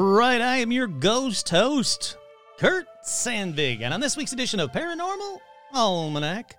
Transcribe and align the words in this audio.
Right, 0.00 0.40
I 0.40 0.56
am 0.56 0.72
your 0.72 0.86
ghost 0.86 1.48
host, 1.50 2.16
Kurt 2.58 2.86
Sandvig, 3.04 3.82
and 3.82 3.92
on 3.92 4.00
this 4.00 4.16
week's 4.16 4.32
edition 4.32 4.58
of 4.58 4.72
Paranormal 4.72 5.38
Almanac, 5.74 6.56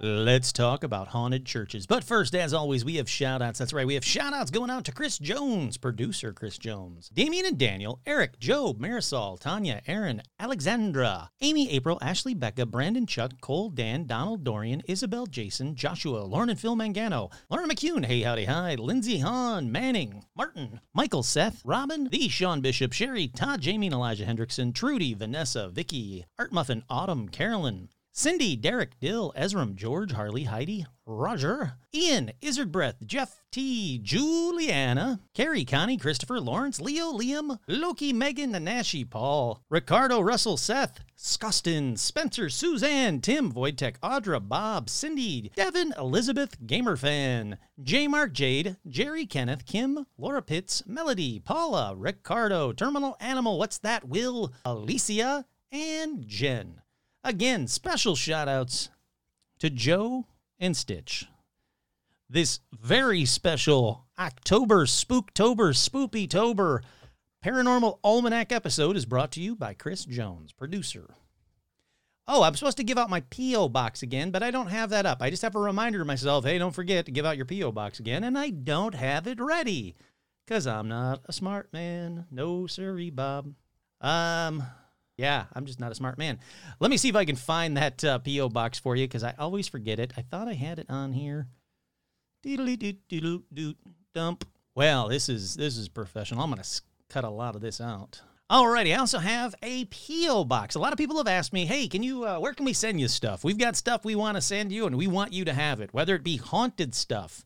let's 0.00 0.52
talk 0.52 0.84
about 0.84 1.08
haunted 1.08 1.46
churches. 1.46 1.86
But 1.86 2.04
first, 2.04 2.34
as 2.34 2.52
always, 2.52 2.84
we 2.84 2.96
have 2.96 3.08
shout 3.08 3.40
outs. 3.42 3.58
That's 3.58 3.72
right, 3.72 3.86
we 3.86 3.94
have 3.94 4.04
shout 4.04 4.34
outs 4.34 4.50
going 4.50 4.70
out 4.70 4.84
to 4.84 4.92
Chris 4.92 5.18
Jones, 5.18 5.76
producer 5.76 6.32
Chris 6.32 6.58
Jones, 6.58 7.08
Damien 7.08 7.46
and 7.46 7.58
Daniel, 7.58 8.00
Eric, 8.06 8.38
Job, 8.38 8.78
Marisol, 8.78 9.40
Tanya, 9.40 9.80
Aaron, 9.86 10.22
Alexandra, 10.38 11.30
Amy, 11.40 11.70
April, 11.70 11.98
Ashley, 12.02 12.34
Becca, 12.34 12.66
Brandon, 12.66 13.06
Chuck, 13.06 13.32
Cole, 13.40 13.70
Dan, 13.70 14.06
Donald, 14.06 14.44
Dorian, 14.44 14.82
Isabel, 14.86 15.26
Jason, 15.26 15.74
Joshua, 15.74 16.20
Lauren 16.20 16.50
and 16.50 16.60
Phil 16.60 16.76
Mangano, 16.76 17.32
Lauren 17.50 17.68
McCune, 17.68 18.04
Hey 18.04 18.22
Howdy 18.22 18.44
Hi, 18.44 18.74
Lindsay 18.74 19.18
Hahn, 19.18 19.72
Manning, 19.72 20.24
Martin, 20.36 20.80
Michael, 20.94 21.22
Seth, 21.22 21.62
Robin, 21.64 22.08
the 22.10 22.28
Sean 22.28 22.60
Bishop, 22.60 22.92
Sherry, 22.92 23.28
Todd, 23.28 23.60
Jamie, 23.60 23.86
and 23.86 23.94
Elijah 23.94 24.24
Hendrickson, 24.24 24.74
Trudy, 24.74 25.14
Vanessa, 25.14 25.68
Vicky, 25.68 26.26
Art 26.38 26.52
Muffin, 26.52 26.82
Autumn, 26.90 27.28
Carolyn, 27.28 27.88
Cindy, 28.18 28.56
Derek, 28.56 28.98
Dill, 28.98 29.30
Ezram, 29.36 29.74
George, 29.74 30.12
Harley, 30.12 30.44
Heidi, 30.44 30.86
Roger, 31.04 31.74
Ian, 31.94 32.32
Izzard 32.40 32.72
Breath, 32.72 32.96
Jeff 33.04 33.42
T, 33.52 33.98
Juliana, 33.98 35.20
Carrie, 35.34 35.66
Connie, 35.66 35.98
Christopher, 35.98 36.40
Lawrence, 36.40 36.80
Leo, 36.80 37.12
Liam, 37.12 37.58
Loki, 37.68 38.14
Megan, 38.14 38.54
Nanashi, 38.54 39.08
Paul, 39.08 39.60
Ricardo, 39.68 40.20
Russell, 40.20 40.56
Seth, 40.56 41.00
Scostin, 41.14 41.98
Spencer, 41.98 42.48
Suzanne, 42.48 43.20
Tim, 43.20 43.52
Voidtech, 43.52 44.00
Audra, 44.00 44.40
Bob, 44.40 44.88
Cindy, 44.88 45.52
Devin, 45.54 45.92
Elizabeth, 45.98 46.58
Gamerfan, 46.64 47.58
J. 47.82 48.08
Mark, 48.08 48.32
Jade, 48.32 48.78
Jerry, 48.88 49.26
Kenneth, 49.26 49.66
Kim, 49.66 50.06
Laura 50.16 50.40
Pitts, 50.40 50.82
Melody, 50.86 51.38
Paula, 51.38 51.94
Ricardo, 51.94 52.72
Terminal 52.72 53.18
Animal, 53.20 53.58
What's 53.58 53.76
That, 53.76 54.08
Will, 54.08 54.54
Alicia, 54.64 55.44
and 55.70 56.26
Jen. 56.26 56.80
Again, 57.26 57.66
special 57.66 58.14
shout 58.14 58.46
outs 58.46 58.88
to 59.58 59.68
Joe 59.68 60.26
and 60.60 60.76
Stitch. 60.76 61.26
This 62.30 62.60
very 62.72 63.24
special 63.24 64.04
October 64.16 64.86
Spooktober 64.86 65.74
Spoopy 65.74 66.30
Tober 66.30 66.84
Paranormal 67.44 67.98
Almanac 68.04 68.52
episode 68.52 68.94
is 68.94 69.06
brought 69.06 69.32
to 69.32 69.40
you 69.40 69.56
by 69.56 69.74
Chris 69.74 70.04
Jones, 70.04 70.52
producer. 70.52 71.16
Oh, 72.28 72.44
I'm 72.44 72.54
supposed 72.54 72.76
to 72.76 72.84
give 72.84 72.96
out 72.96 73.10
my 73.10 73.22
P.O. 73.28 73.70
box 73.70 74.04
again, 74.04 74.30
but 74.30 74.44
I 74.44 74.52
don't 74.52 74.68
have 74.68 74.90
that 74.90 75.04
up. 75.04 75.20
I 75.20 75.28
just 75.28 75.42
have 75.42 75.56
a 75.56 75.60
reminder 75.60 75.98
to 75.98 76.04
myself 76.04 76.44
hey, 76.44 76.58
don't 76.58 76.76
forget 76.76 77.06
to 77.06 77.12
give 77.12 77.26
out 77.26 77.36
your 77.36 77.44
P.O. 77.44 77.72
box 77.72 77.98
again, 77.98 78.22
and 78.22 78.38
I 78.38 78.50
don't 78.50 78.94
have 78.94 79.26
it 79.26 79.40
ready 79.40 79.96
because 80.46 80.68
I'm 80.68 80.86
not 80.86 81.22
a 81.24 81.32
smart 81.32 81.72
man. 81.72 82.26
No, 82.30 82.68
sirree, 82.68 83.10
Bob. 83.10 83.52
Um, 84.00 84.62
yeah, 85.16 85.44
I'm 85.54 85.66
just 85.66 85.80
not 85.80 85.92
a 85.92 85.94
smart 85.94 86.18
man. 86.18 86.38
Let 86.78 86.90
me 86.90 86.96
see 86.96 87.08
if 87.08 87.16
I 87.16 87.24
can 87.24 87.36
find 87.36 87.76
that 87.76 88.04
uh, 88.04 88.18
P.O. 88.18 88.50
box 88.50 88.78
for 88.78 88.96
you 88.96 89.06
because 89.06 89.24
I 89.24 89.34
always 89.38 89.68
forget 89.68 89.98
it. 89.98 90.12
I 90.16 90.22
thought 90.22 90.48
I 90.48 90.54
had 90.54 90.78
it 90.78 90.86
on 90.88 91.12
here. 91.12 91.48
Deedly 92.44 92.78
doot 92.78 92.98
doot 93.08 93.44
doot 93.52 93.76
dump. 94.14 94.44
Well, 94.74 95.08
this 95.08 95.28
is 95.28 95.56
this 95.56 95.76
is 95.76 95.88
professional. 95.88 96.42
I'm 96.42 96.50
gonna 96.50 96.62
cut 97.08 97.24
a 97.24 97.30
lot 97.30 97.54
of 97.54 97.62
this 97.62 97.80
out. 97.80 98.20
Alrighty, 98.50 98.94
I 98.94 99.00
also 99.00 99.18
have 99.18 99.56
a 99.60 99.86
P.O. 99.86 100.44
box. 100.44 100.76
A 100.76 100.78
lot 100.78 100.92
of 100.92 100.98
people 100.98 101.16
have 101.16 101.26
asked 101.26 101.52
me, 101.52 101.66
hey, 101.66 101.88
can 101.88 102.04
you, 102.04 102.24
uh, 102.24 102.38
where 102.38 102.54
can 102.54 102.64
we 102.64 102.72
send 102.72 103.00
you 103.00 103.08
stuff? 103.08 103.42
We've 103.42 103.58
got 103.58 103.74
stuff 103.74 104.04
we 104.04 104.14
want 104.14 104.36
to 104.36 104.40
send 104.40 104.70
you 104.70 104.86
and 104.86 104.96
we 104.96 105.08
want 105.08 105.32
you 105.32 105.44
to 105.46 105.52
have 105.52 105.80
it, 105.80 105.92
whether 105.92 106.14
it 106.14 106.22
be 106.22 106.36
haunted 106.36 106.94
stuff, 106.94 107.44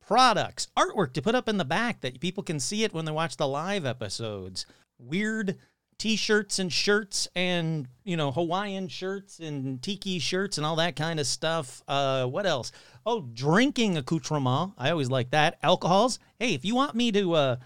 products, 0.00 0.68
artwork 0.78 1.12
to 1.12 1.20
put 1.20 1.34
up 1.34 1.46
in 1.46 1.58
the 1.58 1.64
back 1.66 2.00
that 2.00 2.20
people 2.20 2.42
can 2.42 2.58
see 2.58 2.84
it 2.84 2.94
when 2.94 3.04
they 3.04 3.12
watch 3.12 3.36
the 3.36 3.46
live 3.46 3.84
episodes, 3.84 4.64
weird 4.98 5.58
t-shirts 6.00 6.58
and 6.58 6.72
shirts 6.72 7.28
and 7.36 7.86
you 8.04 8.16
know 8.16 8.32
hawaiian 8.32 8.88
shirts 8.88 9.38
and 9.38 9.82
tiki 9.82 10.18
shirts 10.18 10.56
and 10.56 10.66
all 10.66 10.76
that 10.76 10.96
kind 10.96 11.20
of 11.20 11.26
stuff. 11.26 11.82
Uh 11.86 12.24
what 12.24 12.46
else? 12.46 12.72
Oh 13.04 13.28
drinking 13.34 13.98
accoutrement 13.98 14.72
i 14.78 14.90
always 14.90 15.10
like 15.10 15.30
that. 15.30 15.58
Alcohols. 15.62 16.18
Hey 16.38 16.54
if 16.54 16.64
you 16.64 16.74
want 16.74 16.94
me 16.94 17.12
to 17.12 17.34
uh 17.34 17.56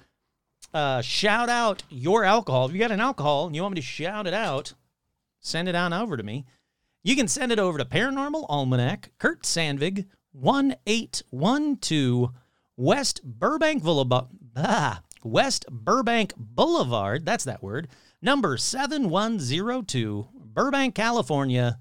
uh 0.74 1.00
shout 1.00 1.48
out 1.48 1.84
your 1.88 2.24
alcohol 2.24 2.66
if 2.66 2.72
you 2.72 2.80
got 2.80 2.90
an 2.90 3.00
alcohol 3.00 3.46
and 3.46 3.54
you 3.54 3.62
want 3.62 3.76
me 3.76 3.80
to 3.80 3.86
shout 3.86 4.26
it 4.26 4.34
out 4.34 4.74
send 5.38 5.68
it 5.68 5.76
on 5.76 5.92
over 5.92 6.16
to 6.16 6.24
me. 6.24 6.44
You 7.04 7.14
can 7.14 7.28
send 7.28 7.52
it 7.52 7.60
over 7.60 7.78
to 7.78 7.84
paranormal 7.84 8.46
almanac 8.48 9.12
kurt 9.18 9.44
sandvig 9.44 10.06
1812 10.32 12.32
west 12.76 13.22
burbank 13.22 13.84
boulevard 13.84 14.26
ah, 14.56 15.02
west 15.22 15.66
burbank 15.70 16.32
boulevard. 16.36 17.24
That's 17.24 17.44
that 17.44 17.62
word 17.62 17.86
number 18.24 18.56
7102, 18.56 20.28
Burbank, 20.34 20.94
California, 20.94 21.78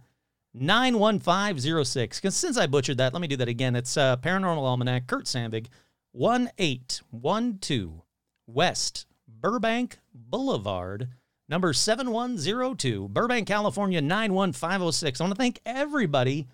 91506. 0.53 2.19
Because 2.19 2.35
since 2.35 2.57
I 2.57 2.67
butchered 2.67 2.97
that, 2.97 3.13
let 3.13 3.21
me 3.21 3.27
do 3.27 3.37
that 3.37 3.47
again. 3.47 3.77
It's 3.77 3.95
uh, 3.95 4.17
Paranormal 4.17 4.61
Almanac, 4.61 5.07
Kurt 5.07 5.23
Sandvig, 5.25 5.67
1812, 6.11 8.01
West 8.45 9.05
Burbank 9.27 9.99
Boulevard, 10.13 11.07
number 11.47 11.71
7102, 11.71 13.07
Burbank, 13.07 13.47
California, 13.47 14.01
91506. 14.01 15.19
I 15.19 15.23
want 15.23 15.33
to 15.33 15.41
thank 15.41 15.61
everybody 15.65 16.47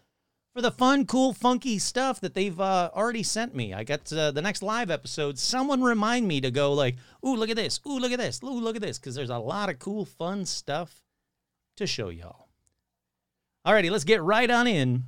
for 0.53 0.61
the 0.61 0.71
fun, 0.71 1.05
cool, 1.05 1.33
funky 1.33 1.77
stuff 1.77 2.19
that 2.21 2.33
they've 2.33 2.59
uh, 2.59 2.89
already 2.95 3.23
sent 3.23 3.55
me. 3.55 3.73
I 3.73 3.83
got 3.83 4.11
uh, 4.11 4.31
the 4.31 4.41
next 4.41 4.63
live 4.63 4.89
episode. 4.89 5.37
Someone 5.37 5.81
remind 5.81 6.27
me 6.27 6.41
to 6.41 6.51
go 6.51 6.73
like, 6.73 6.95
"Ooh, 7.25 7.35
look 7.35 7.49
at 7.49 7.55
this! 7.55 7.79
Ooh, 7.87 7.99
look 7.99 8.11
at 8.11 8.19
this! 8.19 8.41
Ooh, 8.43 8.59
look 8.59 8.75
at 8.75 8.81
this!" 8.81 8.97
Because 8.97 9.15
there's 9.15 9.29
a 9.29 9.37
lot 9.37 9.69
of 9.69 9.79
cool, 9.79 10.05
fun 10.05 10.45
stuff 10.45 11.03
to 11.77 11.85
show 11.85 12.09
y'all. 12.09 12.49
Alrighty, 13.65 13.91
let's 13.91 14.03
get 14.03 14.21
right 14.21 14.49
on 14.49 14.67
in 14.67 15.03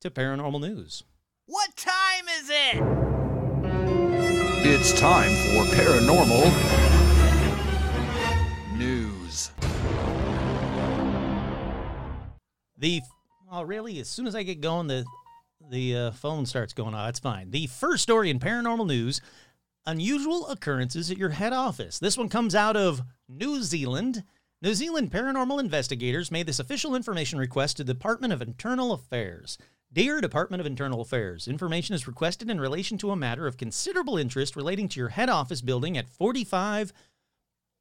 to 0.00 0.10
paranormal 0.10 0.60
news. 0.60 1.02
What 1.46 1.76
time 1.76 2.28
is 2.40 2.50
it? 2.50 2.82
It's 4.66 4.98
time 4.98 5.30
for 5.30 5.64
paranormal 5.74 6.44
news. 8.78 9.50
The 12.78 13.02
oh 13.50 13.62
really? 13.62 13.98
As 14.00 14.08
soon 14.08 14.26
as 14.26 14.34
I 14.34 14.42
get 14.42 14.60
going, 14.60 14.86
the 14.86 15.04
the 15.70 15.96
uh, 15.96 16.10
phone 16.10 16.46
starts 16.46 16.72
going 16.72 16.94
off. 16.94 17.08
It's 17.08 17.18
fine. 17.18 17.50
The 17.50 17.66
first 17.66 18.02
story 18.02 18.30
in 18.30 18.38
paranormal 18.38 18.86
news: 18.86 19.20
unusual 19.86 20.48
occurrences 20.48 21.10
at 21.10 21.18
your 21.18 21.30
head 21.30 21.52
office. 21.52 21.98
This 21.98 22.18
one 22.18 22.28
comes 22.28 22.54
out 22.54 22.76
of 22.76 23.02
New 23.28 23.62
Zealand. 23.62 24.24
New 24.62 24.74
Zealand 24.74 25.10
paranormal 25.10 25.60
investigators 25.60 26.30
made 26.30 26.46
this 26.46 26.58
official 26.58 26.94
information 26.94 27.38
request 27.38 27.76
to 27.76 27.84
the 27.84 27.92
Department 27.92 28.32
of 28.32 28.40
Internal 28.40 28.92
Affairs. 28.92 29.58
Dear 29.92 30.20
Department 30.20 30.60
of 30.60 30.66
Internal 30.66 31.02
Affairs, 31.02 31.46
information 31.46 31.94
is 31.94 32.08
requested 32.08 32.50
in 32.50 32.60
relation 32.60 32.98
to 32.98 33.10
a 33.10 33.16
matter 33.16 33.46
of 33.46 33.56
considerable 33.56 34.16
interest 34.16 34.56
relating 34.56 34.88
to 34.88 34.98
your 34.98 35.10
head 35.10 35.28
office 35.28 35.60
building 35.60 35.96
at 35.96 36.08
45 36.08 36.92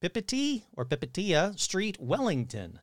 Pipiti 0.04 0.64
or 0.74 0.86
Pipitea 0.86 1.58
Street, 1.58 1.98
Wellington. 2.00 2.82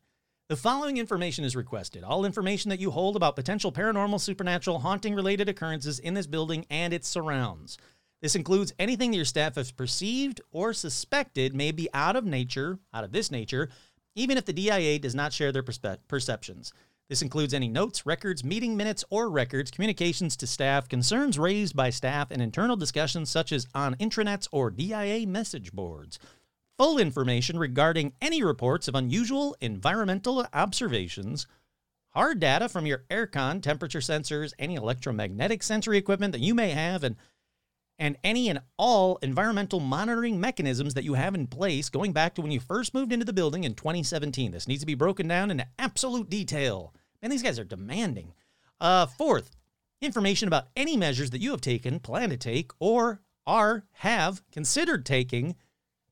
The 0.51 0.57
following 0.57 0.97
information 0.97 1.45
is 1.45 1.55
requested. 1.55 2.03
All 2.03 2.25
information 2.25 2.71
that 2.71 2.81
you 2.81 2.91
hold 2.91 3.15
about 3.15 3.37
potential 3.37 3.71
paranormal, 3.71 4.19
supernatural, 4.19 4.81
haunting 4.81 5.15
related 5.15 5.49
occurrences 5.49 6.01
in 6.01 6.15
this 6.15 6.27
building 6.27 6.67
and 6.69 6.93
its 6.93 7.07
surrounds. 7.07 7.79
This 8.21 8.35
includes 8.35 8.73
anything 8.77 9.13
that 9.13 9.17
your 9.17 9.25
staff 9.25 9.55
has 9.55 9.71
perceived 9.71 10.41
or 10.51 10.73
suspected 10.73 11.55
may 11.55 11.71
be 11.71 11.89
out 11.95 12.17
of 12.17 12.25
nature, 12.25 12.81
out 12.93 13.05
of 13.05 13.13
this 13.13 13.31
nature, 13.31 13.69
even 14.17 14.37
if 14.37 14.45
the 14.45 14.53
DIA 14.53 14.99
does 14.99 15.15
not 15.15 15.33
share 15.33 15.53
their 15.53 15.63
perspe- 15.63 15.99
perceptions. 16.09 16.73
This 17.09 17.23
includes 17.23 17.55
any 17.55 17.69
notes, 17.69 18.05
records, 18.05 18.43
meeting 18.43 18.77
minutes, 18.77 19.05
or 19.09 19.31
records, 19.31 19.71
communications 19.71 20.37
to 20.39 20.49
staff, 20.49 20.89
concerns 20.89 21.39
raised 21.39 21.77
by 21.77 21.91
staff, 21.91 22.33
and 22.33 22.43
internal 22.43 22.75
discussions 22.75 23.31
such 23.31 23.53
as 23.53 23.69
on 23.73 23.95
intranets 23.99 24.49
or 24.51 24.73
DIA 24.73 25.29
message 25.29 25.73
boards. 25.73 26.19
Full 26.81 26.97
information 26.97 27.59
regarding 27.59 28.15
any 28.23 28.43
reports 28.43 28.89
of 28.89 28.95
unusual 28.95 29.55
environmental 29.61 30.47
observations, 30.55 31.47
hard 32.15 32.41
data 32.41 32.71
from 32.71 32.87
your 32.87 33.05
aircon, 33.11 33.61
temperature 33.61 33.99
sensors, 33.99 34.55
any 34.59 34.77
electromagnetic 34.77 35.63
sensory 35.63 35.99
equipment 35.99 36.33
that 36.33 36.41
you 36.41 36.55
may 36.55 36.71
have, 36.71 37.05
and 37.05 37.17
and 37.99 38.17
any 38.25 38.49
and 38.49 38.63
all 38.79 39.19
environmental 39.21 39.79
monitoring 39.79 40.41
mechanisms 40.41 40.95
that 40.95 41.05
you 41.05 41.13
have 41.13 41.35
in 41.35 41.47
place 41.49 41.91
going 41.91 42.15
back 42.15 42.35
to 42.35 42.41
when 42.41 42.51
you 42.51 42.61
first 42.61 42.95
moved 42.95 43.13
into 43.13 43.27
the 43.27 43.35
building 43.35 43.65
in 43.65 43.75
2017. 43.75 44.51
This 44.51 44.67
needs 44.67 44.81
to 44.81 44.87
be 44.87 44.95
broken 44.95 45.29
down 45.29 45.51
into 45.51 45.67
absolute 45.79 46.31
detail. 46.31 46.95
Man, 47.21 47.31
these 47.31 47.43
guys 47.43 47.59
are 47.59 47.65
demanding. 47.65 48.33
Uh, 48.81 49.05
fourth, 49.05 49.51
information 50.01 50.49
about 50.49 50.69
any 50.75 50.97
measures 50.97 51.29
that 51.29 51.43
you 51.43 51.51
have 51.51 51.61
taken, 51.61 52.01
plan 52.01 52.31
to 52.31 52.39
take, 52.39 52.71
or 52.79 53.21
are 53.47 53.85
have 53.93 54.41
considered 54.51 55.05
taking 55.05 55.57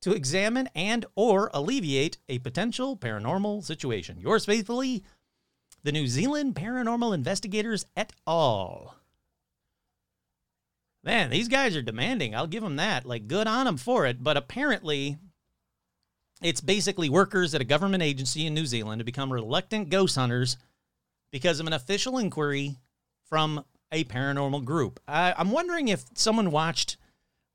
to 0.01 0.13
examine 0.13 0.69
and 0.75 1.05
or 1.15 1.51
alleviate 1.53 2.19
a 2.29 2.39
potential 2.39 2.97
paranormal 2.97 3.65
situation. 3.65 4.21
Yours 4.21 4.45
faithfully, 4.45 5.03
the 5.83 5.93
New 5.93 6.07
Zealand 6.07 6.55
Paranormal 6.55 7.15
Investigators 7.15 7.87
et 7.97 8.13
al. 8.27 8.95
Man, 11.05 11.31
these 11.31 11.49
guys 11.49 11.77
are 11.77 11.83
demanding. 11.83 12.35
I'll 12.35 12.47
give 12.47 12.63
them 12.63 12.77
that. 12.77 13.07
Like, 13.07 13.29
good 13.29 13.47
on 13.47 13.67
them 13.67 13.77
for 13.77 14.05
it. 14.05 14.23
But 14.23 14.37
apparently, 14.37 15.17
it's 16.43 16.61
basically 16.61 17.09
workers 17.09 17.55
at 17.55 17.61
a 17.61 17.65
government 17.65 18.03
agency 18.03 18.47
in 18.47 18.55
New 18.55 18.67
Zealand 18.67 18.99
to 18.99 19.05
become 19.05 19.33
reluctant 19.33 19.91
ghost 19.91 20.17
hunters 20.17 20.57
because 21.31 21.61
of 21.61 21.67
an 21.67 21.73
official 21.73 22.19
inquiry 22.19 22.77
from 23.29 23.65
a 23.93 24.05
paranormal 24.05 24.65
group. 24.65 25.01
I, 25.07 25.35
I'm 25.37 25.51
wondering 25.51 25.89
if 25.89 26.05
someone 26.15 26.51
watched, 26.51 26.97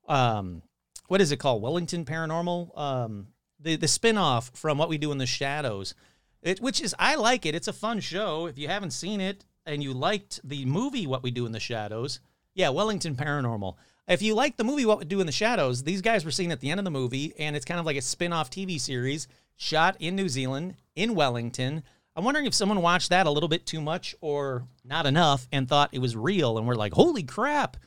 um, 0.08 0.62
what 1.08 1.22
is 1.22 1.32
it 1.32 1.38
called? 1.38 1.62
Wellington 1.62 2.06
Paranormal? 2.06 2.78
Um, 2.78 3.28
the, 3.60 3.76
the 3.76 3.88
spinoff 3.88 4.56
from 4.56 4.78
What 4.78 4.90
We 4.90 4.98
Do 4.98 5.12
in 5.12 5.18
the 5.18 5.26
Shadows, 5.26 5.96
it, 6.42 6.60
which 6.60 6.82
is, 6.82 6.94
I 7.00 7.16
like 7.16 7.46
it. 7.46 7.56
It's 7.56 7.68
a 7.68 7.74
fun 7.74 8.00
show. 8.00 8.46
If 8.46 8.58
you 8.58 8.68
haven't 8.68 8.92
seen 8.92 9.22
it 9.22 9.46
and 9.66 9.82
you 9.82 9.94
liked 9.94 10.42
the 10.44 10.66
movie 10.66 11.08
What 11.08 11.24
We 11.24 11.32
Do 11.32 11.46
in 11.46 11.52
the 11.52 11.60
Shadows, 11.60 12.20
yeah, 12.54 12.70
Wellington 12.70 13.16
Paranormal. 13.16 13.76
If 14.08 14.22
you 14.22 14.36
like 14.36 14.58
the 14.58 14.66
movie 14.66 14.86
What 14.86 15.00
We 15.00 15.06
Do 15.06 15.22
in 15.22 15.26
the 15.26 15.32
Shadows, 15.32 15.84
these 15.84 16.02
guys 16.02 16.26
were 16.26 16.32
seen 16.32 16.52
at 16.52 16.60
the 16.60 16.70
end 16.70 16.80
of 16.80 16.84
the 16.84 16.92
movie, 16.92 17.34
and 17.40 17.56
it's 17.56 17.66
kind 17.66 17.80
of 17.80 17.86
like 17.86 17.98
a 17.98 18.02
spin 18.02 18.34
off 18.34 18.50
TV 18.50 18.80
series 18.80 19.28
shot 19.56 19.96
in 20.00 20.16
New 20.16 20.28
Zealand, 20.28 20.76
in 20.96 21.16
Wellington. 21.16 21.84
I'm 22.16 22.26
wondering 22.26 22.46
if 22.46 22.54
someone 22.54 22.82
watched 22.82 23.10
that 23.10 23.26
a 23.26 23.32
little 23.32 23.50
bit 23.50 23.66
too 23.66 23.82
much 23.82 24.14
or 24.22 24.68
not 24.84 25.06
enough 25.06 25.48
and 25.52 25.68
thought 25.68 25.90
it 25.94 26.00
was 26.00 26.16
real, 26.16 26.58
and 26.58 26.68
we're 26.68 26.76
like, 26.76 26.94
holy 26.94 27.24
crap, 27.24 27.78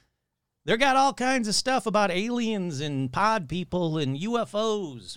they 0.67 0.77
got 0.77 0.97
all 0.97 1.15
kinds 1.15 1.47
of 1.47 1.55
stuff 1.55 1.87
about 1.87 2.11
aliens 2.11 2.81
and 2.81 3.13
pod 3.13 3.49
people 3.49 3.99
and 3.99 4.19
UFOs 4.19 5.17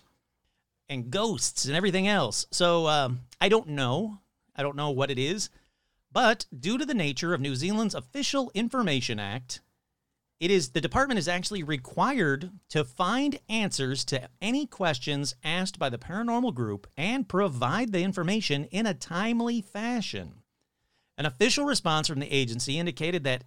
and 0.88 1.10
ghosts 1.10 1.66
and 1.66 1.75
everything 1.75 2.07
else. 2.07 2.46
So 2.51 2.88
um, 2.88 3.22
I 3.42 3.50
don't 3.50 3.69
know. 3.69 4.19
I 4.56 4.62
don't 4.62 4.75
know 4.75 4.92
what 4.92 5.10
it 5.10 5.18
is. 5.18 5.50
But 6.12 6.46
due 6.57 6.78
to 6.78 6.86
the 6.86 6.94
nature 6.94 7.34
of 7.34 7.42
New 7.42 7.56
Zealand's 7.56 7.96
Official 7.96 8.51
Information 8.54 9.19
Act, 9.19 9.62
it 10.40 10.51
is 10.51 10.69
the 10.69 10.81
department 10.81 11.18
is 11.18 11.28
actually 11.28 11.63
required 11.63 12.51
to 12.69 12.86
find 12.86 13.40
answers 13.50 14.06
to 14.06 14.30
any 14.42 14.68
questions 14.68 15.34
asked 15.44 15.80
by 15.80 15.90
the 15.90 15.98
paranormal 15.98 16.54
group 16.54 16.86
and 16.96 17.28
provide 17.28 17.92
the 17.92 18.04
information 18.04 18.66
in 18.66 18.86
a 18.86 18.94
timely 18.94 19.62
fashion. 19.62 20.44
An 21.18 21.25
official 21.25 21.66
response 21.66 22.07
from 22.07 22.19
the 22.19 22.31
agency 22.31 22.78
indicated 22.78 23.24
that 23.24 23.44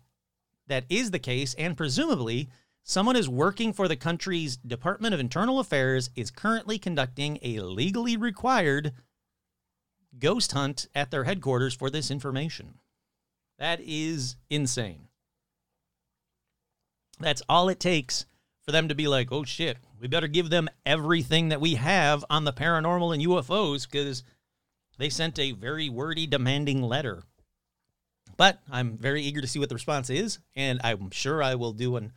that 0.66 0.84
is 0.88 1.10
the 1.10 1.18
case 1.18 1.54
and 1.54 1.76
presumably 1.76 2.48
someone 2.82 3.16
is 3.16 3.28
working 3.28 3.72
for 3.72 3.88
the 3.88 3.96
country's 3.96 4.56
Department 4.56 5.14
of 5.14 5.20
Internal 5.20 5.58
Affairs 5.58 6.10
is 6.16 6.30
currently 6.30 6.78
conducting 6.78 7.38
a 7.42 7.60
legally 7.60 8.16
required 8.16 8.92
ghost 10.18 10.52
hunt 10.52 10.88
at 10.94 11.10
their 11.10 11.24
headquarters 11.24 11.74
for 11.74 11.90
this 11.90 12.10
information. 12.10 12.78
That 13.58 13.80
is 13.82 14.36
insane. 14.50 15.08
That's 17.20 17.42
all 17.48 17.68
it 17.68 17.80
takes 17.80 18.26
for 18.64 18.72
them 18.72 18.88
to 18.88 18.94
be 18.94 19.08
like, 19.08 19.30
oh 19.30 19.44
shit, 19.44 19.78
we 20.00 20.08
better 20.08 20.28
give 20.28 20.50
them 20.50 20.68
everything 20.84 21.48
that 21.50 21.60
we 21.60 21.74
have 21.76 22.24
on 22.28 22.44
the 22.44 22.52
paranormal 22.52 23.14
and 23.14 23.24
UFOs 23.24 23.88
because 23.90 24.24
they 24.98 25.08
sent 25.08 25.38
a 25.38 25.52
very 25.52 25.88
wordy, 25.88 26.26
demanding 26.26 26.82
letter. 26.82 27.22
But 28.42 28.58
I'm 28.72 28.98
very 28.98 29.22
eager 29.22 29.40
to 29.40 29.46
see 29.46 29.60
what 29.60 29.68
the 29.68 29.76
response 29.76 30.10
is, 30.10 30.40
and 30.56 30.80
I'm 30.82 31.12
sure 31.12 31.44
I 31.44 31.54
will 31.54 31.72
do 31.72 31.94
an 31.94 32.10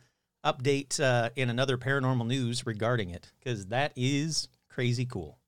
update 0.44 0.98
uh, 0.98 1.30
in 1.36 1.50
another 1.50 1.78
paranormal 1.78 2.26
news 2.26 2.66
regarding 2.66 3.10
it 3.10 3.30
because 3.38 3.66
that 3.66 3.92
is 3.94 4.48
crazy 4.68 5.04
cool. 5.04 5.38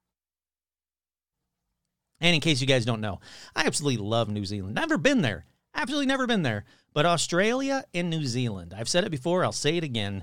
And 2.21 2.33
in 2.33 2.41
case 2.41 2.61
you 2.61 2.67
guys 2.69 2.85
don't 2.85 3.01
know, 3.01 3.19
I 3.57 3.67
absolutely 3.67 4.07
love 4.07 4.29
New 4.29 4.45
Zealand. 4.45 4.77
Never 4.77 4.99
been 4.99 5.21
there. 5.21 5.47
Absolutely 5.75 6.07
never 6.07 6.29
been 6.29 6.43
there. 6.43 6.65
But 6.95 7.07
Australia 7.07 7.83
and 7.93 8.09
New 8.09 8.25
Zealand, 8.25 8.73
I've 8.73 8.89
said 8.89 9.03
it 9.03 9.11
before, 9.11 9.43
I'll 9.43 9.51
say 9.51 9.79
it 9.79 9.85
again. 9.85 10.23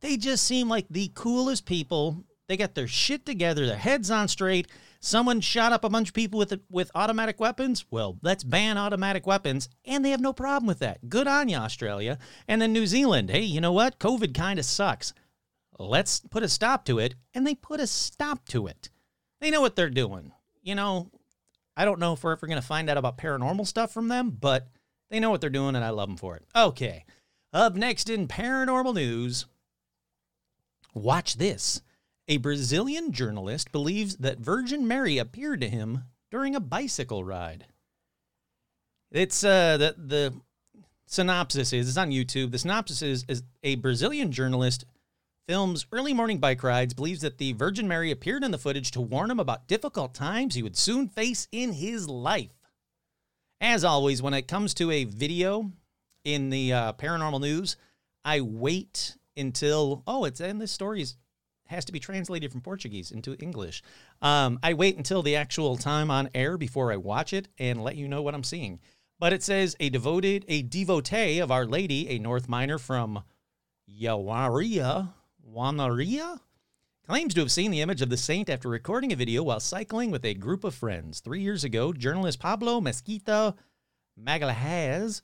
They 0.00 0.18
just 0.18 0.44
seem 0.44 0.68
like 0.68 0.88
the 0.90 1.10
coolest 1.14 1.64
people. 1.64 2.26
They 2.48 2.58
got 2.58 2.74
their 2.74 2.86
shit 2.86 3.24
together, 3.24 3.64
their 3.64 3.76
heads 3.76 4.10
on 4.10 4.28
straight. 4.28 4.66
Someone 5.00 5.40
shot 5.40 5.72
up 5.72 5.82
a 5.82 5.88
bunch 5.88 6.08
of 6.08 6.14
people 6.14 6.38
with 6.38 6.60
with 6.68 6.90
automatic 6.94 7.40
weapons. 7.40 7.84
Well, 7.90 8.18
let's 8.22 8.44
ban 8.44 8.76
automatic 8.76 9.26
weapons, 9.26 9.68
and 9.84 10.04
they 10.04 10.10
have 10.10 10.20
no 10.20 10.32
problem 10.32 10.66
with 10.66 10.78
that. 10.80 11.08
Good 11.08 11.26
on 11.26 11.48
you, 11.48 11.56
Australia. 11.56 12.18
And 12.46 12.60
then 12.60 12.72
New 12.72 12.86
Zealand. 12.86 13.30
Hey, 13.30 13.42
you 13.42 13.60
know 13.60 13.72
what? 13.72 13.98
COVID 13.98 14.34
kind 14.34 14.58
of 14.58 14.64
sucks. 14.64 15.14
Let's 15.78 16.20
put 16.20 16.42
a 16.42 16.48
stop 16.48 16.84
to 16.84 16.98
it, 16.98 17.14
and 17.32 17.46
they 17.46 17.54
put 17.54 17.80
a 17.80 17.86
stop 17.86 18.46
to 18.48 18.66
it. 18.66 18.90
They 19.40 19.50
know 19.50 19.62
what 19.62 19.76
they're 19.76 19.88
doing 19.88 20.32
you 20.62 20.74
know, 20.74 21.10
I 21.76 21.84
don't 21.84 22.00
know 22.00 22.12
if 22.12 22.22
we're 22.22 22.32
ever 22.32 22.46
going 22.46 22.60
to 22.60 22.66
find 22.66 22.90
out 22.90 22.96
about 22.96 23.18
paranormal 23.18 23.66
stuff 23.66 23.92
from 23.92 24.08
them, 24.08 24.36
but 24.38 24.68
they 25.10 25.20
know 25.20 25.30
what 25.30 25.40
they're 25.40 25.50
doing 25.50 25.76
and 25.76 25.84
I 25.84 25.90
love 25.90 26.08
them 26.08 26.16
for 26.16 26.36
it. 26.36 26.44
Okay. 26.54 27.04
Up 27.52 27.74
next 27.74 28.08
in 28.08 28.28
paranormal 28.28 28.94
news, 28.94 29.46
watch 30.94 31.36
this. 31.36 31.82
A 32.30 32.36
Brazilian 32.36 33.10
journalist 33.10 33.72
believes 33.72 34.16
that 34.18 34.38
Virgin 34.38 34.86
Mary 34.86 35.18
appeared 35.18 35.60
to 35.62 35.68
him 35.68 36.04
during 36.30 36.54
a 36.54 36.60
bicycle 36.60 37.24
ride. 37.24 37.66
It's 39.10 39.42
uh 39.42 39.76
the 39.76 39.96
the 39.98 40.34
synopsis 41.06 41.72
is 41.72 41.88
it's 41.88 41.98
on 41.98 42.12
YouTube. 42.12 42.52
The 42.52 42.58
synopsis 42.58 43.02
is, 43.02 43.24
is 43.26 43.42
a 43.64 43.74
Brazilian 43.74 44.30
journalist 44.30 44.84
films 45.48 45.86
early 45.90 46.14
morning 46.14 46.38
bike 46.38 46.62
rides, 46.62 46.94
believes 46.94 47.22
that 47.22 47.38
the 47.38 47.52
Virgin 47.54 47.88
Mary 47.88 48.12
appeared 48.12 48.44
in 48.44 48.52
the 48.52 48.58
footage 48.58 48.92
to 48.92 49.00
warn 49.00 49.28
him 49.28 49.40
about 49.40 49.66
difficult 49.66 50.14
times 50.14 50.54
he 50.54 50.62
would 50.62 50.76
soon 50.76 51.08
face 51.08 51.48
in 51.50 51.72
his 51.72 52.08
life. 52.08 52.54
As 53.60 53.82
always, 53.82 54.22
when 54.22 54.34
it 54.34 54.46
comes 54.46 54.72
to 54.74 54.92
a 54.92 55.02
video 55.02 55.72
in 56.24 56.50
the 56.50 56.72
uh, 56.72 56.92
paranormal 56.92 57.40
news, 57.40 57.76
I 58.24 58.40
wait 58.40 59.16
until 59.36 60.04
oh, 60.06 60.24
it's 60.26 60.40
and 60.40 60.60
this 60.60 60.70
story 60.70 61.02
is, 61.02 61.16
has 61.70 61.84
to 61.84 61.92
be 61.92 62.00
translated 62.00 62.50
from 62.50 62.60
Portuguese 62.60 63.12
into 63.12 63.36
English. 63.36 63.82
Um, 64.20 64.58
I 64.62 64.74
wait 64.74 64.96
until 64.96 65.22
the 65.22 65.36
actual 65.36 65.76
time 65.76 66.10
on 66.10 66.28
air 66.34 66.58
before 66.58 66.92
I 66.92 66.96
watch 66.96 67.32
it 67.32 67.48
and 67.58 67.82
let 67.82 67.96
you 67.96 68.08
know 68.08 68.22
what 68.22 68.34
I'm 68.34 68.44
seeing. 68.44 68.80
But 69.18 69.32
it 69.32 69.42
says 69.42 69.76
a 69.78 69.88
devoted, 69.88 70.44
a 70.48 70.62
devotee 70.62 71.38
of 71.38 71.50
Our 71.50 71.66
Lady, 71.66 72.08
a 72.08 72.18
North 72.18 72.48
Miner 72.48 72.78
from 72.78 73.22
Yawaria, 73.88 75.12
Wanaria 75.48 76.40
claims 77.06 77.34
to 77.34 77.40
have 77.40 77.52
seen 77.52 77.70
the 77.70 77.80
image 77.80 78.02
of 78.02 78.08
the 78.08 78.16
saint 78.16 78.48
after 78.48 78.68
recording 78.68 79.12
a 79.12 79.16
video 79.16 79.42
while 79.42 79.60
cycling 79.60 80.10
with 80.10 80.24
a 80.24 80.34
group 80.34 80.64
of 80.64 80.74
friends. 80.74 81.20
Three 81.20 81.40
years 81.40 81.64
ago, 81.64 81.92
journalist 81.92 82.38
Pablo 82.38 82.80
Mesquita 82.80 83.54
Magalhães 84.18 85.22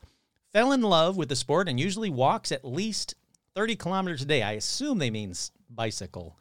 fell 0.53 0.73
in 0.73 0.83
love 0.83 1.17
with 1.17 1.29
the 1.29 1.37
sport 1.37 1.69
and 1.69 1.79
usually 1.79 2.11
walks 2.11 2.51
at 2.51 2.65
least 2.65 3.15
30 3.55 3.77
kilometers 3.77 4.23
a 4.23 4.27
day. 4.27 4.43
I 4.43 4.53
assume 4.53 4.99
they 4.99 5.11
mean 5.11 5.33
bicycle. 5.71 6.37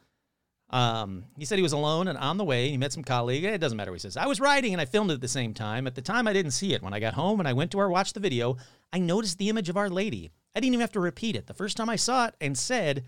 Um, 0.70 1.24
he 1.38 1.44
said 1.44 1.58
he 1.58 1.62
was 1.62 1.72
alone 1.72 2.08
and 2.08 2.18
on 2.18 2.38
the 2.38 2.44
way. 2.44 2.70
He 2.70 2.76
met 2.76 2.92
some 2.92 3.04
colleague. 3.04 3.44
It 3.44 3.60
doesn't 3.60 3.76
matter 3.76 3.92
what 3.92 3.96
he 3.96 4.00
says. 4.00 4.16
I 4.16 4.26
was 4.26 4.40
riding 4.40 4.72
and 4.72 4.80
I 4.80 4.84
filmed 4.84 5.10
it 5.10 5.14
at 5.14 5.20
the 5.20 5.28
same 5.28 5.54
time. 5.54 5.86
At 5.86 5.94
the 5.94 6.02
time, 6.02 6.26
I 6.26 6.32
didn't 6.32 6.50
see 6.52 6.74
it. 6.74 6.82
When 6.82 6.92
I 6.92 7.00
got 7.00 7.14
home 7.14 7.38
and 7.38 7.48
I 7.48 7.52
went 7.52 7.70
to 7.72 7.78
her 7.78 7.88
watch 7.88 8.12
the 8.12 8.20
video, 8.20 8.56
I 8.92 8.98
noticed 8.98 9.38
the 9.38 9.48
image 9.48 9.68
of 9.68 9.76
Our 9.76 9.88
Lady. 9.88 10.30
I 10.54 10.60
didn't 10.60 10.74
even 10.74 10.80
have 10.80 10.92
to 10.92 11.00
repeat 11.00 11.36
it. 11.36 11.46
The 11.46 11.54
first 11.54 11.76
time 11.76 11.88
I 11.88 11.96
saw 11.96 12.26
it 12.26 12.34
and 12.40 12.58
said, 12.58 13.04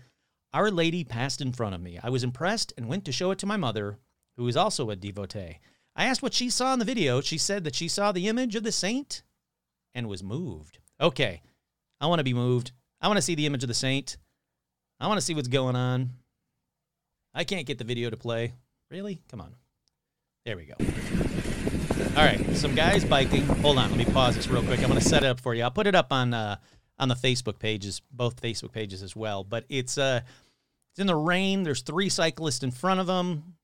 our 0.53 0.71
Lady 0.71 1.03
passed 1.03 1.41
in 1.41 1.51
front 1.51 1.75
of 1.75 1.81
me. 1.81 1.99
I 2.01 2.09
was 2.09 2.23
impressed 2.23 2.73
and 2.77 2.87
went 2.87 3.05
to 3.05 3.11
show 3.11 3.31
it 3.31 3.39
to 3.39 3.45
my 3.45 3.57
mother, 3.57 3.97
who 4.37 4.47
is 4.47 4.57
also 4.57 4.89
a 4.89 4.95
devotee. 4.95 5.59
I 5.95 6.05
asked 6.05 6.23
what 6.23 6.33
she 6.33 6.49
saw 6.49 6.73
in 6.73 6.79
the 6.79 6.85
video. 6.85 7.21
She 7.21 7.37
said 7.37 7.63
that 7.65 7.75
she 7.75 7.87
saw 7.87 8.11
the 8.11 8.27
image 8.27 8.55
of 8.55 8.63
the 8.63 8.71
saint 8.71 9.23
and 9.93 10.07
was 10.07 10.23
moved. 10.23 10.79
Okay, 11.01 11.41
I 11.99 12.07
want 12.07 12.19
to 12.19 12.23
be 12.23 12.33
moved. 12.33 12.71
I 13.01 13.07
want 13.07 13.17
to 13.17 13.21
see 13.21 13.35
the 13.35 13.45
image 13.45 13.63
of 13.63 13.67
the 13.67 13.73
saint. 13.73 14.17
I 14.99 15.07
want 15.07 15.17
to 15.17 15.25
see 15.25 15.33
what's 15.33 15.47
going 15.47 15.75
on. 15.75 16.09
I 17.33 17.43
can't 17.43 17.65
get 17.65 17.77
the 17.77 17.83
video 17.83 18.09
to 18.09 18.17
play. 18.17 18.53
Really? 18.91 19.21
Come 19.29 19.39
on. 19.39 19.55
There 20.45 20.57
we 20.57 20.65
go. 20.65 20.73
All 22.17 22.25
right, 22.25 22.43
some 22.55 22.75
guys 22.75 23.05
biking. 23.05 23.45
Hold 23.45 23.77
on, 23.77 23.89
let 23.91 23.97
me 23.97 24.05
pause 24.05 24.35
this 24.35 24.47
real 24.47 24.63
quick. 24.63 24.79
I'm 24.79 24.87
going 24.87 24.99
to 24.99 25.05
set 25.05 25.23
it 25.23 25.27
up 25.27 25.39
for 25.39 25.53
you. 25.53 25.63
I'll 25.63 25.71
put 25.71 25.87
it 25.87 25.95
up 25.95 26.11
on 26.11 26.33
uh, 26.33 26.57
on 26.97 27.07
the 27.07 27.15
Facebook 27.15 27.59
pages, 27.59 28.01
both 28.11 28.41
Facebook 28.41 28.71
pages 28.71 29.03
as 29.03 29.15
well. 29.15 29.43
But 29.43 29.65
it's 29.69 29.97
uh, 29.97 30.21
it's 30.91 30.99
in 30.99 31.07
the 31.07 31.15
rain. 31.15 31.63
There's 31.63 31.81
three 31.81 32.09
cyclists 32.09 32.63
in 32.63 32.71
front 32.71 32.99
of 32.99 33.07
them. 33.07 33.55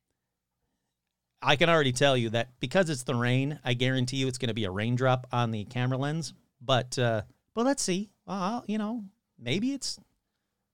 I 1.41 1.55
can 1.55 1.69
already 1.69 1.91
tell 1.91 2.15
you 2.15 2.29
that 2.29 2.49
because 2.59 2.89
it's 2.89 3.03
the 3.03 3.15
rain, 3.15 3.59
I 3.63 3.73
guarantee 3.73 4.17
you 4.17 4.27
it's 4.27 4.37
going 4.37 4.47
to 4.47 4.53
be 4.53 4.65
a 4.65 4.71
raindrop 4.71 5.27
on 5.31 5.51
the 5.51 5.65
camera 5.65 5.97
lens. 5.97 6.33
But 6.61 6.97
uh, 6.97 7.23
but 7.53 7.65
let's 7.65 7.83
see. 7.83 8.09
Well, 8.25 8.63
you 8.67 8.77
know, 8.77 9.03
maybe 9.39 9.73
it's 9.73 9.99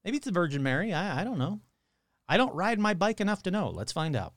Maybe 0.04 0.18
it's 0.18 0.26
the 0.26 0.32
Virgin 0.32 0.64
Mary. 0.64 0.94
I, 0.94 1.22
I 1.22 1.24
don't 1.24 1.38
know. 1.38 1.60
I 2.28 2.38
don't 2.38 2.54
ride 2.54 2.80
my 2.80 2.94
bike 2.94 3.22
enough 3.22 3.44
to 3.44 3.52
know. 3.52 3.70
Let's 3.70 3.92
find 3.92 4.16
out. 4.16 4.34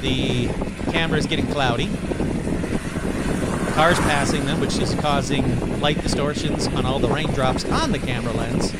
The 0.00 0.48
camera 0.90 1.18
is 1.18 1.26
getting 1.26 1.46
cloudy. 1.48 1.88
Cars 3.74 3.98
passing 4.00 4.44
them, 4.46 4.60
which 4.60 4.78
is 4.78 4.94
causing 4.96 5.80
light 5.80 6.00
distortions 6.02 6.66
on 6.68 6.84
all 6.86 6.98
the 6.98 7.08
raindrops 7.08 7.64
on 7.64 7.92
the 7.92 7.98
camera 7.98 8.32
lens. 8.32 8.72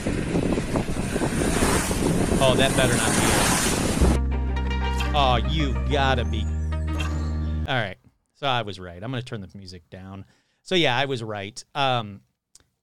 Oh, 2.41 2.55
that 2.57 2.77
better 2.77 2.97
not 2.97 3.11
be 3.11 3.27
it. 5.05 5.15
Oh, 5.15 5.37
you 5.51 5.75
gotta 5.91 6.25
be. 6.25 6.45
All 7.69 7.75
right. 7.75 7.99
So 8.35 8.47
I 8.47 8.63
was 8.63 8.79
right. 8.79 9.03
I'm 9.03 9.11
going 9.11 9.21
to 9.23 9.29
turn 9.29 9.41
the 9.41 9.49
music 9.59 9.91
down. 9.91 10.25
So 10.63 10.77
yeah, 10.77 10.97
I 10.97 11.07
was 11.07 11.23
right. 11.25 11.63
Um, 11.75 12.21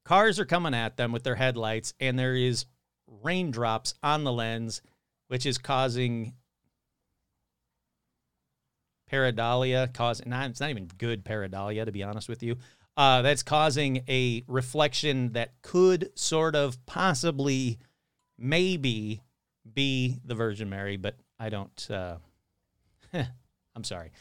cars 0.05 0.39
are 0.39 0.45
coming 0.45 0.73
at 0.73 0.97
them 0.97 1.11
with 1.11 1.23
their 1.23 1.35
headlights, 1.35 1.93
and 1.99 2.17
there 2.17 2.35
is 2.35 2.65
raindrops 3.21 3.93
on 4.01 4.23
the 4.23 4.31
lens, 4.31 4.81
which 5.27 5.45
is 5.45 5.57
causing 5.57 6.33
pareidolia. 9.11 9.93
Causing 9.93 10.29
not 10.29 10.49
it's 10.49 10.59
not 10.59 10.69
even 10.69 10.87
good 10.97 11.25
pareidolia 11.25 11.85
to 11.85 11.91
be 11.91 12.03
honest 12.03 12.29
with 12.29 12.43
you. 12.43 12.57
Uh, 12.97 13.21
that's 13.21 13.43
causing 13.43 14.03
a 14.07 14.43
reflection 14.47 15.33
that 15.33 15.51
could 15.61 16.09
sort 16.15 16.55
of 16.55 16.83
possibly, 16.85 17.77
maybe, 18.37 19.21
be 19.73 20.21
the 20.23 20.35
Virgin 20.35 20.69
Mary, 20.69 20.95
but 20.95 21.17
I 21.37 21.49
don't. 21.49 21.87
Uh, 21.91 22.17
I'm 23.75 23.83
sorry. 23.83 24.11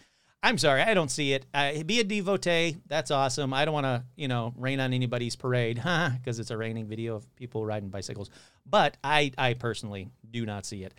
I'm 0.44 0.58
sorry, 0.58 0.82
I 0.82 0.92
don't 0.92 1.10
see 1.10 1.32
it. 1.32 1.46
Uh, 1.54 1.82
be 1.84 2.00
a 2.00 2.04
devotee. 2.04 2.76
That's 2.86 3.10
awesome. 3.10 3.54
I 3.54 3.64
don't 3.64 3.72
want 3.72 3.86
to, 3.86 4.04
you 4.14 4.28
know, 4.28 4.52
rain 4.58 4.78
on 4.78 4.92
anybody's 4.92 5.36
parade, 5.36 5.78
huh? 5.82 6.10
because 6.18 6.38
it's 6.38 6.50
a 6.50 6.56
raining 6.56 6.84
video 6.84 7.16
of 7.16 7.34
people 7.34 7.64
riding 7.64 7.88
bicycles. 7.88 8.28
But 8.66 8.98
I, 9.02 9.32
I 9.38 9.54
personally 9.54 10.10
do 10.30 10.44
not 10.44 10.66
see 10.66 10.84
it. 10.84 10.92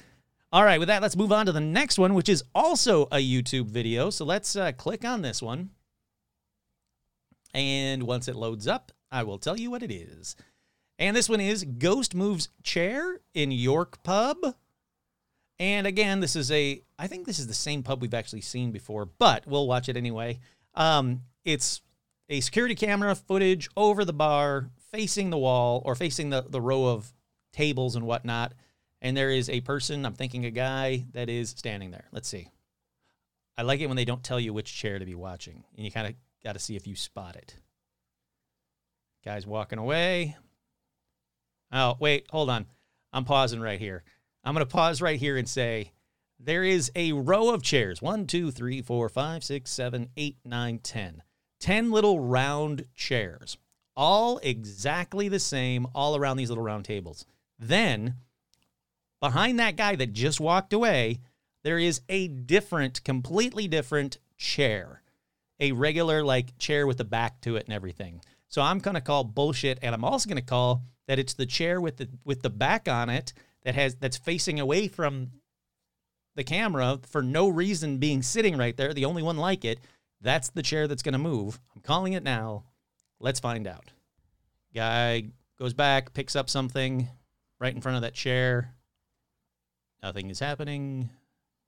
All 0.52 0.64
right, 0.64 0.80
with 0.80 0.88
that, 0.88 1.04
let's 1.04 1.16
move 1.16 1.32
on 1.32 1.46
to 1.46 1.52
the 1.52 1.60
next 1.60 2.00
one, 2.00 2.16
which 2.16 2.28
is 2.28 2.44
also 2.56 3.04
a 3.12 3.18
YouTube 3.18 3.68
video. 3.68 4.10
So 4.10 4.26
let's 4.26 4.56
uh, 4.56 4.72
click 4.72 5.06
on 5.06 5.22
this 5.22 5.44
one. 5.44 5.70
And 7.54 8.02
once 8.02 8.28
it 8.28 8.36
loads 8.36 8.68
up, 8.68 8.92
I 9.12 9.22
will 9.22 9.38
tell 9.38 9.60
you 9.60 9.70
what 9.70 9.84
it 9.84 9.92
is. 9.92 10.36
And 10.98 11.16
this 11.16 11.30
one 11.30 11.40
is 11.40 11.64
Ghost 11.64 12.16
Moves 12.16 12.50
Chair 12.64 13.20
in 13.36 13.52
York 13.52 14.02
Pub. 14.02 14.56
And 15.60 15.88
again, 15.88 16.20
this 16.20 16.36
is 16.36 16.52
a, 16.52 16.82
I 17.00 17.08
think 17.08 17.26
this 17.26 17.40
is 17.40 17.48
the 17.48 17.54
same 17.54 17.82
pub 17.82 18.02
we've 18.02 18.14
actually 18.14 18.42
seen 18.42 18.72
before, 18.72 19.06
but 19.06 19.48
we'll 19.48 19.68
watch 19.68 19.88
it 19.88 19.96
anyway. 19.96 20.40
Um, 20.74 21.22
it's 21.44 21.82
a 22.28 22.42
security 22.42 22.76
camera 22.76 23.16
footage 23.16 23.70
over 23.78 24.04
the 24.04 24.14
bar, 24.14 24.70
facing 24.92 25.30
the 25.30 25.38
wall 25.38 25.82
or 25.86 25.96
facing 25.96 26.30
the, 26.30 26.46
the 26.48 26.62
row 26.62 26.88
of 26.88 27.14
tables 27.54 27.96
and 27.96 28.06
whatnot. 28.06 28.54
And 29.02 29.16
there 29.16 29.30
is 29.30 29.50
a 29.50 29.62
person, 29.62 30.06
I'm 30.06 30.14
thinking 30.14 30.46
a 30.46 30.52
guy, 30.52 31.06
that 31.14 31.30
is 31.30 31.52
standing 31.52 31.92
there. 31.92 32.06
Let's 32.12 32.28
see. 32.28 32.50
I 33.58 33.62
like 33.62 33.80
it 33.80 33.88
when 33.88 33.96
they 33.96 34.06
don't 34.06 34.24
tell 34.24 34.40
you 34.40 34.52
which 34.52 34.76
chair 34.76 35.00
to 35.00 35.06
be 35.06 35.16
watching, 35.16 35.64
and 35.78 35.86
you 35.86 35.92
kind 35.92 36.08
of 36.08 36.16
got 36.44 36.54
to 36.54 36.60
see 36.60 36.76
if 36.76 36.88
you 36.88 36.96
spot 36.96 37.36
it. 37.36 37.56
Guy's 39.24 39.48
walking 39.48 39.80
away. 39.80 40.36
Oh, 41.72 41.96
wait, 42.00 42.28
hold 42.30 42.50
on. 42.50 42.66
I'm 43.14 43.24
pausing 43.24 43.62
right 43.62 43.80
here. 43.80 44.04
I'm 44.46 44.54
going 44.54 44.66
to 44.66 44.72
pause 44.72 45.02
right 45.02 45.20
here 45.20 45.38
and 45.38 45.50
say 45.50 45.92
there 46.40 46.64
is 46.64 46.92
a 46.96 47.14
row 47.14 47.50
of 47.50 47.64
chairs 47.64 48.02
one, 48.02 48.28
two, 48.28 48.52
three, 48.52 48.82
four, 48.82 49.10
five, 49.10 49.44
six, 49.44 49.72
seven, 49.72 50.10
eight, 50.16 50.38
nine, 50.46 50.80
ten. 50.80 51.24
Ten 51.60 51.90
little 51.90 52.20
round 52.20 52.86
chairs, 52.94 53.58
all 53.96 54.38
exactly 54.44 55.30
the 55.30 55.40
same, 55.40 55.88
all 55.96 56.16
around 56.16 56.38
these 56.38 56.50
little 56.50 56.64
round 56.64 56.86
tables. 56.86 57.26
Then, 57.58 58.16
behind 59.20 59.60
that 59.60 59.78
guy 59.78 59.96
that 59.96 60.14
just 60.14 60.40
walked 60.40 60.74
away, 60.74 61.22
there 61.64 61.80
is 61.80 62.02
a 62.08 62.28
different, 62.28 63.04
completely 63.04 63.68
different 63.68 64.20
chair, 64.38 65.02
a 65.60 65.72
regular 65.72 66.24
like 66.24 66.56
chair 66.60 66.86
with 66.86 66.98
the 66.98 67.06
back 67.06 67.42
to 67.42 67.56
it 67.56 67.66
and 67.66 67.74
everything. 67.74 68.22
So 68.48 68.62
I'm 68.62 68.80
going 68.80 68.96
to 68.96 69.02
call 69.02 69.24
bullshit, 69.24 69.80
and 69.82 69.96
I'm 69.96 70.04
also 70.04 70.30
going 70.30 70.38
to 70.38 70.46
call 70.46 70.84
that 71.08 71.18
it's 71.18 71.34
the 71.34 71.48
chair 71.48 71.82
with 71.82 71.98
the 71.98 72.10
with 72.24 72.44
the 72.44 72.50
back 72.52 72.88
on 72.88 73.10
it 73.10 73.34
that 73.66 73.76
has 73.76 73.96
that's 73.96 74.18
facing 74.18 74.60
away 74.60 74.88
from 74.88 75.32
the 76.36 76.44
camera 76.44 77.00
for 77.10 77.22
no 77.22 77.50
reason 77.50 77.98
being 77.98 78.22
sitting 78.22 78.58
right 78.58 78.78
there, 78.78 78.94
the 78.94 79.06
only 79.06 79.24
one 79.24 79.38
like 79.38 79.66
it, 79.66 79.80
that's 80.22 80.50
the 80.50 80.64
chair 80.64 80.88
that's 80.88 81.04
going 81.04 81.14
to 81.14 81.20
move. 81.20 81.60
I'm 81.76 81.82
calling 81.82 82.14
it 82.14 82.24
now. 82.24 82.64
Let's 83.20 83.40
find 83.40 83.68
out. 83.68 83.92
Guy 84.74 85.26
goes 85.58 85.74
back, 85.74 86.14
picks 86.14 86.36
up 86.36 86.50
something 86.50 87.08
right 87.60 87.74
in 87.74 87.82
front 87.82 87.96
of 87.96 88.02
that 88.04 88.14
chair. 88.14 88.76
Nothing 90.04 90.30
is 90.30 90.40
happening. 90.40 91.10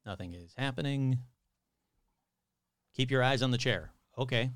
Nothing 0.05 0.33
is 0.33 0.53
happening. 0.57 1.19
Keep 2.95 3.11
your 3.11 3.23
eyes 3.23 3.41
on 3.41 3.51
the 3.51 3.57
chair. 3.57 3.91
Okay. 4.17 4.51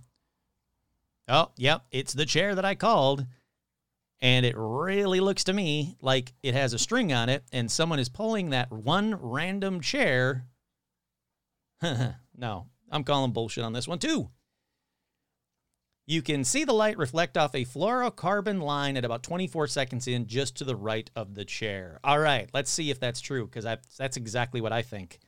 Oh, 1.27 1.51
yep, 1.55 1.85
it's 1.91 2.13
the 2.13 2.25
chair 2.25 2.55
that 2.55 2.65
I 2.65 2.75
called 2.75 3.25
and 4.21 4.45
it 4.45 4.55
really 4.55 5.19
looks 5.19 5.43
to 5.45 5.53
me 5.53 5.97
like 6.01 6.33
it 6.43 6.53
has 6.53 6.73
a 6.73 6.79
string 6.79 7.11
on 7.11 7.27
it 7.27 7.43
and 7.51 7.71
someone 7.71 7.99
is 7.99 8.09
pulling 8.09 8.51
that 8.51 8.71
one 8.71 9.15
random 9.15 9.81
chair. 9.81 10.45
no, 11.81 12.67
I'm 12.91 13.03
calling 13.03 13.31
bullshit 13.31 13.63
on 13.63 13.73
this 13.73 13.87
one 13.87 13.99
too. 13.99 14.29
You 16.07 16.21
can 16.21 16.43
see 16.43 16.65
the 16.65 16.73
light 16.73 16.97
reflect 16.97 17.37
off 17.37 17.55
a 17.55 17.63
fluorocarbon 17.63 18.61
line 18.61 18.97
at 18.97 19.05
about 19.05 19.23
24 19.23 19.67
seconds 19.67 20.07
in, 20.07 20.27
just 20.27 20.57
to 20.57 20.65
the 20.65 20.75
right 20.75 21.09
of 21.15 21.35
the 21.35 21.45
chair. 21.45 21.99
All 22.03 22.19
right, 22.19 22.49
let's 22.53 22.69
see 22.69 22.91
if 22.91 22.99
that's 22.99 23.21
true, 23.21 23.45
because 23.45 23.63
that's 23.97 24.17
exactly 24.17 24.61
what 24.61 24.73
I 24.73 24.81
think. 24.81 25.19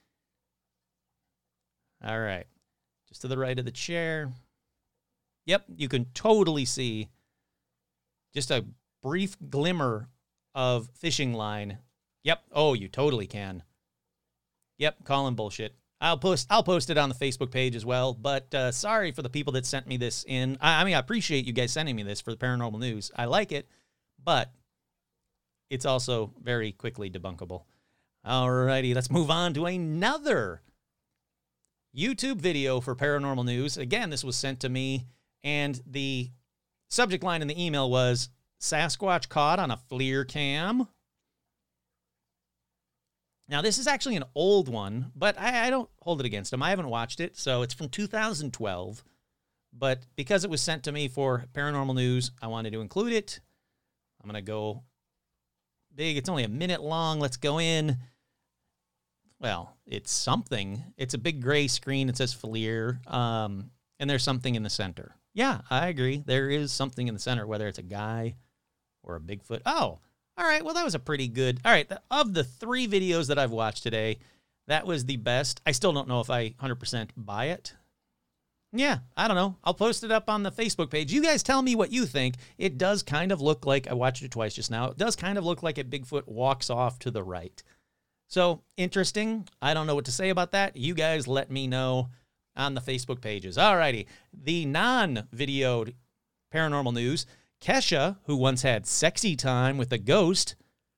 All 2.04 2.20
right, 2.20 2.46
just 3.08 3.22
to 3.22 3.28
the 3.28 3.38
right 3.38 3.58
of 3.58 3.66
the 3.66 3.72
chair. 3.72 4.34
Yep, 5.46 5.66
you 5.78 5.88
can 5.88 6.06
totally 6.14 6.66
see 6.66 7.10
just 8.34 8.52
a 8.52 8.66
brief 9.04 9.38
glimmer 9.50 10.10
of 10.56 10.90
fishing 10.96 11.34
line. 11.34 11.78
Yep. 12.24 12.42
Oh, 12.52 12.74
you 12.74 12.88
totally 12.88 13.28
can. 13.28 13.64
Yep, 14.80 15.04
calling 15.04 15.36
bullshit. 15.36 15.76
I'll 16.02 16.18
post 16.18 16.48
I'll 16.50 16.64
post 16.64 16.90
it 16.90 16.98
on 16.98 17.10
the 17.10 17.16
Facebook 17.16 17.52
page 17.52 17.76
as 17.76 17.86
well. 17.86 18.14
But 18.14 18.54
uh, 18.54 18.72
sorry 18.72 19.12
for 19.12 19.22
the 19.22 19.30
people 19.30 19.54
that 19.54 19.66
sent 19.66 19.88
me 19.88 19.98
this 19.98 20.26
in. 20.28 20.58
I, 20.60 20.82
I 20.82 20.84
mean, 20.84 20.96
I 20.96 21.00
appreciate 21.00 21.46
you 21.46 21.54
guys 21.54 21.72
sending 21.72 21.96
me 21.96 22.04
this 22.04 22.20
for 22.20 22.32
the 22.32 22.38
paranormal 22.38 22.80
news. 22.80 23.12
I 23.16 23.26
like 23.26 23.52
it, 23.52 23.70
but 24.22 24.52
it's 25.70 25.86
also 25.86 26.34
very 26.42 26.72
quickly 26.72 27.10
debunkable. 27.10 27.64
Alrighty, 28.26 28.96
let's 28.96 29.12
move 29.12 29.32
on 29.32 29.54
to 29.54 29.66
another 29.66 30.62
YouTube 31.96 32.38
video 32.38 32.82
for 32.82 32.96
paranormal 32.96 33.46
news. 33.46 33.78
Again, 33.78 34.10
this 34.10 34.24
was 34.24 34.36
sent 34.36 34.62
to 34.62 34.70
me, 34.70 35.06
and 35.44 35.82
the 35.86 36.32
subject 36.90 37.24
line 37.24 37.42
in 37.42 37.48
the 37.48 37.66
email 37.66 37.90
was 37.90 38.30
Sasquatch 38.64 39.28
caught 39.28 39.60
on 39.60 39.72
a 39.72 39.80
FLIR 39.92 40.26
cam. 40.26 40.88
Now, 43.50 43.62
this 43.62 43.78
is 43.78 43.88
actually 43.88 44.16
an 44.16 44.24
old 44.36 44.70
one, 44.70 45.12
but 45.14 45.38
I, 45.38 45.68
I, 45.68 45.70
don't 45.70 45.90
hold 46.00 46.22
it 46.22 46.26
against 46.26 46.54
him. 46.54 46.64
I 46.64 46.70
haven't 46.70 46.88
watched 46.88 47.20
it, 47.20 47.36
so 47.36 47.62
it's 47.62 47.74
from 47.74 47.90
2012. 47.90 49.04
But 49.78 50.06
because 50.16 50.46
it 50.46 50.50
was 50.50 50.62
sent 50.62 50.84
to 50.84 50.94
me 50.94 51.10
for 51.10 51.44
paranormal 51.54 51.94
news, 51.94 52.32
I 52.42 52.48
wanted 52.48 52.72
to 52.72 52.80
include 52.80 53.12
it. 53.12 53.42
I'm 54.24 54.30
going 54.30 54.42
to 54.42 54.50
go 54.50 54.84
big. 55.94 56.16
It's 56.16 56.30
only 56.30 56.46
a 56.46 56.50
minute 56.50 56.82
long. 56.82 57.20
Let's 57.20 57.38
go 57.38 57.60
in. 57.60 57.98
Well, 59.42 59.76
it's 59.86 60.12
something. 60.12 60.82
It's 60.96 61.16
a 61.16 61.18
big 61.18 61.42
gray 61.42 61.68
screen. 61.68 62.08
It 62.08 62.16
says 62.16 62.34
FLIR, 62.34 63.06
um, 63.12 63.72
and 64.00 64.10
there's 64.10 64.24
something 64.24 64.56
in 64.56 64.64
the 64.64 64.70
center. 64.70 65.18
Yeah, 65.34 65.62
I 65.70 65.88
agree. 65.88 66.24
There 66.26 66.50
is 66.50 66.72
something 66.72 67.10
in 67.10 67.14
the 67.14 67.20
center, 67.20 67.46
whether 67.46 67.68
it's 67.68 67.80
a 67.80 67.84
guy 67.84 68.36
or 69.04 69.16
a 69.16 69.20
Bigfoot. 69.20 69.62
Oh, 69.66 70.00
all 70.38 70.46
right. 70.46 70.64
Well, 70.64 70.74
that 70.74 70.86
was 70.86 70.96
a 70.96 71.00
pretty 71.00 71.28
good. 71.28 71.60
All 71.64 71.72
right. 71.72 71.92
Of 72.10 72.34
the 72.34 72.44
three 72.44 72.88
videos 72.88 73.28
that 73.28 73.38
I've 73.38 73.52
watched 73.52 73.84
today, 73.84 74.18
that 74.68 74.88
was 74.88 75.06
the 75.06 75.18
best. 75.18 75.62
I 75.66 75.72
still 75.72 75.94
don't 75.94 76.08
know 76.08 76.22
if 76.22 76.30
I 76.30 76.52
100% 76.52 77.10
buy 77.16 77.46
it. 77.46 77.74
Yeah, 78.76 79.00
I 79.16 79.28
don't 79.28 79.38
know. 79.38 79.56
I'll 79.64 79.76
post 79.76 80.04
it 80.04 80.12
up 80.12 80.32
on 80.32 80.42
the 80.42 80.52
Facebook 80.52 80.90
page. 80.90 81.14
You 81.14 81.22
guys 81.22 81.44
tell 81.44 81.62
me 81.62 81.76
what 81.76 81.92
you 81.92 82.08
think. 82.08 82.36
It 82.58 82.80
does 82.80 83.04
kind 83.04 83.32
of 83.32 83.40
look 83.40 83.68
like 83.68 83.88
I 83.88 83.94
watched 83.94 84.24
it 84.24 84.32
twice 84.32 84.56
just 84.56 84.72
now. 84.72 84.90
It 84.90 84.98
does 84.98 85.16
kind 85.16 85.38
of 85.38 85.46
look 85.46 85.62
like 85.62 85.78
a 85.78 85.84
Bigfoot 85.84 86.28
walks 86.28 86.72
off 86.72 86.98
to 87.00 87.12
the 87.12 87.22
right. 87.22 87.62
So 88.28 88.64
interesting. 88.76 89.48
I 89.62 89.76
don't 89.76 89.86
know 89.86 89.94
what 89.94 90.06
to 90.06 90.12
say 90.12 90.30
about 90.30 90.54
that. 90.54 90.76
You 90.76 90.96
guys 90.96 91.28
let 91.28 91.52
me 91.52 91.68
know 91.68 92.10
on 92.56 92.74
the 92.74 92.82
Facebook 92.82 93.22
pages. 93.22 93.58
Alrighty. 93.58 94.08
The 94.34 94.66
non 94.66 95.28
videoed 95.36 95.94
paranormal 96.52 96.96
news. 96.96 97.28
Kesha, 97.64 98.18
who 98.26 98.36
once 98.36 98.64
had 98.64 98.86
sexy 98.86 99.38
time 99.38 99.78
with 99.78 99.94
a 99.94 99.98
ghost, 99.98 100.56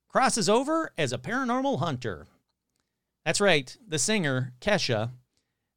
crosses 0.07 0.50
over 0.50 0.91
as 0.98 1.13
a 1.13 1.19
paranormal 1.19 1.77
hunter. 1.77 2.25
That's 3.24 3.39
right, 3.39 3.77
the 3.88 4.00
singer, 4.00 4.53
Kesha, 4.60 5.12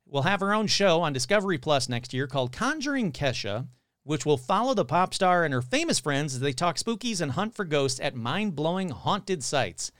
will 0.07 0.23
have 0.23 0.41
her 0.41 0.55
own 0.55 0.67
show 0.67 1.03
on 1.03 1.13
Discovery 1.13 1.59
Plus 1.59 1.91
next 1.91 2.15
year 2.15 2.27
called 2.27 2.53
Conjuring 2.53 3.13
Kesha, 3.13 3.67
which 4.05 4.25
will 4.25 4.39
follow 4.39 4.73
the 4.73 4.87
pop 4.87 5.13
star 5.13 5.45
and 5.45 5.53
her 5.53 5.61
famous 5.61 5.99
friends 5.99 6.35
as 6.35 6.41
they 6.41 6.55
talk 6.55 6.77
spookies 6.77 7.21
and 7.21 7.33
hunt 7.33 7.55
for 7.55 7.67
ghosts 7.67 8.01
at 8.01 8.15
mind 8.15 8.57
blowing 8.57 8.89
haunted 8.89 9.45
sites. 9.45 9.93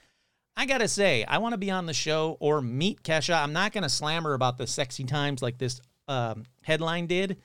I 0.57 0.65
gotta 0.65 0.87
say, 0.87 1.23
I 1.23 1.37
want 1.37 1.53
to 1.53 1.59
be 1.59 1.69
on 1.69 1.85
the 1.85 1.93
show 1.93 2.35
or 2.39 2.63
meet 2.63 3.03
Kesha. 3.03 3.35
I'm 3.35 3.53
not 3.53 3.73
gonna 3.73 3.89
slam 3.89 4.23
her 4.23 4.33
about 4.33 4.57
the 4.57 4.65
sexy 4.65 5.03
times 5.03 5.43
like 5.43 5.59
this 5.59 5.81
um, 6.07 6.45
headline 6.63 7.05
did, 7.05 7.37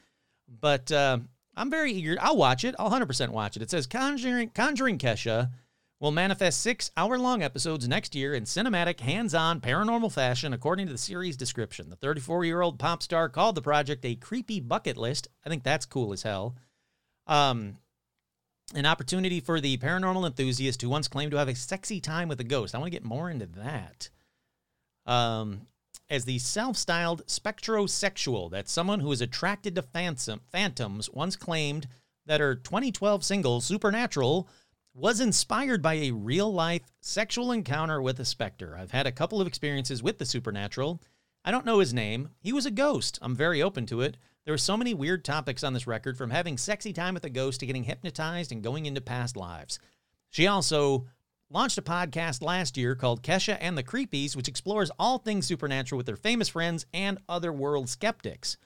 but 0.48 0.90
uh, 0.90 1.18
I'm 1.56 1.70
very 1.70 1.92
eager. 1.92 2.16
I'll 2.20 2.36
watch 2.36 2.64
it. 2.64 2.74
I'll 2.78 2.90
100% 2.90 3.28
watch 3.30 3.56
it. 3.56 3.62
It 3.62 3.70
says 3.70 3.86
Conjuring, 3.86 4.50
Conjuring 4.50 4.98
Kesha 4.98 5.50
will 6.00 6.10
manifest 6.10 6.60
six 6.60 6.90
hour 6.96 7.18
long 7.18 7.42
episodes 7.42 7.88
next 7.88 8.14
year 8.14 8.34
in 8.34 8.44
cinematic, 8.44 9.00
hands 9.00 9.34
on, 9.34 9.60
paranormal 9.60 10.12
fashion, 10.12 10.52
according 10.52 10.86
to 10.86 10.92
the 10.92 10.98
series 10.98 11.36
description. 11.36 11.88
The 11.90 11.96
34 11.96 12.44
year 12.44 12.60
old 12.60 12.78
pop 12.78 13.02
star 13.02 13.28
called 13.28 13.54
the 13.54 13.62
project 13.62 14.04
a 14.04 14.14
creepy 14.16 14.60
bucket 14.60 14.96
list. 14.96 15.28
I 15.44 15.48
think 15.48 15.62
that's 15.62 15.86
cool 15.86 16.12
as 16.12 16.22
hell. 16.22 16.56
Um, 17.26 17.78
an 18.74 18.86
opportunity 18.86 19.40
for 19.40 19.60
the 19.60 19.76
paranormal 19.78 20.26
enthusiast 20.26 20.82
who 20.82 20.88
once 20.88 21.08
claimed 21.08 21.30
to 21.30 21.38
have 21.38 21.48
a 21.48 21.54
sexy 21.54 22.00
time 22.00 22.28
with 22.28 22.40
a 22.40 22.44
ghost. 22.44 22.74
I 22.74 22.78
want 22.78 22.88
to 22.92 22.98
get 22.98 23.04
more 23.04 23.30
into 23.30 23.46
that. 23.46 24.10
Um, 25.06 25.66
as 26.10 26.24
the 26.24 26.38
self-styled 26.38 27.26
spectrosexual, 27.26 28.50
that's 28.50 28.72
someone 28.72 29.00
who 29.00 29.12
is 29.12 29.20
attracted 29.20 29.74
to 29.74 29.82
phantom, 29.82 30.40
phantoms, 30.52 31.10
once 31.10 31.36
claimed 31.36 31.88
that 32.26 32.40
her 32.40 32.54
2012 32.54 33.24
single 33.24 33.60
Supernatural 33.60 34.48
was 34.94 35.20
inspired 35.20 35.82
by 35.82 35.94
a 35.94 36.12
real-life 36.12 36.82
sexual 37.00 37.50
encounter 37.50 38.00
with 38.00 38.20
a 38.20 38.24
specter. 38.24 38.76
I've 38.78 38.92
had 38.92 39.06
a 39.06 39.12
couple 39.12 39.40
of 39.40 39.46
experiences 39.46 40.02
with 40.02 40.18
the 40.18 40.24
supernatural. 40.24 41.02
I 41.44 41.50
don't 41.50 41.66
know 41.66 41.80
his 41.80 41.92
name. 41.92 42.30
He 42.40 42.52
was 42.52 42.64
a 42.64 42.70
ghost. 42.70 43.18
I'm 43.20 43.34
very 43.34 43.60
open 43.62 43.86
to 43.86 44.02
it. 44.02 44.16
There 44.44 44.54
are 44.54 44.58
so 44.58 44.76
many 44.76 44.94
weird 44.94 45.24
topics 45.24 45.64
on 45.64 45.72
this 45.72 45.86
record, 45.86 46.16
from 46.16 46.30
having 46.30 46.58
sexy 46.58 46.92
time 46.92 47.14
with 47.14 47.24
a 47.24 47.30
ghost 47.30 47.60
to 47.60 47.66
getting 47.66 47.84
hypnotized 47.84 48.52
and 48.52 48.62
going 48.62 48.86
into 48.86 49.00
past 49.00 49.36
lives. 49.36 49.78
She 50.30 50.46
also 50.46 51.06
launched 51.54 51.78
a 51.78 51.82
podcast 51.82 52.42
last 52.42 52.76
year 52.76 52.96
called 52.96 53.22
Kesha 53.22 53.56
and 53.60 53.78
the 53.78 53.84
Creepies, 53.84 54.34
which 54.34 54.48
explores 54.48 54.90
all 54.98 55.18
things 55.18 55.46
supernatural 55.46 55.96
with 55.96 56.08
her 56.08 56.16
famous 56.16 56.48
friends 56.48 56.84
and 56.92 57.18
other 57.28 57.52
world 57.52 57.88
skeptics. 57.88 58.56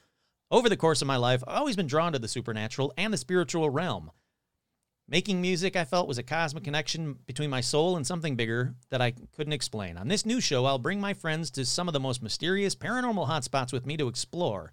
Over 0.51 0.71
the 0.71 0.77
course 0.77 1.03
of 1.03 1.07
my 1.07 1.17
life, 1.17 1.45
I've 1.47 1.59
always 1.59 1.77
been 1.77 1.87
drawn 1.87 2.15
to 2.15 2.19
the 2.19 2.27
supernatural 2.27 2.95
and 2.97 3.13
the 3.13 3.19
spiritual 3.19 3.69
realm. 3.69 4.11
Making 5.07 5.43
music, 5.43 5.77
I 5.77 5.85
felt, 5.85 6.09
was 6.09 6.17
a 6.17 6.23
cosmic 6.23 6.65
connection 6.65 7.19
between 7.27 7.51
my 7.51 7.61
soul 7.61 7.97
and 7.97 8.07
something 8.07 8.37
bigger 8.37 8.75
that 8.89 9.03
I 9.03 9.13
couldn't 9.37 9.53
explain. 9.53 9.99
On 9.99 10.09
this 10.09 10.25
new 10.25 10.41
show, 10.41 10.65
I'll 10.65 10.79
bring 10.79 11.01
my 11.01 11.13
friends 11.13 11.51
to 11.53 11.67
some 11.67 11.89
of 11.89 11.93
the 11.93 12.01
most 12.01 12.23
mysterious 12.23 12.75
paranormal 12.75 13.29
hotspots 13.29 13.73
with 13.73 13.85
me 13.85 13.99
to 13.99 14.09
explore. 14.09 14.73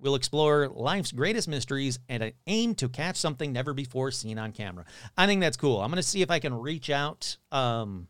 We'll 0.00 0.14
explore 0.14 0.68
life's 0.68 1.12
greatest 1.12 1.46
mysteries 1.46 1.98
and 2.08 2.32
aim 2.46 2.74
to 2.76 2.88
catch 2.88 3.16
something 3.16 3.52
never 3.52 3.74
before 3.74 4.10
seen 4.10 4.38
on 4.38 4.52
camera. 4.52 4.86
I 5.16 5.26
think 5.26 5.40
that's 5.42 5.58
cool. 5.58 5.80
I'm 5.80 5.90
going 5.90 5.96
to 5.96 6.02
see 6.02 6.22
if 6.22 6.30
I 6.30 6.38
can 6.38 6.54
reach 6.54 6.88
out 6.88 7.36
um, 7.52 8.08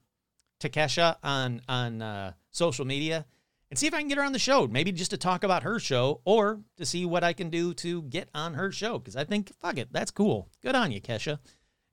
to 0.61 0.69
Kesha 0.69 1.17
on 1.23 1.63
on 1.69 2.01
uh, 2.01 2.33
social 2.51 2.85
media 2.85 3.27
and 3.71 3.79
see 3.79 3.87
if 3.87 3.95
I 3.95 3.99
can 3.99 4.09
get 4.09 4.19
her 4.19 4.25
on 4.25 4.33
the 4.33 4.39
show. 4.39 4.67
Maybe 4.67 4.93
just 4.93 5.11
to 5.13 5.17
talk 5.17 5.45
about 5.45 5.63
her 5.63 5.79
show 5.79 6.21
or 6.25 6.61
to 6.77 6.87
see 6.87 7.07
what 7.07 7.25
I 7.25 7.33
can 7.33 7.51
do 7.51 7.75
to 7.75 8.03
get 8.03 8.29
on 8.35 8.55
her 8.55 8.71
show. 8.71 8.99
Because 8.99 9.17
I 9.17 9.25
think, 9.25 9.53
fuck 9.61 9.79
it, 9.79 9.93
that's 9.93 10.11
cool. 10.11 10.49
Good 10.63 10.75
on 10.75 10.93
you, 10.93 11.01
Kesha. 11.01 11.39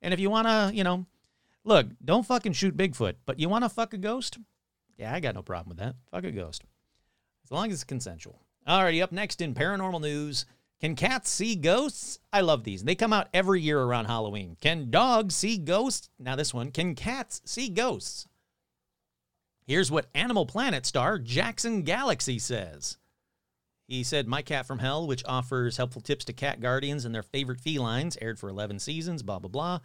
And 0.01 0.13
if 0.13 0.19
you 0.19 0.29
want 0.29 0.47
to, 0.47 0.71
you 0.75 0.83
know, 0.83 1.05
look, 1.63 1.87
don't 2.03 2.25
fucking 2.25 2.53
shoot 2.53 2.77
Bigfoot, 2.77 3.15
but 3.25 3.39
you 3.39 3.49
want 3.49 3.63
to 3.63 3.69
fuck 3.69 3.93
a 3.93 3.97
ghost? 3.97 4.37
Yeah, 4.97 5.13
I 5.13 5.19
got 5.19 5.35
no 5.35 5.43
problem 5.43 5.69
with 5.69 5.77
that. 5.79 5.95
Fuck 6.11 6.23
a 6.23 6.31
ghost. 6.31 6.63
As 7.43 7.51
long 7.51 7.67
as 7.67 7.75
it's 7.75 7.83
consensual. 7.83 8.41
Alrighty, 8.67 9.01
up 9.01 9.11
next 9.11 9.39
in 9.39 9.53
paranormal 9.53 10.01
news. 10.01 10.45
Can 10.81 10.95
cats 10.95 11.29
see 11.29 11.55
ghosts? 11.55 12.19
I 12.31 12.41
love 12.41 12.63
these. 12.63 12.83
They 12.83 12.95
come 12.95 13.13
out 13.13 13.29
every 13.33 13.61
year 13.61 13.81
around 13.81 14.05
Halloween. 14.05 14.57
Can 14.61 14.91
dogs 14.91 15.35
see 15.35 15.57
ghosts? 15.57 16.09
Now, 16.19 16.35
this 16.35 16.53
one. 16.53 16.71
Can 16.71 16.93
cats 16.93 17.41
see 17.45 17.69
ghosts? 17.69 18.27
Here's 19.65 19.89
what 19.89 20.09
Animal 20.13 20.45
Planet 20.45 20.85
star 20.85 21.17
Jackson 21.17 21.81
Galaxy 21.81 22.39
says. 22.39 22.97
He 23.87 24.03
said, 24.03 24.27
My 24.27 24.41
Cat 24.41 24.67
from 24.67 24.79
Hell, 24.79 25.07
which 25.07 25.23
offers 25.25 25.77
helpful 25.77 26.01
tips 26.01 26.25
to 26.25 26.33
cat 26.33 26.59
guardians 26.59 27.05
and 27.05 27.15
their 27.15 27.23
favorite 27.23 27.61
felines, 27.61 28.17
aired 28.21 28.37
for 28.37 28.49
11 28.49 28.79
seasons, 28.79 29.23
blah, 29.23 29.39
blah, 29.39 29.49
blah. 29.49 29.79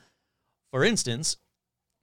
For 0.72 0.82
instance, 0.84 1.36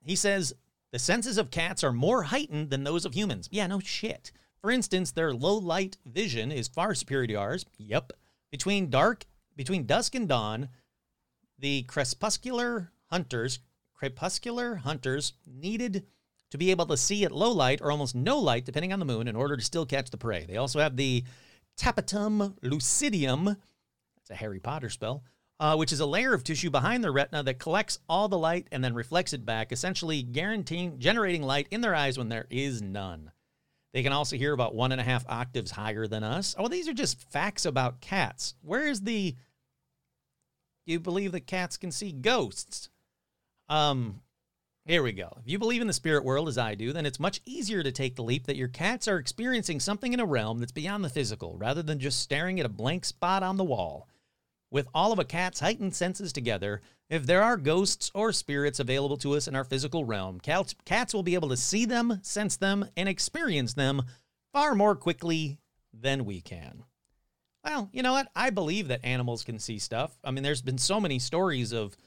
he 0.02 0.16
says, 0.16 0.54
the 0.92 1.00
senses 1.00 1.38
of 1.38 1.52
cats 1.52 1.84
are 1.84 1.92
more 1.92 2.24
heightened 2.24 2.70
than 2.70 2.84
those 2.86 3.06
of 3.06 3.14
humans. 3.14 3.50
Yeah, 3.52 3.68
no 3.68 3.80
shit. 3.80 4.32
For 4.62 4.72
instance, 4.72 5.12
their 5.12 5.34
low 5.34 5.58
light 5.58 5.98
vision 6.06 6.52
is 6.52 6.68
far 6.68 6.94
superior 6.94 7.28
to 7.28 7.36
ours. 7.36 7.66
Yep. 7.78 8.14
Between 8.52 8.90
dark, 8.90 9.26
between 9.56 9.86
dusk 9.86 10.16
and 10.16 10.28
dawn, 10.28 10.70
the 11.58 11.84
crepuscular 11.84 12.92
hunters, 13.10 13.60
crepuscular 13.94 14.76
hunters 14.76 15.34
needed 15.46 16.06
to 16.52 16.58
be 16.58 16.72
able 16.72 16.88
to 16.88 16.98
see 16.98 17.24
at 17.24 17.32
low 17.32 17.52
light 17.52 17.82
or 17.82 17.92
almost 17.92 18.16
no 18.16 18.40
light, 18.40 18.66
depending 18.66 18.92
on 18.92 19.00
the 19.00 19.06
moon, 19.06 19.28
in 19.28 19.36
order 19.36 19.56
to 19.56 19.64
still 19.64 19.86
catch 19.86 20.10
the 20.10 20.18
prey. 20.18 20.46
They 20.46 20.58
also 20.58 20.80
have 20.80 20.98
the 20.98 21.24
tapetum 21.78 22.56
lucidum. 22.64 23.46
That's 23.46 24.30
a 24.32 24.36
Harry 24.36 24.60
Potter 24.60 24.90
spell. 24.90 25.24
Uh, 25.62 25.76
which 25.76 25.92
is 25.92 26.00
a 26.00 26.06
layer 26.06 26.34
of 26.34 26.42
tissue 26.42 26.70
behind 26.70 27.04
the 27.04 27.12
retina 27.12 27.44
that 27.44 27.60
collects 27.60 28.00
all 28.08 28.30
the 28.30 28.38
light 28.38 28.66
and 28.72 28.82
then 28.82 28.94
reflects 28.94 29.34
it 29.34 29.46
back, 29.46 29.74
essentially 29.74 30.24
guaranteeing 30.24 30.98
generating 31.00 31.44
light 31.44 31.68
in 31.70 31.82
their 31.82 31.94
eyes 31.94 32.18
when 32.18 32.30
there 32.30 32.48
is 32.50 32.82
none. 32.82 33.30
They 33.94 34.04
can 34.04 34.14
also 34.14 34.36
hear 34.36 34.54
about 34.54 34.76
one 34.76 34.92
and 34.92 35.02
a 35.02 35.04
half 35.04 35.26
octaves 35.28 35.72
higher 35.72 36.08
than 36.08 36.24
us. 36.24 36.56
Oh, 36.58 36.68
these 36.68 36.88
are 36.88 36.94
just 36.94 37.30
facts 37.32 37.66
about 37.66 38.02
cats. 38.02 38.56
Where 38.62 38.88
is 38.88 39.02
the. 39.02 39.36
Do 40.86 40.94
you 40.94 41.00
believe 41.00 41.32
that 41.32 41.48
cats 41.48 41.78
can 41.78 41.92
see 41.92 42.12
ghosts? 42.12 42.90
Um, 43.68 44.22
here 44.86 45.04
we 45.04 45.12
go. 45.12 45.38
If 45.40 45.52
you 45.52 45.60
believe 45.60 45.82
in 45.82 45.88
the 45.88 45.94
spirit 45.94 46.24
world 46.24 46.48
as 46.48 46.58
I 46.58 46.74
do, 46.74 46.94
then 46.94 47.06
it's 47.06 47.20
much 47.20 47.42
easier 47.46 47.84
to 47.84 47.92
take 47.92 48.16
the 48.16 48.24
leap 48.24 48.48
that 48.48 48.56
your 48.56 48.68
cats 48.68 49.08
are 49.08 49.18
experiencing 49.18 49.80
something 49.80 50.14
in 50.14 50.20
a 50.20 50.26
realm 50.26 50.60
that's 50.60 50.72
beyond 50.72 51.04
the 51.04 51.10
physical, 51.10 51.58
rather 51.58 51.84
than 51.84 52.00
just 52.00 52.20
staring 52.20 52.60
at 52.60 52.66
a 52.66 52.70
blank 52.70 53.06
spot 53.06 53.44
on 53.44 53.58
the 53.58 53.64
wall. 53.64 54.08
With 54.72 54.88
all 54.94 55.12
of 55.12 55.20
a 55.20 55.26
cat's 55.26 55.60
heightened 55.60 55.96
senses 55.96 56.32
together, 56.32 56.82
if 57.10 57.26
there 57.26 57.42
are 57.42 57.58
ghosts 57.58 58.12
or 58.14 58.32
spirits 58.32 58.80
available 58.80 59.18
to 59.18 59.34
us 59.34 59.48
in 59.48 59.56
our 59.56 59.64
physical 59.64 60.06
realm, 60.06 60.40
cats, 60.40 61.14
will 61.14 61.24
be 61.24 61.34
able 61.34 61.50
to 61.50 61.58
see 61.58 61.86
them, 61.86 62.20
sense 62.22 62.56
them, 62.56 62.86
and 62.96 63.10
experience 63.10 63.74
them 63.74 64.04
far 64.54 64.76
more 64.76 64.96
quickly 64.96 65.58
than 65.92 66.26
we 66.26 66.40
can. 66.40 66.84
Well, 67.64 67.90
you 67.92 68.04
know 68.04 68.14
what? 68.14 68.28
I 68.36 68.52
believe 68.52 68.88
that 68.90 69.04
animals 69.04 69.44
can 69.44 69.58
see 69.58 69.80
stuff. 69.80 70.18
I 70.24 70.32
mean, 70.32 70.44
there's 70.44 70.62
been 70.62 70.78
so 70.78 71.00
many 71.00 71.18
stories 71.18 71.74
of, 71.74 71.98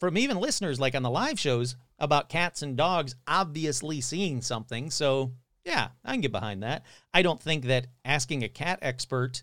from 0.00 0.16
even 0.16 0.38
listeners 0.38 0.80
like 0.80 0.94
on 0.94 1.02
the 1.02 1.10
live 1.10 1.38
shows, 1.38 1.76
about 1.98 2.30
cats 2.30 2.62
and 2.62 2.76
dogs 2.76 3.16
obviously 3.26 4.00
seeing 4.00 4.40
something. 4.40 4.90
So, 4.90 5.32
yeah, 5.64 5.88
I 6.04 6.12
can 6.12 6.22
get 6.22 6.32
behind 6.32 6.62
that. 6.62 6.84
I 7.12 7.20
don't 7.20 7.40
think 7.40 7.66
that 7.66 7.88
asking 8.04 8.44
a 8.44 8.48
cat 8.48 8.78
expert 8.80 9.42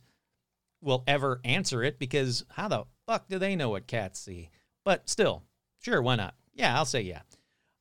will 0.86 1.04
ever 1.08 1.41
answer 1.43 1.84
it 1.84 2.00
because 2.00 2.45
how 2.50 2.67
the 2.67 2.86
fuck 3.06 3.28
do 3.28 3.38
they 3.39 3.56
know 3.56 3.69
what 3.69 3.88
cats 3.88 4.19
see? 4.19 4.50
But 4.86 5.10
still, 5.10 5.43
sure, 5.82 6.02
why 6.02 6.15
not? 6.15 6.36
Yeah, 6.54 6.78
I'll 6.78 6.86
say 6.86 7.02
yeah. 7.02 7.21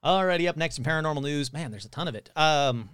Alrighty, 0.04 0.48
up 0.48 0.56
next 0.56 0.78
in 0.78 0.84
paranormal 0.84 1.22
news. 1.22 1.52
Man, 1.52 1.70
there's 1.70 1.84
a 1.84 1.90
ton 1.90 2.08
of 2.08 2.14
it. 2.14 2.30
Um, 2.34 2.90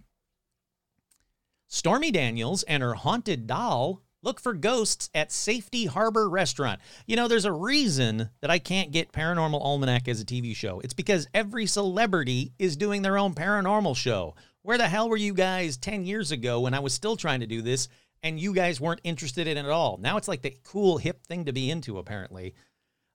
Stormy 1.66 2.10
Daniels 2.10 2.62
and 2.64 2.82
her 2.82 2.94
haunted 2.94 3.46
doll 3.46 4.02
look 4.22 4.40
for 4.40 4.52
ghosts 4.52 5.08
at 5.14 5.32
Safety 5.32 5.86
Harbor 5.86 6.28
Restaurant. 6.28 6.80
You 7.06 7.16
know, 7.16 7.26
there's 7.26 7.44
a 7.44 7.52
reason 7.52 8.30
that 8.40 8.50
I 8.50 8.58
can't 8.58 8.92
get 8.92 9.12
Paranormal 9.12 9.60
Almanac 9.60 10.08
as 10.08 10.20
a 10.20 10.24
TV 10.24 10.54
show. 10.54 10.80
It's 10.80 10.92
because 10.92 11.26
every 11.32 11.66
celebrity 11.66 12.52
is 12.58 12.76
doing 12.76 13.02
their 13.02 13.18
own 13.18 13.34
paranormal 13.34 13.96
show. 13.96 14.34
Where 14.62 14.78
the 14.78 14.88
hell 14.88 15.08
were 15.08 15.16
you 15.16 15.32
guys 15.32 15.78
10 15.78 16.04
years 16.04 16.32
ago 16.32 16.60
when 16.60 16.74
I 16.74 16.80
was 16.80 16.92
still 16.92 17.16
trying 17.16 17.40
to 17.40 17.46
do 17.46 17.62
this 17.62 17.88
and 18.22 18.38
you 18.38 18.52
guys 18.52 18.80
weren't 18.80 19.00
interested 19.04 19.46
in 19.46 19.56
it 19.56 19.64
at 19.64 19.70
all? 19.70 19.98
Now 19.98 20.16
it's 20.16 20.28
like 20.28 20.42
the 20.42 20.56
cool, 20.64 20.98
hip 20.98 21.26
thing 21.26 21.46
to 21.46 21.52
be 21.52 21.70
into, 21.70 21.98
apparently. 21.98 22.54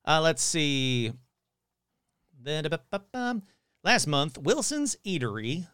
Uh, 0.06 0.22
let's 0.22 0.44
see. 0.44 1.12
Last 3.84 4.08
month, 4.08 4.38
Wilson's 4.38 4.98
Eatery, 5.06 5.68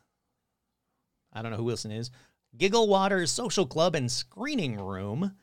I 1.34 1.42
don't 1.42 1.52
know 1.52 1.58
who 1.58 1.64
Wilson 1.64 1.92
is, 1.92 2.12
Giggle 2.58 2.88
Waters 2.88 3.32
Social 3.32 3.66
Club 3.66 3.96
and 3.96 4.12
Screening 4.12 4.80
Room. 4.80 5.34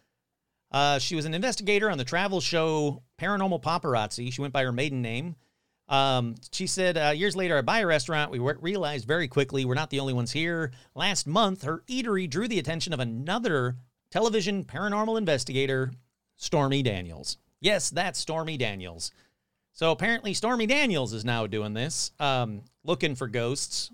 Uh, 0.71 0.99
she 0.99 1.17
was 1.17 1.25
an 1.25 1.33
investigator 1.33 1.91
on 1.91 1.97
the 1.97 2.05
travel 2.05 2.41
show 2.41 3.03
Paranormal 3.19 3.63
Paparazzi. 3.63 4.33
She 4.33 4.41
went 4.43 4.53
by 4.53 4.65
her 4.65 4.73
maiden 4.73 5.01
name. 5.01 5.37
Um, 5.89 6.35
she 6.53 6.67
said, 6.67 6.99
uh, 6.99 7.11
years 7.11 7.35
later, 7.35 7.57
I 7.57 7.63
buy 7.63 7.81
a 7.81 7.87
restaurant. 7.87 8.31
We 8.31 8.39
realized 8.39 9.07
very 9.07 9.27
quickly 9.27 9.65
we're 9.65 9.75
not 9.75 9.91
the 9.91 10.01
only 10.01 10.13
ones 10.13 10.33
here. 10.33 10.73
Last 10.95 11.27
month, 11.27 11.63
her 11.63 11.83
eatery 11.89 12.29
drew 12.29 12.47
the 12.47 12.59
attention 12.59 12.93
of 12.93 13.01
another 13.01 13.77
television 14.11 14.65
paranormal 14.65 15.17
investigator, 15.17 15.93
Stormy 16.37 16.83
Daniels. 16.83 17.39
Yes, 17.61 17.91
that's 17.91 18.19
Stormy 18.19 18.57
Daniels. 18.57 19.13
So 19.73 19.93
apparently, 19.93 20.35
Stormy 20.35 20.67
Daniels 20.67 21.13
is 21.13 21.25
now 21.25 21.47
doing 21.47 21.73
this, 21.73 22.13
um, 22.19 22.63
looking 22.85 23.15
for 23.15 23.29
ghosts. 23.29 23.91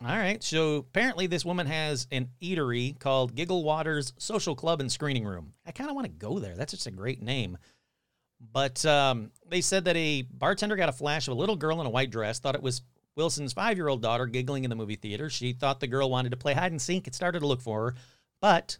All 0.00 0.16
right. 0.16 0.42
So 0.42 0.76
apparently, 0.76 1.28
this 1.28 1.44
woman 1.44 1.66
has 1.68 2.08
an 2.10 2.28
eatery 2.42 2.98
called 2.98 3.36
Giggle 3.36 3.62
Waters 3.62 4.12
Social 4.18 4.56
Club 4.56 4.80
and 4.80 4.90
Screening 4.90 5.24
Room. 5.24 5.52
I 5.64 5.70
kind 5.70 5.88
of 5.90 5.94
want 5.94 6.06
to 6.06 6.12
go 6.12 6.40
there. 6.40 6.56
That's 6.56 6.72
just 6.72 6.88
a 6.88 6.90
great 6.90 7.22
name. 7.22 7.56
But 8.50 8.84
um, 8.84 9.30
they 9.48 9.60
said 9.60 9.84
that 9.84 9.96
a 9.96 10.22
bartender 10.22 10.76
got 10.76 10.88
a 10.88 10.92
flash 10.92 11.28
of 11.28 11.32
a 11.32 11.38
little 11.38 11.56
girl 11.56 11.80
in 11.80 11.86
a 11.86 11.90
white 11.90 12.10
dress, 12.10 12.38
thought 12.38 12.54
it 12.54 12.62
was 12.62 12.82
Wilson's 13.14 13.52
five 13.52 13.76
year 13.76 13.88
old 13.88 14.02
daughter 14.02 14.26
giggling 14.26 14.64
in 14.64 14.70
the 14.70 14.76
movie 14.76 14.96
theater. 14.96 15.30
She 15.30 15.52
thought 15.52 15.80
the 15.80 15.86
girl 15.86 16.10
wanted 16.10 16.30
to 16.30 16.36
play 16.36 16.54
hide 16.54 16.72
and 16.72 16.82
seek 16.82 17.06
and 17.06 17.14
started 17.14 17.40
to 17.40 17.46
look 17.46 17.60
for 17.60 17.90
her, 17.90 17.94
but 18.40 18.78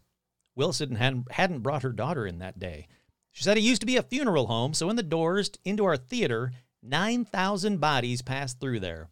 Wilson 0.57 0.97
hadn't, 0.97 1.31
hadn't 1.33 1.61
brought 1.61 1.83
her 1.83 1.93
daughter 1.93 2.27
in 2.27 2.39
that 2.39 2.59
day. 2.59 2.89
She 3.31 3.45
said 3.45 3.57
it 3.57 3.63
used 3.63 3.81
to 3.81 3.87
be 3.87 3.97
a 3.97 4.03
funeral 4.03 4.47
home, 4.47 4.75
so 4.75 4.91
in 4.91 4.97
the 4.97 5.03
doors 5.03 5.51
into 5.65 5.85
our 5.85 5.97
theater, 5.97 6.53
9,000 6.83 7.81
bodies 7.81 8.21
passed 8.21 8.61
through 8.61 8.81
there. 8.81 9.09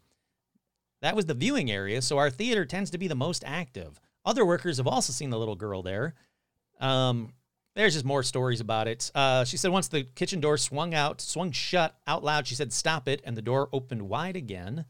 That 1.01 1.15
was 1.15 1.25
the 1.25 1.33
viewing 1.33 1.71
area, 1.71 2.01
so 2.01 2.17
our 2.19 2.29
theater 2.29 2.65
tends 2.65 2.91
to 2.91 2.99
be 2.99 3.07
the 3.07 3.15
most 3.15 3.43
active. 3.45 3.99
Other 4.23 4.45
workers 4.45 4.77
have 4.77 4.87
also 4.87 5.11
seen 5.11 5.31
the 5.31 5.39
little 5.39 5.55
girl 5.55 5.81
there. 5.81 6.13
Um, 6.79 7.33
there's 7.75 7.93
just 7.93 8.05
more 8.05 8.23
stories 8.23 8.59
about 8.59 8.87
it. 8.87 9.11
Uh, 9.15 9.45
she 9.45 9.57
said 9.57 9.71
once 9.71 9.87
the 9.87 10.03
kitchen 10.03 10.39
door 10.39 10.57
swung 10.57 10.93
out, 10.93 11.21
swung 11.21 11.51
shut 11.51 11.95
out 12.05 12.23
loud, 12.23 12.47
she 12.47 12.55
said, 12.55 12.73
Stop 12.73 13.07
it. 13.07 13.21
And 13.23 13.37
the 13.37 13.41
door 13.41 13.69
opened 13.71 14.09
wide 14.09 14.35
again. 14.35 14.85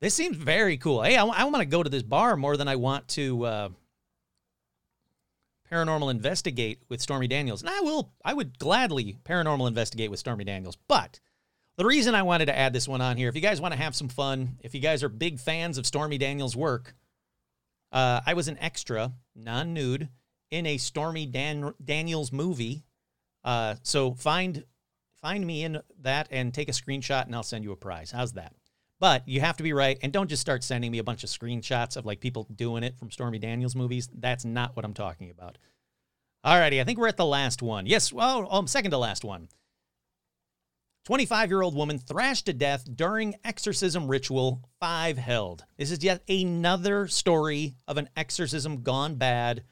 This 0.00 0.14
seems 0.14 0.36
very 0.36 0.76
cool. 0.76 1.02
Hey, 1.02 1.16
I, 1.16 1.24
want 1.24 1.56
to 1.56 1.66
go 1.66 1.82
to 1.82 1.90
this 1.90 2.02
bar 2.02 2.36
more 2.36 2.56
than 2.56 2.68
I 2.68 2.76
want 2.76 3.06
to 3.08 3.44
uh, 3.44 3.68
paranormal 5.70 6.10
investigate 6.10 6.80
with 6.88 7.02
Stormy 7.02 7.28
Daniels. 7.28 7.60
And 7.60 7.70
I 7.70 7.80
will, 7.80 8.10
I 8.24 8.32
would 8.32 8.58
gladly 8.58 9.18
paranormal 9.24 9.68
investigate 9.68 10.10
with 10.10 10.18
Stormy 10.18 10.44
Daniels. 10.44 10.78
But 10.88 11.20
the 11.76 11.84
reason 11.84 12.14
I 12.14 12.22
wanted 12.22 12.46
to 12.46 12.58
add 12.58 12.72
this 12.72 12.88
one 12.88 13.02
on 13.02 13.18
here, 13.18 13.28
if 13.28 13.34
you 13.34 13.42
guys 13.42 13.60
want 13.60 13.72
to 13.72 13.80
have 13.80 13.94
some 13.94 14.08
fun, 14.08 14.56
if 14.60 14.74
you 14.74 14.80
guys 14.80 15.04
are 15.04 15.10
big 15.10 15.38
fans 15.38 15.76
of 15.76 15.86
Stormy 15.86 16.16
Daniels' 16.16 16.56
work, 16.56 16.94
uh, 17.92 18.20
I 18.26 18.34
was 18.34 18.48
an 18.48 18.58
extra, 18.58 19.12
non 19.34 19.74
nude, 19.74 20.08
in 20.50 20.66
a 20.66 20.78
Stormy 20.78 21.26
Dan- 21.26 21.74
Daniels 21.82 22.32
movie. 22.32 22.84
Uh, 23.44 23.76
so 23.82 24.14
find 24.14 24.64
find 25.20 25.46
me 25.46 25.64
in 25.64 25.80
that 26.00 26.28
and 26.30 26.52
take 26.52 26.68
a 26.68 26.72
screenshot, 26.72 27.26
and 27.26 27.34
I'll 27.34 27.42
send 27.42 27.64
you 27.64 27.72
a 27.72 27.76
prize. 27.76 28.10
How's 28.10 28.32
that? 28.32 28.54
But 28.98 29.26
you 29.26 29.40
have 29.40 29.56
to 29.56 29.62
be 29.62 29.72
right, 29.72 29.98
and 30.02 30.12
don't 30.12 30.28
just 30.28 30.42
start 30.42 30.62
sending 30.62 30.90
me 30.90 30.98
a 30.98 31.04
bunch 31.04 31.24
of 31.24 31.30
screenshots 31.30 31.96
of 31.96 32.04
like 32.04 32.20
people 32.20 32.46
doing 32.54 32.82
it 32.82 32.98
from 32.98 33.10
Stormy 33.10 33.38
Daniels 33.38 33.74
movies. 33.74 34.08
That's 34.12 34.44
not 34.44 34.76
what 34.76 34.84
I'm 34.84 34.94
talking 34.94 35.30
about. 35.30 35.56
Alrighty, 36.44 36.80
I 36.80 36.84
think 36.84 36.98
we're 36.98 37.08
at 37.08 37.16
the 37.16 37.24
last 37.24 37.62
one. 37.62 37.86
Yes, 37.86 38.12
well, 38.12 38.48
um, 38.50 38.66
second 38.66 38.90
to 38.92 38.98
last 38.98 39.24
one. 39.24 39.48
25 41.06 41.50
year 41.50 41.62
old 41.62 41.74
woman 41.74 41.98
thrashed 41.98 42.46
to 42.46 42.52
death 42.52 42.84
during 42.94 43.34
exorcism 43.42 44.06
ritual, 44.06 44.62
five 44.80 45.16
held. 45.16 45.64
This 45.78 45.90
is 45.90 46.04
yet 46.04 46.22
another 46.28 47.08
story 47.08 47.74
of 47.88 47.96
an 47.96 48.08
exorcism 48.16 48.82
gone 48.82 49.14
bad 49.14 49.64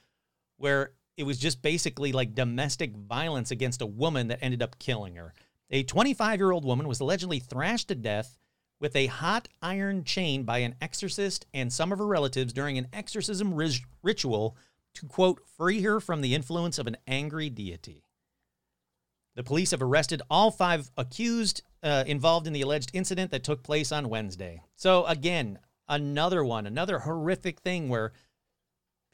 where 0.59 0.93
it 1.17 1.25
was 1.25 1.39
just 1.39 1.63
basically 1.63 2.13
like 2.13 2.35
domestic 2.35 2.95
violence 2.95 3.51
against 3.51 3.83
a 3.83 3.87
woman 3.87 4.29
that 4.29 4.39
ended 4.43 4.63
up 4.63 4.79
killing 4.79 5.17
her. 5.17 5.35
A 5.71 5.83
25 5.83 6.39
year 6.39 6.53
old 6.53 6.65
woman 6.65 6.87
was 6.87 7.01
allegedly 7.01 7.41
thrashed 7.41 7.89
to 7.89 7.95
death 7.95 8.37
with 8.81 8.95
a 8.95 9.07
hot 9.07 9.49
iron 9.61 10.05
chain 10.05 10.45
by 10.45 10.59
an 10.59 10.77
exorcist 10.81 11.47
and 11.53 11.73
some 11.73 11.93
of 11.93 11.99
her 11.99 12.07
relatives 12.07 12.53
during 12.53 12.79
an 12.79 12.87
exorcism 12.93 13.55
ri- 13.55 13.85
ritual 14.03 14.57
to, 14.95 15.07
quote, 15.07 15.43
free 15.57 15.83
her 15.83 16.01
from 16.01 16.21
the 16.21 16.35
influence 16.35 16.79
of 16.79 16.87
an 16.87 16.97
angry 17.07 17.51
deity. 17.51 18.05
The 19.35 19.43
police 19.45 19.71
have 19.73 19.83
arrested 19.83 20.23
all 20.31 20.51
five 20.51 20.91
accused 20.97 21.63
uh, 21.83 22.05
involved 22.07 22.47
in 22.47 22.53
the 22.53 22.63
alleged 22.63 22.91
incident 22.93 23.31
that 23.31 23.45
took 23.45 23.63
place 23.63 23.93
on 23.93 24.09
Wednesday. 24.09 24.63
So, 24.75 25.05
again, 25.07 25.59
another 25.89 26.45
one, 26.45 26.67
another 26.67 27.01
horrific 27.01 27.61
thing 27.61 27.89
where 27.89 28.13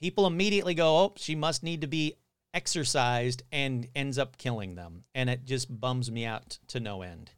people 0.04 0.26
immediately 0.26 0.74
go, 0.74 0.98
oh, 0.98 1.14
she 1.16 1.34
must 1.34 1.62
need 1.62 1.80
to 1.80 1.86
be 1.86 2.14
exorcised 2.52 3.42
and 3.50 3.88
ends 3.94 4.18
up 4.18 4.36
killing 4.36 4.74
them. 4.74 5.04
And 5.14 5.30
it 5.30 5.46
just 5.46 5.80
bums 5.80 6.10
me 6.10 6.26
out 6.26 6.58
to 6.68 6.78
no 6.78 7.00
end. 7.00 7.30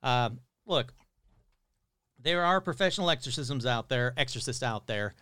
Uh, 0.00 0.30
look, 0.64 0.94
there 2.16 2.44
are 2.44 2.60
professional 2.60 3.10
exorcisms 3.10 3.66
out 3.66 3.88
there, 3.88 4.14
exorcists 4.16 4.62
out 4.62 4.86
there. 4.86 5.16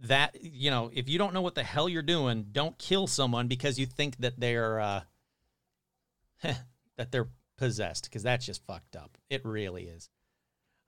That 0.00 0.36
you 0.42 0.70
know, 0.70 0.90
if 0.92 1.08
you 1.08 1.16
don't 1.16 1.32
know 1.32 1.40
what 1.40 1.54
the 1.54 1.62
hell 1.62 1.88
you're 1.88 2.02
doing, 2.02 2.48
don't 2.52 2.76
kill 2.76 3.06
someone 3.06 3.48
because 3.48 3.78
you 3.78 3.86
think 3.86 4.18
that 4.18 4.38
they're 4.38 4.80
uh, 4.80 5.00
that 6.42 7.10
they're 7.10 7.28
possessed, 7.56 8.04
because 8.04 8.22
that's 8.22 8.44
just 8.44 8.66
fucked 8.66 8.96
up. 8.96 9.16
It 9.30 9.46
really 9.46 9.84
is. 9.84 10.10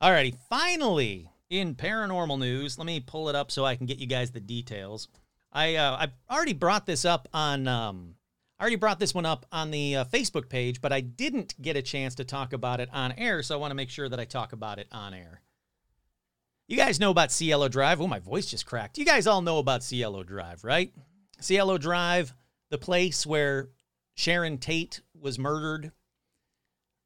Alrighty, 0.03 0.37
finally 0.51 1.31
in 1.53 1.75
paranormal 1.75 2.39
news, 2.39 2.79
let 2.79 2.87
me 2.87 2.99
pull 2.99 3.29
it 3.29 3.35
up 3.35 3.51
so 3.51 3.65
I 3.65 3.77
can 3.77 3.85
get 3.85 3.99
you 3.99 4.07
guys 4.07 4.31
the 4.31 4.41
details. 4.41 5.09
I 5.53 5.77
uh, 5.77 6.07
I 6.07 6.35
already 6.35 6.55
brought 6.55 6.87
this 6.87 7.05
up 7.05 7.29
on 7.35 7.69
um, 7.69 8.15
I 8.59 8.63
already 8.63 8.77
brought 8.77 8.99
this 8.99 9.15
one 9.15 9.27
up 9.27 9.45
on 9.53 9.71
the 9.71 9.97
uh, 9.97 10.05
Facebook 10.07 10.49
page, 10.49 10.81
but 10.81 10.93
I 10.93 11.03
didn't 11.03 11.61
get 11.61 11.77
a 11.77 11.83
chance 11.83 12.15
to 12.17 12.25
talk 12.25 12.55
about 12.55 12.81
it 12.81 12.89
on 12.91 13.13
air, 13.13 13.43
so 13.43 13.55
I 13.55 13.59
want 13.59 13.71
to 13.71 13.77
make 13.77 13.91
sure 13.91 14.09
that 14.09 14.19
I 14.19 14.25
talk 14.25 14.55
about 14.55 14.79
it 14.79 14.89
on 14.91 15.13
air. 15.13 15.43
You 16.69 16.79
guys 16.79 16.99
know 16.99 17.11
about 17.11 17.31
Cielo 17.31 17.69
Drive. 17.69 18.01
Oh, 18.01 18.07
my 18.07 18.19
voice 18.19 18.47
just 18.47 18.65
cracked. 18.65 18.97
You 18.97 19.05
guys 19.05 19.27
all 19.27 19.43
know 19.43 19.59
about 19.59 19.83
Cielo 19.83 20.23
Drive, 20.23 20.65
right? 20.65 20.91
Cielo 21.39 21.77
Drive, 21.77 22.33
the 22.71 22.79
place 22.79 23.27
where 23.27 23.69
Sharon 24.15 24.57
Tate 24.57 25.03
was 25.21 25.39
murdered, 25.39 25.93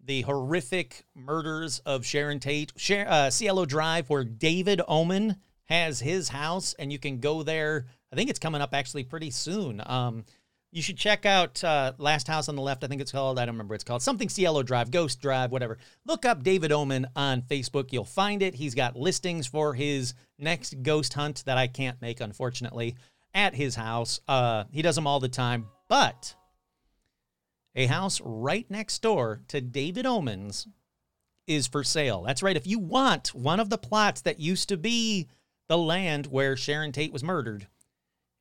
the 0.07 0.23
horrific 0.23 1.05
murders 1.14 1.81
of 1.81 2.07
Sharon 2.07 2.40
Tate, 2.40 2.73
uh, 2.90 3.31
Cielo 3.31 3.66
Drive, 3.66 4.09
where 4.09 4.25
David 4.25 4.81
Oman 4.88 5.37
has 5.64 6.01
his 6.01 6.29
house, 6.29 6.75
and 6.79 6.92
you 6.92 6.99
can 6.99 7.19
go 7.19 7.42
there. 7.42 7.87
I 8.12 8.16
think 8.16 8.31
it's 8.31 8.38
coming 8.38 8.61
up 8.61 8.73
actually 8.73 9.05
pretty 9.05 9.31
soon. 9.31 9.83
Um, 9.85 10.25
you 10.73 10.83
should 10.83 10.97
check 10.97 11.27
out 11.27 11.62
uh, 11.64 11.92
Last 11.99 12.29
House 12.29 12.49
on 12.49 12.55
the 12.55 12.62
Left. 12.62 12.85
I 12.85 12.87
think 12.87 13.01
it's 13.01 13.11
called. 13.11 13.38
I 13.38 13.47
don't 13.47 13.55
remember. 13.55 13.75
It's 13.75 13.83
called 13.83 14.03
something 14.03 14.29
Cielo 14.29 14.62
Drive, 14.62 14.90
Ghost 14.90 15.21
Drive, 15.21 15.51
whatever. 15.51 15.79
Look 16.05 16.25
up 16.25 16.42
David 16.42 16.71
Oman 16.71 17.07
on 17.16 17.42
Facebook. 17.42 17.92
You'll 17.92 18.05
find 18.05 18.42
it. 18.42 18.55
He's 18.55 18.75
got 18.75 18.95
listings 18.95 19.47
for 19.47 19.75
his 19.75 20.14
next 20.38 20.83
ghost 20.83 21.14
hunt 21.14 21.42
that 21.47 21.57
I 21.57 21.66
can't 21.66 22.01
make, 22.01 22.21
unfortunately, 22.21 22.97
at 23.35 23.55
his 23.55 23.75
house. 23.75 24.21
Uh, 24.29 24.64
he 24.71 24.83
does 24.83 24.95
them 24.95 25.07
all 25.07 25.19
the 25.19 25.29
time. 25.29 25.66
But 25.88 26.35
a 27.77 27.87
house 27.87 28.21
right 28.25 28.69
next 28.71 29.03
door 29.03 29.43
to 29.49 29.61
David 29.61 30.07
Oman's 30.07 30.67
is 31.47 31.69
for 31.69 31.85
sale. 31.85 32.23
That's 32.23 32.43
right. 32.43 32.57
If 32.57 32.67
you 32.67 32.81
want 32.81 33.35
one 33.35 33.61
of 33.61 33.71
the 33.71 33.79
plots 33.79 34.23
that 34.23 34.41
used 34.41 34.69
to 34.71 34.77
be 34.77 35.29
the 35.69 35.79
land 35.79 36.27
where 36.27 36.57
Sharon 36.57 36.91
Tate 36.91 37.12
was 37.12 37.23
murdered, 37.23 37.69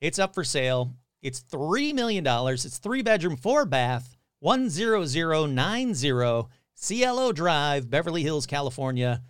it's 0.01 0.17
up 0.17 0.33
for 0.33 0.43
sale. 0.43 0.95
It's 1.21 1.41
$3 1.41 1.93
million. 1.93 2.25
It's 2.25 2.77
three 2.77 3.03
bedroom, 3.03 3.35
four 3.35 3.65
bath, 3.65 4.15
10090 4.41 6.49
Cielo 6.77 7.31
Drive, 7.31 7.89
Beverly 7.89 8.21
Hills, 8.21 8.45
California, 8.45 9.23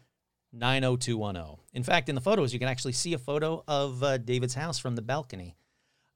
90210. 0.51 1.57
In 1.73 1.83
fact, 1.83 2.09
in 2.09 2.15
the 2.15 2.21
photos, 2.21 2.53
you 2.53 2.59
can 2.59 2.67
actually 2.67 2.93
see 2.93 3.13
a 3.13 3.19
photo 3.19 3.63
of 3.67 4.01
uh, 4.01 4.17
David's 4.17 4.55
house 4.55 4.79
from 4.79 4.95
the 4.95 5.01
balcony. 5.01 5.55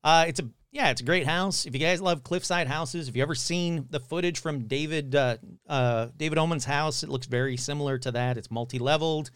Uh, 0.03 0.25
it's 0.27 0.39
a 0.39 0.49
yeah, 0.71 0.91
it's 0.91 1.01
a 1.01 1.05
great 1.05 1.25
house. 1.25 1.65
If 1.65 1.73
you 1.73 1.79
guys 1.79 1.99
love 1.99 2.23
cliffside 2.23 2.67
houses, 2.67 3.09
if 3.09 3.15
you 3.15 3.23
ever 3.23 3.33
seen 3.33 3.87
the 3.89 3.99
footage 3.99 4.39
from 4.39 4.67
David 4.67 5.15
uh, 5.15 5.37
uh, 5.67 6.07
David 6.15 6.37
Oman's 6.37 6.65
house, 6.65 7.03
it 7.03 7.09
looks 7.09 7.27
very 7.27 7.57
similar 7.57 7.97
to 7.99 8.11
that. 8.11 8.37
It's 8.37 8.51
multi-leveled 8.51 9.31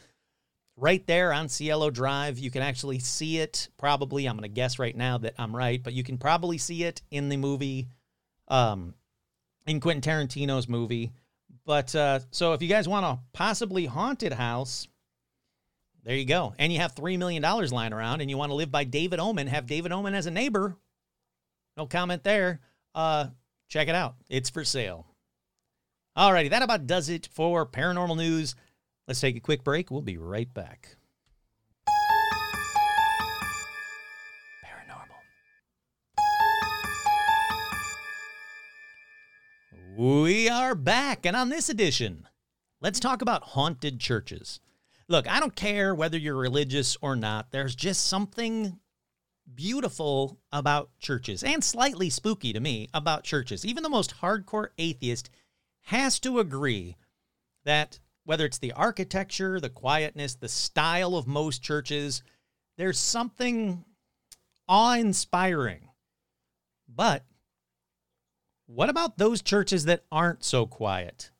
right 0.78 1.06
there 1.08 1.34
on 1.34 1.49
Cielo 1.49 1.89
Drive. 1.89 2.38
You 2.38 2.52
can 2.52 2.62
actually 2.62 2.99
see 2.99 3.39
it. 3.39 3.69
Probably, 3.78 4.28
I'm 4.28 4.36
going 4.36 4.43
to 4.43 4.54
guess 4.54 4.80
right 4.80 4.95
now 4.95 5.17
that 5.19 5.34
I'm 5.38 5.56
right, 5.56 5.82
but 5.82 5.93
you 5.93 6.04
can 6.04 6.17
probably 6.17 6.58
see 6.58 6.84
it 6.84 7.02
in 7.10 7.30
the 7.30 7.38
movie, 7.38 7.88
um, 8.47 8.93
in 9.65 9.80
Quentin 9.80 10.02
Tarantino's 10.02 10.67
movie. 10.67 11.12
But 11.65 11.95
uh, 11.95 12.19
so 12.32 12.54
if 12.54 12.62
you 12.62 12.67
guys 12.67 12.88
want 12.88 13.06
a 13.06 13.19
possibly 13.32 13.86
haunted 13.86 14.34
house, 14.34 14.88
there 16.04 16.16
you 16.16 16.26
go. 16.26 16.54
And 16.60 16.74
you 16.74 16.80
have 16.80 16.96
$3 16.96 17.18
million 17.18 17.42
lying 17.44 17.94
around 17.94 18.22
and 18.22 18.30
you 18.30 18.38
want 18.38 18.50
to 18.50 18.56
live 18.56 18.72
by 18.72 18.84
David 18.84 19.20
Oman, 19.20 19.48
have 19.48 19.66
David 19.68 19.92
Oman 19.92 20.16
as 20.16 20.26
a 20.26 20.32
neighbor. 20.32 20.76
No 21.78 21.86
comment 21.86 22.24
there. 22.24 22.60
Uh, 22.94 23.28
check 23.70 23.88
it 23.88 23.96
out. 23.96 24.16
It's 24.30 24.50
for 24.50 24.63
sale. 24.63 25.08
Alrighty, 26.18 26.50
that 26.52 26.62
about 26.62 26.86
does 26.86 27.10
it 27.10 27.28
for 27.32 27.66
paranormal 27.66 28.18
news. 28.18 28.54
Let's 29.08 29.20
take 29.20 29.36
a 29.36 29.39
quick 29.39 29.63
break. 29.63 29.89
We'll 29.89 30.02
be 30.02 30.18
right 30.18 30.54
back. 30.54 30.96
Paranormal. 34.63 35.18
We 39.98 40.50
are 40.50 40.76
back, 40.76 41.26
and 41.26 41.36
on 41.36 41.50
this 41.50 41.70
edition, 41.70 42.28
let's 42.80 43.00
talk 43.00 43.24
about 43.24 43.44
haunted 43.44 44.00
churches. 44.00 44.60
Look, 45.08 45.30
I 45.30 45.39
don't 45.39 45.56
care 45.56 45.94
whether 45.94 46.18
you're 46.18 46.36
religious 46.36 46.98
or 47.02 47.16
not, 47.16 47.52
there's 47.52 47.76
just 47.76 48.08
something 48.08 48.80
beautiful 49.54 50.39
about 50.52 50.89
churches 51.00 51.44
and 51.44 51.63
slightly 51.63 52.10
spooky 52.10 52.54
to 52.54 52.60
me 52.60 52.88
about 52.94 53.24
churches. 53.24 53.66
Even 53.66 53.84
the 53.84 53.89
most 53.89 54.16
hardcore 54.22 54.70
atheist 54.78 55.30
has 55.82 56.20
to 56.22 56.39
agree 56.39 56.96
that 57.66 58.00
whether 58.24 58.46
it's 58.46 58.60
the 58.60 58.72
architecture, 58.72 59.60
the 59.60 59.70
quietness, 59.70 60.36
the 60.36 60.48
style 60.48 61.16
of 61.16 61.28
most 61.28 61.62
churches, 61.62 62.24
there's 62.78 63.00
something 63.00 63.84
awe 64.68 64.96
inspiring. 64.96 65.89
But 66.88 67.26
what 68.66 68.89
about 68.89 69.18
those 69.18 69.42
churches 69.42 69.86
that 69.86 70.06
aren't 70.12 70.44
so 70.44 70.66
quiet? 70.66 71.32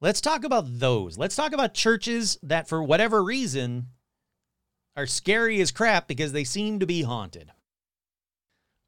Let's 0.00 0.20
talk 0.20 0.44
about 0.44 0.78
those. 0.78 1.16
Let's 1.16 1.36
talk 1.36 1.52
about 1.52 1.72
churches 1.72 2.38
that, 2.42 2.68
for 2.68 2.82
whatever 2.82 3.24
reason, 3.24 3.86
are 4.94 5.06
scary 5.06 5.60
as 5.60 5.72
crap 5.72 6.06
because 6.06 6.32
they 6.32 6.44
seem 6.44 6.80
to 6.80 6.86
be 6.86 7.02
haunted. 7.02 7.50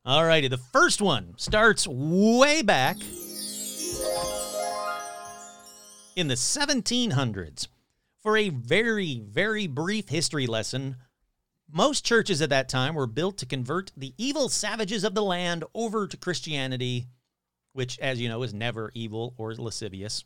Alrighty, 0.06 0.50
the 0.50 0.58
first 0.58 1.00
one 1.00 1.34
starts 1.38 1.86
way 1.88 2.60
back 2.60 2.96
in 6.14 6.28
the 6.28 6.34
1700s. 6.34 7.68
For 8.20 8.36
a 8.36 8.50
very, 8.50 9.20
very 9.20 9.66
brief 9.66 10.08
history 10.08 10.46
lesson, 10.46 10.96
most 11.70 12.04
churches 12.04 12.42
at 12.42 12.50
that 12.50 12.68
time 12.68 12.94
were 12.94 13.06
built 13.06 13.38
to 13.38 13.46
convert 13.46 13.92
the 13.96 14.12
evil 14.18 14.48
savages 14.50 15.04
of 15.04 15.14
the 15.14 15.22
land 15.22 15.64
over 15.74 16.06
to 16.06 16.16
Christianity, 16.16 17.06
which, 17.72 17.98
as 18.00 18.20
you 18.20 18.28
know, 18.28 18.42
is 18.42 18.52
never 18.52 18.90
evil 18.94 19.34
or 19.38 19.54
lascivious. 19.54 20.24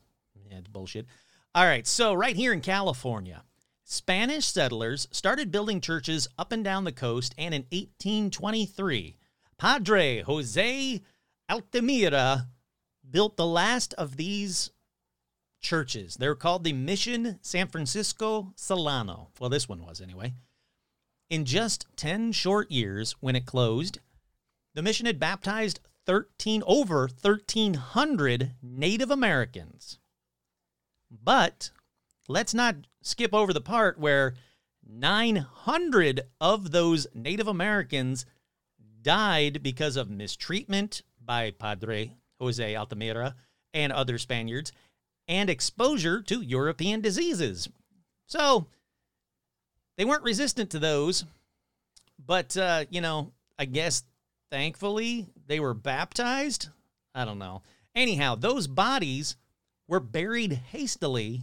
It's 0.58 0.68
bullshit. 0.68 1.06
All 1.54 1.64
right, 1.64 1.86
so 1.86 2.14
right 2.14 2.36
here 2.36 2.52
in 2.52 2.60
California, 2.60 3.44
Spanish 3.84 4.46
settlers 4.46 5.06
started 5.10 5.50
building 5.50 5.80
churches 5.80 6.28
up 6.38 6.52
and 6.52 6.64
down 6.64 6.84
the 6.84 6.92
coast, 6.92 7.34
and 7.36 7.54
in 7.54 7.62
1823, 7.70 9.16
Padre 9.58 10.22
Jose 10.22 11.00
Altamira 11.50 12.48
built 13.08 13.36
the 13.36 13.46
last 13.46 13.92
of 13.94 14.16
these 14.16 14.70
churches. 15.60 16.16
They're 16.16 16.34
called 16.34 16.64
the 16.64 16.72
Mission 16.72 17.38
San 17.42 17.68
Francisco 17.68 18.52
Solano. 18.56 19.28
Well, 19.38 19.50
this 19.50 19.68
one 19.68 19.84
was 19.84 20.00
anyway. 20.00 20.34
In 21.30 21.44
just 21.44 21.86
10 21.96 22.32
short 22.32 22.70
years, 22.70 23.12
when 23.20 23.36
it 23.36 23.46
closed, 23.46 23.98
the 24.74 24.82
mission 24.82 25.06
had 25.06 25.20
baptized 25.20 25.80
13 26.06 26.62
over 26.66 27.08
1300 27.20 28.52
Native 28.62 29.10
Americans. 29.10 29.98
But 31.22 31.70
let's 32.28 32.54
not 32.54 32.76
skip 33.02 33.34
over 33.34 33.52
the 33.52 33.60
part 33.60 33.98
where 33.98 34.34
900 34.88 36.22
of 36.40 36.70
those 36.70 37.06
Native 37.14 37.48
Americans 37.48 38.24
died 39.02 39.62
because 39.62 39.96
of 39.96 40.10
mistreatment 40.10 41.02
by 41.20 41.50
Padre 41.50 42.12
Jose 42.40 42.76
Altamira 42.76 43.34
and 43.74 43.92
other 43.92 44.18
Spaniards 44.18 44.72
and 45.28 45.48
exposure 45.48 46.22
to 46.22 46.42
European 46.42 47.00
diseases. 47.00 47.68
So 48.26 48.66
they 49.96 50.04
weren't 50.04 50.24
resistant 50.24 50.70
to 50.70 50.78
those, 50.78 51.24
but, 52.18 52.56
uh, 52.56 52.86
you 52.90 53.00
know, 53.00 53.32
I 53.58 53.66
guess 53.66 54.02
thankfully 54.50 55.28
they 55.46 55.60
were 55.60 55.74
baptized. 55.74 56.68
I 57.14 57.24
don't 57.24 57.38
know. 57.38 57.62
Anyhow, 57.94 58.34
those 58.34 58.66
bodies 58.66 59.36
were 59.92 60.00
buried 60.00 60.54
hastily 60.70 61.42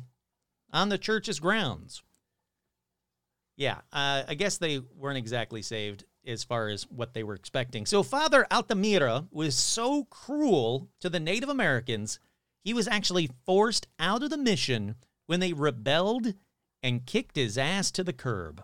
on 0.73 0.89
the 0.89 0.97
church's 0.97 1.39
grounds. 1.39 2.01
Yeah, 3.55 3.81
uh, 3.93 4.23
I 4.27 4.33
guess 4.33 4.57
they 4.57 4.79
weren't 4.79 5.19
exactly 5.19 5.61
saved 5.61 6.05
as 6.25 6.43
far 6.43 6.67
as 6.67 6.89
what 6.89 7.13
they 7.13 7.23
were 7.23 7.35
expecting. 7.35 7.85
So 7.85 8.01
Father 8.01 8.47
Altamira 8.49 9.27
was 9.29 9.55
so 9.55 10.05
cruel 10.05 10.89
to 10.99 11.09
the 11.09 11.19
Native 11.19 11.49
Americans, 11.49 12.19
he 12.63 12.73
was 12.73 12.87
actually 12.87 13.29
forced 13.45 13.85
out 13.99 14.23
of 14.23 14.31
the 14.31 14.37
mission 14.37 14.95
when 15.27 15.39
they 15.41 15.53
rebelled 15.53 16.33
and 16.81 17.05
kicked 17.05 17.35
his 17.35 17.55
ass 17.55 17.91
to 17.91 18.03
the 18.03 18.13
curb. 18.13 18.63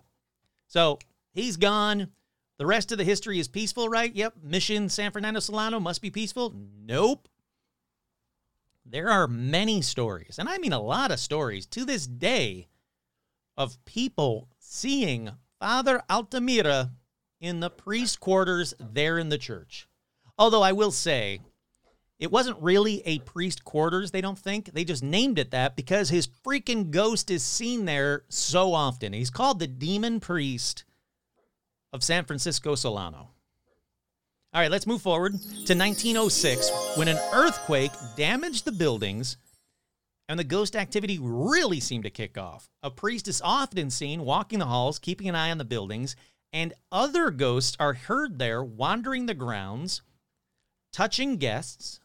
So 0.66 0.98
he's 1.32 1.58
gone. 1.58 2.08
The 2.58 2.66
rest 2.66 2.92
of 2.92 2.98
the 2.98 3.04
history 3.04 3.38
is 3.38 3.48
peaceful, 3.48 3.88
right? 3.88 4.16
Yep. 4.16 4.34
Mission 4.42 4.90
San 4.90 5.12
Fernando 5.12 5.42
Solano 5.42 5.80
must 5.80 6.02
be 6.02 6.10
peaceful. 6.10 6.56
Nope. 6.56 7.30
There 8.86 9.10
are 9.10 9.28
many 9.28 9.82
stories, 9.82 10.38
and 10.38 10.48
I 10.48 10.60
mean 10.60 10.74
a 10.74 10.82
lot 10.82 11.12
of 11.12 11.20
stories 11.20 11.66
to 11.68 11.86
this 11.86 12.06
day, 12.06 12.68
of 13.58 13.84
people 13.86 14.50
seeing 14.60 15.32
Father 15.60 16.04
Altamira 16.10 16.92
in 17.40 17.60
the 17.60 17.70
priest 17.70 18.20
quarters 18.20 18.74
there 18.80 19.18
in 19.18 19.30
the 19.30 19.38
church. 19.38 19.88
Although 20.38 20.62
I 20.62 20.74
will 20.74 20.92
say, 20.92 21.40
it 22.20 22.32
wasn't 22.32 22.62
really 22.62 23.02
a 23.06 23.20
priest 23.20 23.64
quarters, 23.64 24.12
they 24.12 24.22
don't 24.22 24.40
think. 24.40 24.74
They 24.74 24.84
just 24.84 25.04
named 25.04 25.40
it 25.40 25.52
that 25.52 25.76
because 25.76 26.10
his 26.10 26.28
freaking 26.28 26.92
ghost 26.92 27.30
is 27.30 27.44
seen 27.44 27.86
there 27.86 28.24
so 28.30 28.74
often. 28.74 29.14
He's 29.14 29.30
called 29.30 29.60
the 29.60 29.68
demon 29.68 30.20
priest 30.20 30.84
of 31.92 32.04
San 32.04 32.26
Francisco 32.26 32.76
Solano. 32.76 33.30
All 34.56 34.62
right, 34.62 34.72
let's 34.72 34.88
move 34.88 35.02
forward 35.02 35.34
to 35.34 35.76
1906 35.76 36.96
when 36.96 37.10
an 37.10 37.20
earthquake 37.34 37.92
damaged 38.16 38.64
the 38.64 38.72
buildings 38.72 39.36
and 40.30 40.40
the 40.40 40.46
ghost 40.46 40.78
activity 40.78 41.20
really 41.22 41.82
seemed 41.82 42.06
to 42.06 42.10
kick 42.10 42.38
off. 42.38 42.70
A 42.82 42.90
priest 42.90 43.28
is 43.28 43.42
often 43.44 43.90
seen 43.90 44.24
walking 44.24 44.60
the 44.60 44.66
halls, 44.66 44.98
keeping 44.98 45.28
an 45.28 45.36
eye 45.36 45.52
on 45.52 45.58
the 45.58 45.66
buildings, 45.66 46.16
and 46.54 46.74
other 46.90 47.32
ghosts 47.32 47.76
are 47.82 47.96
heard 47.96 48.40
there 48.40 48.64
wandering 48.64 49.26
the 49.26 49.34
grounds, 49.34 50.02
touching 50.94 51.36
guests. 51.36 52.00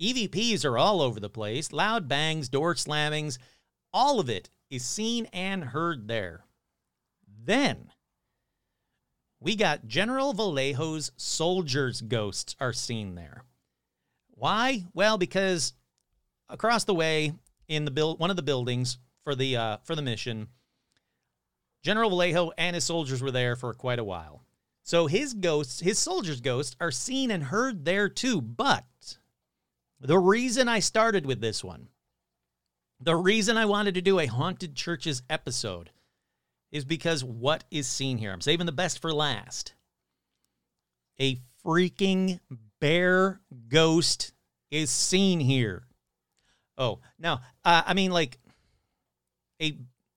EVPs 0.00 0.64
are 0.64 0.78
all 0.78 1.02
over 1.02 1.18
the 1.18 1.28
place, 1.28 1.72
loud 1.72 2.06
bangs, 2.06 2.48
door 2.48 2.76
slammings, 2.76 3.40
all 3.92 4.20
of 4.20 4.30
it 4.30 4.50
is 4.70 4.84
seen 4.84 5.26
and 5.32 5.64
heard 5.64 6.06
there. 6.06 6.44
Then, 7.44 7.90
we 9.40 9.56
got 9.56 9.86
General 9.86 10.32
Vallejo's 10.32 11.12
soldiers' 11.16 12.00
ghosts 12.00 12.56
are 12.60 12.72
seen 12.72 13.14
there. 13.14 13.44
Why? 14.30 14.84
Well, 14.94 15.18
because 15.18 15.74
across 16.48 16.84
the 16.84 16.94
way 16.94 17.32
in 17.68 17.84
the 17.84 17.90
build 17.90 18.18
one 18.18 18.30
of 18.30 18.36
the 18.36 18.42
buildings 18.42 18.98
for 19.24 19.34
the 19.34 19.56
uh, 19.56 19.76
for 19.84 19.94
the 19.94 20.02
mission, 20.02 20.48
General 21.82 22.10
Vallejo 22.10 22.52
and 22.58 22.74
his 22.74 22.84
soldiers 22.84 23.22
were 23.22 23.30
there 23.30 23.56
for 23.56 23.72
quite 23.74 23.98
a 23.98 24.04
while. 24.04 24.44
So 24.82 25.06
his 25.06 25.34
ghosts, 25.34 25.80
his 25.80 25.98
soldiers' 25.98 26.40
ghosts, 26.40 26.74
are 26.80 26.90
seen 26.90 27.30
and 27.30 27.44
heard 27.44 27.84
there 27.84 28.08
too. 28.08 28.40
But 28.40 29.18
the 30.00 30.18
reason 30.18 30.68
I 30.68 30.80
started 30.80 31.26
with 31.26 31.40
this 31.40 31.62
one, 31.62 31.88
the 33.00 33.16
reason 33.16 33.56
I 33.56 33.66
wanted 33.66 33.94
to 33.94 34.02
do 34.02 34.18
a 34.18 34.26
haunted 34.26 34.74
churches 34.74 35.22
episode 35.28 35.90
is 36.70 36.84
because 36.84 37.24
what 37.24 37.64
is 37.70 37.86
seen 37.86 38.18
here? 38.18 38.32
I'm 38.32 38.40
saving 38.40 38.66
the 38.66 38.72
best 38.72 39.00
for 39.00 39.12
last. 39.12 39.74
A 41.20 41.38
freaking 41.64 42.40
bear 42.80 43.40
ghost 43.68 44.32
is 44.70 44.90
seen 44.90 45.40
here. 45.40 45.84
Oh, 46.76 47.00
now, 47.18 47.40
uh, 47.64 47.82
I 47.86 47.94
mean, 47.94 48.10
like 48.10 48.38
a 49.60 49.76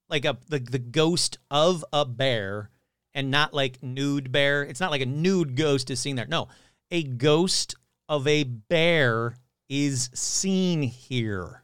like 0.10 0.26
a 0.26 0.38
the, 0.50 0.60
the 0.60 0.80
ghost 0.80 1.40
of 1.50 1.84
a 1.92 2.06
bear 2.06 2.70
and 3.14 3.32
not 3.32 3.54
like 3.54 3.82
nude 3.82 4.32
bear. 4.32 4.64
It's 4.64 4.80
not 4.80 4.92
like 4.92 5.02
a 5.02 5.08
nude 5.08 5.56
ghost 5.56 5.90
is 5.90 6.00
seen 6.00 6.16
there. 6.16 6.28
No, 6.28 6.50
a 6.92 7.04
ghost 7.04 7.76
of 8.08 8.28
a 8.28 8.44
bear 8.44 9.36
is 9.70 10.10
seen 10.14 10.84
here. 10.84 11.64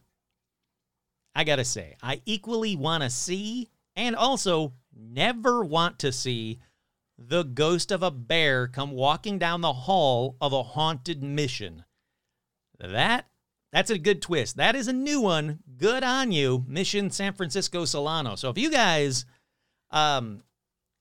I 1.35 1.43
gotta 1.43 1.65
say, 1.65 1.95
I 2.01 2.21
equally 2.25 2.75
want 2.75 3.03
to 3.03 3.11
see 3.11 3.69
and 3.97 4.15
also 4.15 4.73
never 4.95 5.65
want 5.65 5.99
to 5.99 6.11
see 6.11 6.59
the 7.17 7.43
ghost 7.43 7.91
of 7.91 8.03
a 8.03 8.11
bear 8.11 8.67
come 8.67 8.91
walking 8.91 9.39
down 9.39 9.61
the 9.61 9.73
hall 9.73 10.37
of 10.39 10.53
a 10.53 10.61
haunted 10.61 11.23
mission. 11.23 11.83
That 12.79 13.25
that's 13.73 13.89
a 13.89 13.97
good 13.97 14.21
twist. 14.21 14.55
That 14.55 14.75
is 14.75 14.87
a 14.87 14.93
new 14.93 15.19
one. 15.19 15.59
Good 15.77 16.03
on 16.03 16.31
you, 16.31 16.63
Mission 16.67 17.09
San 17.09 17.33
Francisco 17.33 17.85
Solano. 17.85 18.35
So 18.35 18.49
if 18.49 18.57
you 18.57 18.69
guys 18.69 19.25
um 19.89 20.43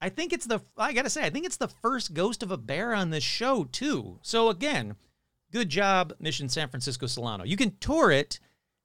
I 0.01 0.09
think 0.09 0.33
it's 0.33 0.47
the 0.47 0.61
I 0.77 0.95
got 0.95 1.03
to 1.03 1.11
say 1.11 1.23
I 1.23 1.31
think 1.31 1.45
it's 1.45 1.59
the 1.59 1.69
first 1.69 2.15
ghost 2.15 2.43
of 2.43 2.51
a 2.51 2.57
bear 2.57 2.95
on 2.95 3.11
this 3.11 3.25
show 3.25 3.65
too. 3.65 4.19
So 4.23 4.49
again, 4.49 4.97
good 5.53 5.69
job 5.69 6.15
Mission 6.19 6.49
San 6.49 6.71
Francisco 6.71 7.07
Solano. 7.07 7.45
You 7.45 7.59
can 7.59 7.77
tour 7.79 8.11
it 8.11 8.41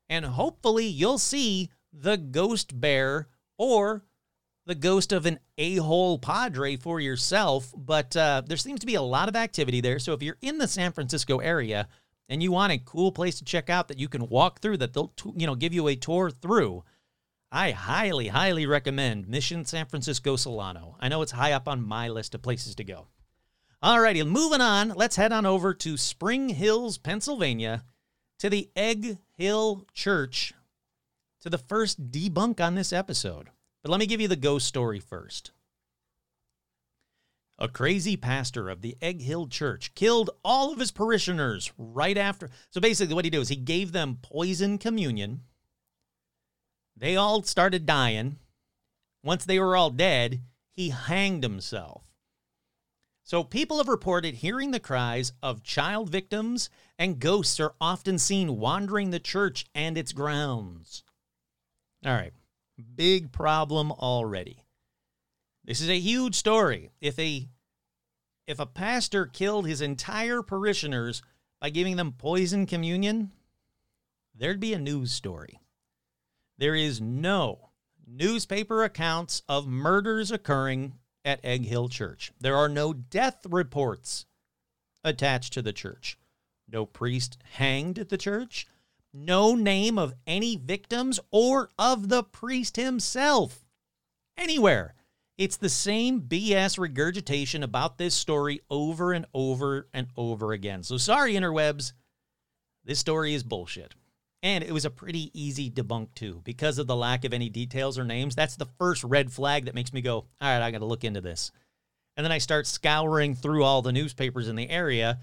and 0.10 0.26
hopefully 0.26 0.86
you'll 0.86 1.18
see 1.18 1.70
the 1.94 2.18
ghost 2.18 2.80
bear 2.80 3.30
or 3.62 4.04
the 4.66 4.74
ghost 4.74 5.12
of 5.12 5.28
an 5.28 5.38
a-hole 5.60 6.18
padre 6.18 6.76
for 6.76 7.00
yourself 7.00 7.72
but 7.78 8.18
uh, 8.18 8.42
there 8.44 8.58
seems 8.58 8.80
to 8.80 8.88
be 8.88 8.96
a 8.96 9.02
lot 9.04 9.30
of 9.30 9.36
activity 9.36 9.82
there. 9.82 10.00
So 10.00 10.14
if 10.14 10.24
you're 10.24 10.38
in 10.42 10.58
the 10.58 10.68
san 10.68 10.92
francisco 10.92 11.38
area 11.38 11.88
and 12.28 12.42
you 12.42 12.52
want 12.52 12.74
a 12.74 12.80
cool 12.80 13.12
place 13.12 13.38
to 13.38 13.46
check 13.46 13.70
out 13.70 13.88
that 13.90 14.00
you 14.00 14.10
can 14.10 14.30
walk 14.30 14.62
through 14.62 14.78
that 14.78 14.94
they'll 14.94 15.14
you 15.36 15.46
know 15.46 15.54
give 15.54 15.76
you 15.76 15.88
a 15.88 15.96
tour 15.96 16.32
through 16.32 16.84
i 17.52 17.70
highly 17.70 18.30
highly 18.30 18.66
recommend 18.66 19.28
mission 19.28 19.64
san 19.64 19.86
francisco 19.86 20.36
solano. 20.36 20.98
I 21.00 21.08
know 21.08 21.22
it's 21.22 21.34
high 21.34 21.52
up 21.52 21.68
on 21.68 21.88
my 21.88 22.10
list 22.10 22.34
of 22.34 22.42
places 22.42 22.74
to 22.76 22.84
go. 22.84 23.10
Alrighty 23.84 24.28
moving 24.28 24.62
on 24.62 24.90
let's 24.90 25.18
head 25.18 25.32
on 25.32 25.46
over 25.46 25.76
to 25.76 25.98
spring 25.98 26.50
hills 26.50 26.98
pennsylvania 26.98 27.84
to 28.40 28.50
the 28.50 28.72
egg 28.76 29.20
hill 29.38 29.86
church 29.94 30.56
to 31.42 31.50
the 31.50 31.58
first 31.58 32.12
debunk 32.12 32.60
on 32.60 32.76
this 32.76 32.94
episode. 32.94 33.50
But 33.84 33.92
let 33.92 34.00
me 34.00 34.06
give 34.06 34.22
you 34.22 34.28
the 34.28 34.36
ghost 34.36 34.68
story 34.68 35.00
first. 35.00 35.52
A 37.58 37.68
crazy 37.68 38.18
pastor 38.18 38.70
of 38.70 38.82
the 38.82 38.98
Egg 39.02 39.22
Hill 39.22 39.48
Church 39.48 39.94
killed 39.94 40.32
all 40.44 40.74
of 40.74 40.80
his 40.80 40.92
parishioners 40.92 41.72
right 41.78 42.18
after. 42.18 42.50
So 42.72 42.82
basically, 42.82 43.14
what 43.14 43.26
he 43.26 43.30
did 43.30 43.38
was 43.38 43.50
he 43.50 43.56
gave 43.56 43.92
them 43.92 44.18
poison 44.22 44.78
communion. 44.78 45.42
They 46.98 47.16
all 47.16 47.44
started 47.44 47.86
dying. 47.86 48.38
Once 49.24 49.46
they 49.46 49.60
were 49.60 49.76
all 49.76 49.92
dead, 49.92 50.42
he 50.76 50.90
hanged 50.90 51.44
himself. 51.44 52.04
So 53.24 53.44
people 53.44 53.78
have 53.78 53.88
reported 53.88 54.36
hearing 54.36 54.72
the 54.72 54.80
cries 54.80 55.32
of 55.44 55.64
child 55.64 56.10
victims, 56.10 56.70
and 56.98 57.20
ghosts 57.20 57.60
are 57.60 57.76
often 57.80 58.18
seen 58.18 58.58
wandering 58.58 59.12
the 59.12 59.20
church 59.20 59.66
and 59.76 59.98
its 59.98 60.12
grounds. 60.14 61.04
All 62.06 62.14
right, 62.14 62.34
big 62.96 63.32
problem 63.32 63.92
already. 63.92 64.64
This 65.64 65.82
is 65.82 65.90
a 65.90 66.00
huge 66.00 66.36
story. 66.36 66.90
If 67.00 67.20
a 67.20 67.48
if 68.48 68.60
a 68.60 68.66
pastor 68.66 69.28
killed 69.28 69.68
his 69.68 69.82
entire 69.82 70.42
parishioners 70.42 71.22
by 71.60 71.70
giving 71.70 71.96
them 71.96 72.14
poison 72.14 72.66
communion, 72.66 73.32
there'd 74.34 74.60
be 74.60 74.74
a 74.74 74.80
news 74.80 75.12
story. 75.12 75.60
There 76.58 76.76
is 76.76 77.00
no 77.00 77.70
newspaper 78.06 78.84
accounts 78.84 79.44
of 79.48 79.68
murders 79.68 80.32
occurring 80.32 80.96
at 81.24 81.44
Egg 81.46 81.66
Hill 81.66 81.88
Church. 81.88 82.32
There 82.40 82.58
are 82.58 82.70
no 82.70 82.94
death 82.94 83.46
reports 83.48 84.26
attached 85.04 85.54
to 85.54 85.62
the 85.62 85.74
church. 85.74 86.18
No 86.68 86.86
priest 86.86 87.38
hanged 87.54 88.00
at 88.00 88.10
the 88.10 88.18
church. 88.18 88.68
No 89.14 89.56
name 89.56 89.98
of 89.98 90.14
any 90.26 90.56
victims 90.56 91.20
or 91.32 91.70
of 91.78 92.10
the 92.10 92.24
priest 92.24 92.78
himself 92.78 93.66
anywhere. 94.38 94.96
It's 95.38 95.58
the 95.58 95.70
same 95.70 96.22
BS 96.22 96.78
regurgitation 96.78 97.64
about 97.64 97.98
this 97.98 98.14
story 98.14 98.62
over 98.70 99.12
and 99.12 99.26
over 99.34 99.88
and 99.94 100.08
over 100.16 100.54
again. 100.54 100.84
So 100.84 100.98
sorry, 100.98 101.34
interwebs. 101.34 101.94
This 102.86 103.00
story 103.00 103.34
is 103.34 103.44
bullshit. 103.44 103.96
And 104.44 104.64
it 104.64 104.72
was 104.72 104.86
a 104.86 104.90
pretty 104.90 105.30
easy 105.40 105.70
debunk, 105.70 106.16
too, 106.16 106.42
because 106.44 106.80
of 106.80 106.88
the 106.88 106.96
lack 106.96 107.26
of 107.26 107.34
any 107.34 107.50
details 107.50 108.00
or 108.00 108.04
names. 108.04 108.36
That's 108.36 108.56
the 108.56 108.70
first 108.80 109.04
red 109.04 109.32
flag 109.32 109.66
that 109.66 109.76
makes 109.76 109.94
me 109.94 110.02
go, 110.02 110.16
all 110.16 110.28
right, 110.42 110.62
I 110.62 110.72
got 110.72 110.80
to 110.80 110.86
look 110.86 111.04
into 111.04 111.22
this. 111.22 111.52
And 112.18 112.24
then 112.24 112.32
I 112.32 112.40
start 112.40 112.66
scouring 112.66 113.36
through 113.36 113.64
all 113.64 113.82
the 113.82 113.92
newspapers 113.92 114.48
in 114.48 114.56
the 114.56 114.70
area, 114.70 115.20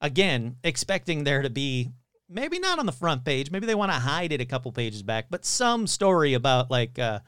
again, 0.00 0.56
expecting 0.62 1.24
there 1.24 1.42
to 1.42 1.50
be 1.50 1.90
maybe 2.28 2.58
not 2.58 2.78
on 2.78 2.86
the 2.86 2.92
front 2.92 3.24
page, 3.24 3.50
maybe 3.50 3.66
they 3.66 3.74
want 3.74 3.92
to 3.92 3.98
hide 3.98 4.32
it 4.32 4.40
a 4.40 4.46
couple 4.46 4.72
pages 4.72 5.02
back, 5.02 5.26
but 5.30 5.44
some 5.44 5.86
story 5.86 6.34
about 6.34 6.70
like, 6.70 6.98
uh, 6.98 7.20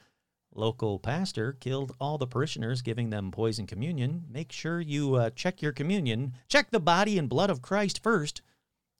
Local 0.52 0.98
pastor 0.98 1.52
killed 1.52 1.94
all 2.00 2.18
the 2.18 2.26
parishioners, 2.26 2.82
giving 2.82 3.10
them 3.10 3.30
poison 3.30 3.66
communion. 3.66 4.24
Make 4.28 4.50
sure 4.50 4.80
you 4.80 5.14
uh, 5.14 5.30
check 5.30 5.62
your 5.62 5.72
communion. 5.72 6.34
Check 6.48 6.70
the 6.70 6.80
body 6.80 7.18
and 7.18 7.28
blood 7.28 7.50
of 7.50 7.62
Christ 7.62 8.02
first 8.02 8.42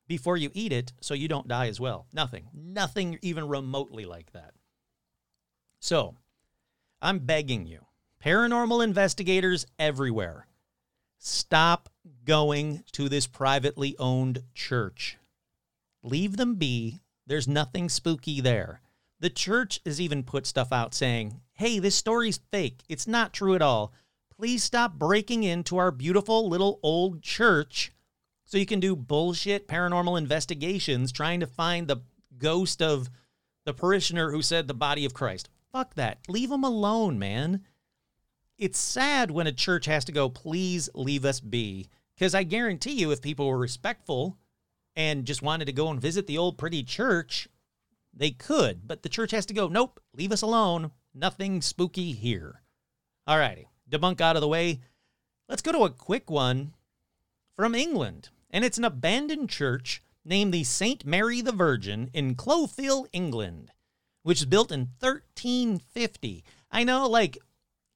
before 0.07 0.37
you 0.37 0.51
eat 0.55 0.73
it 0.73 0.93
so 1.01 1.13
you 1.13 1.27
don't 1.27 1.49
die 1.49 1.67
as 1.67 1.81
well. 1.81 2.07
Nothing. 2.13 2.49
Nothing 2.55 3.19
even 3.21 3.49
remotely 3.49 4.05
like 4.05 4.33
that. 4.33 4.55
So, 5.81 6.15
I'm 7.03 7.19
begging 7.19 7.67
you, 7.67 7.87
paranormal 8.25 8.85
investigators 8.85 9.67
everywhere, 9.79 10.47
stop 11.19 11.89
going 12.25 12.85
to 12.93 13.09
this 13.09 13.27
privately 13.27 13.97
owned 13.99 14.45
church. 14.55 15.17
Leave 16.03 16.37
them 16.37 16.55
be. 16.55 17.01
There's 17.27 17.49
nothing 17.49 17.89
spooky 17.89 18.41
there. 18.41 18.81
The 19.21 19.31
church 19.31 19.81
has 19.85 20.01
even 20.01 20.23
put 20.23 20.47
stuff 20.47 20.73
out 20.73 20.95
saying, 20.95 21.41
hey, 21.53 21.79
this 21.79 21.95
story's 21.95 22.41
fake. 22.51 22.83
It's 22.89 23.07
not 23.07 23.33
true 23.33 23.55
at 23.55 23.63
all. 23.63 23.93
Please 24.35 24.65
stop 24.65 24.95
breaking 24.95 25.45
into 25.45 25.77
our 25.77 25.91
beautiful 25.91 26.49
little 26.49 26.81
old 26.83 27.23
church 27.23 27.93
so 28.47 28.57
you 28.57 28.65
can 28.65 28.81
do 28.81 28.97
bullshit 28.97 29.69
paranormal 29.69 30.17
investigations 30.17 31.13
trying 31.13 31.41
to 31.41 31.47
find 31.47 31.87
the 31.87 31.99
ghost 32.39 32.81
of 32.81 33.11
the 33.67 33.75
parishioner 33.75 34.31
who 34.31 34.41
said 34.41 34.67
the 34.67 34.75
body 34.75 35.05
of 35.05 35.13
Christ. 35.13 35.51
Fuck 35.71 35.95
that. 35.95 36.19
Leave 36.27 36.49
them 36.49 36.65
alone, 36.65 37.19
man. 37.19 37.63
It's 38.57 38.79
sad 38.79 39.31
when 39.31 39.47
a 39.47 39.53
church 39.53 39.87
has 39.87 40.05
to 40.07 40.13
go, 40.13 40.29
please 40.29 40.89
leave 40.95 41.25
us 41.25 41.41
be. 41.41 41.89
Because 42.15 42.35
I 42.35 42.43
guarantee 42.43 42.93
you, 42.93 43.11
if 43.11 43.23
people 43.23 43.47
were 43.47 43.59
respectful 43.59 44.39
and 44.97 45.25
just 45.25 45.43
wanted 45.43 45.67
to 45.67 45.73
go 45.73 45.89
and 45.91 46.01
visit 46.01 46.27
the 46.27 46.39
old 46.39 46.59
pretty 46.59 46.83
church, 46.83 47.49
they 48.13 48.31
could, 48.31 48.87
but 48.87 49.03
the 49.03 49.09
church 49.09 49.31
has 49.31 49.47
to 49.47 49.55
go, 49.55 49.69
nope, 49.69 50.01
leave 50.15 50.33
us 50.33 50.43
alone. 50.43 50.91
Nothing 51.15 51.63
spooky 51.63 52.13
here. 52.13 52.63
All 53.27 53.39
righty, 53.39 53.69
debunk 53.89 54.21
out 54.21 54.37
of 54.37 54.41
the 54.43 54.49
way. 54.49 54.81
Let's 55.49 55.63
go 55.63 55.73
to 55.73 55.85
a 55.85 55.91
quick 55.91 56.31
one 56.31 56.75
from 57.57 57.75
England. 57.75 58.29
And 58.51 58.65
it's 58.65 58.79
an 58.79 58.85
abandoned 58.85 59.49
church 59.49 60.03
named 60.25 60.53
the 60.53 60.65
St. 60.65 61.05
Mary 61.05 61.41
the 61.41 61.53
Virgin 61.53 62.11
in 62.13 62.35
Clophill, 62.35 63.07
England, 63.13 63.71
which 64.23 64.41
was 64.41 64.47
built 64.47 64.73
in 64.73 64.89
1350. 64.99 66.45
I 66.71 66.85
know, 66.85 67.09
like, 67.09 67.39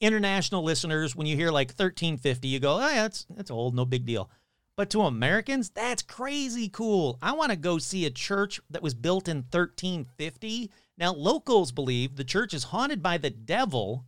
international 0.01 0.63
listeners, 0.63 1.17
when 1.17 1.27
you 1.27 1.37
hear 1.37 1.51
like 1.51 1.69
1350, 1.69 2.49
you 2.49 2.61
go, 2.61 2.77
oh, 2.77 2.89
yeah, 2.89 3.03
that's, 3.03 3.27
that's 3.31 3.51
old, 3.51 3.75
no 3.75 3.85
big 3.85 4.05
deal. 4.05 4.31
But 4.77 4.91
to 4.91 5.03
Americans, 5.03 5.71
that's 5.71 6.03
crazy 6.03 6.69
cool. 6.69 7.19
I 7.23 7.33
want 7.33 7.51
to 7.51 7.57
go 7.57 7.79
see 7.79 8.07
a 8.07 8.11
church 8.11 8.61
that 8.71 8.83
was 8.83 8.95
built 8.95 9.29
in 9.29 9.39
1350. 9.39 10.71
Now, 10.99 11.13
locals 11.13 11.71
believe 11.71 12.17
the 12.17 12.25
church 12.25 12.53
is 12.53 12.65
haunted 12.65 13.03
by 13.03 13.19
the 13.19 13.31
devil 13.31 14.05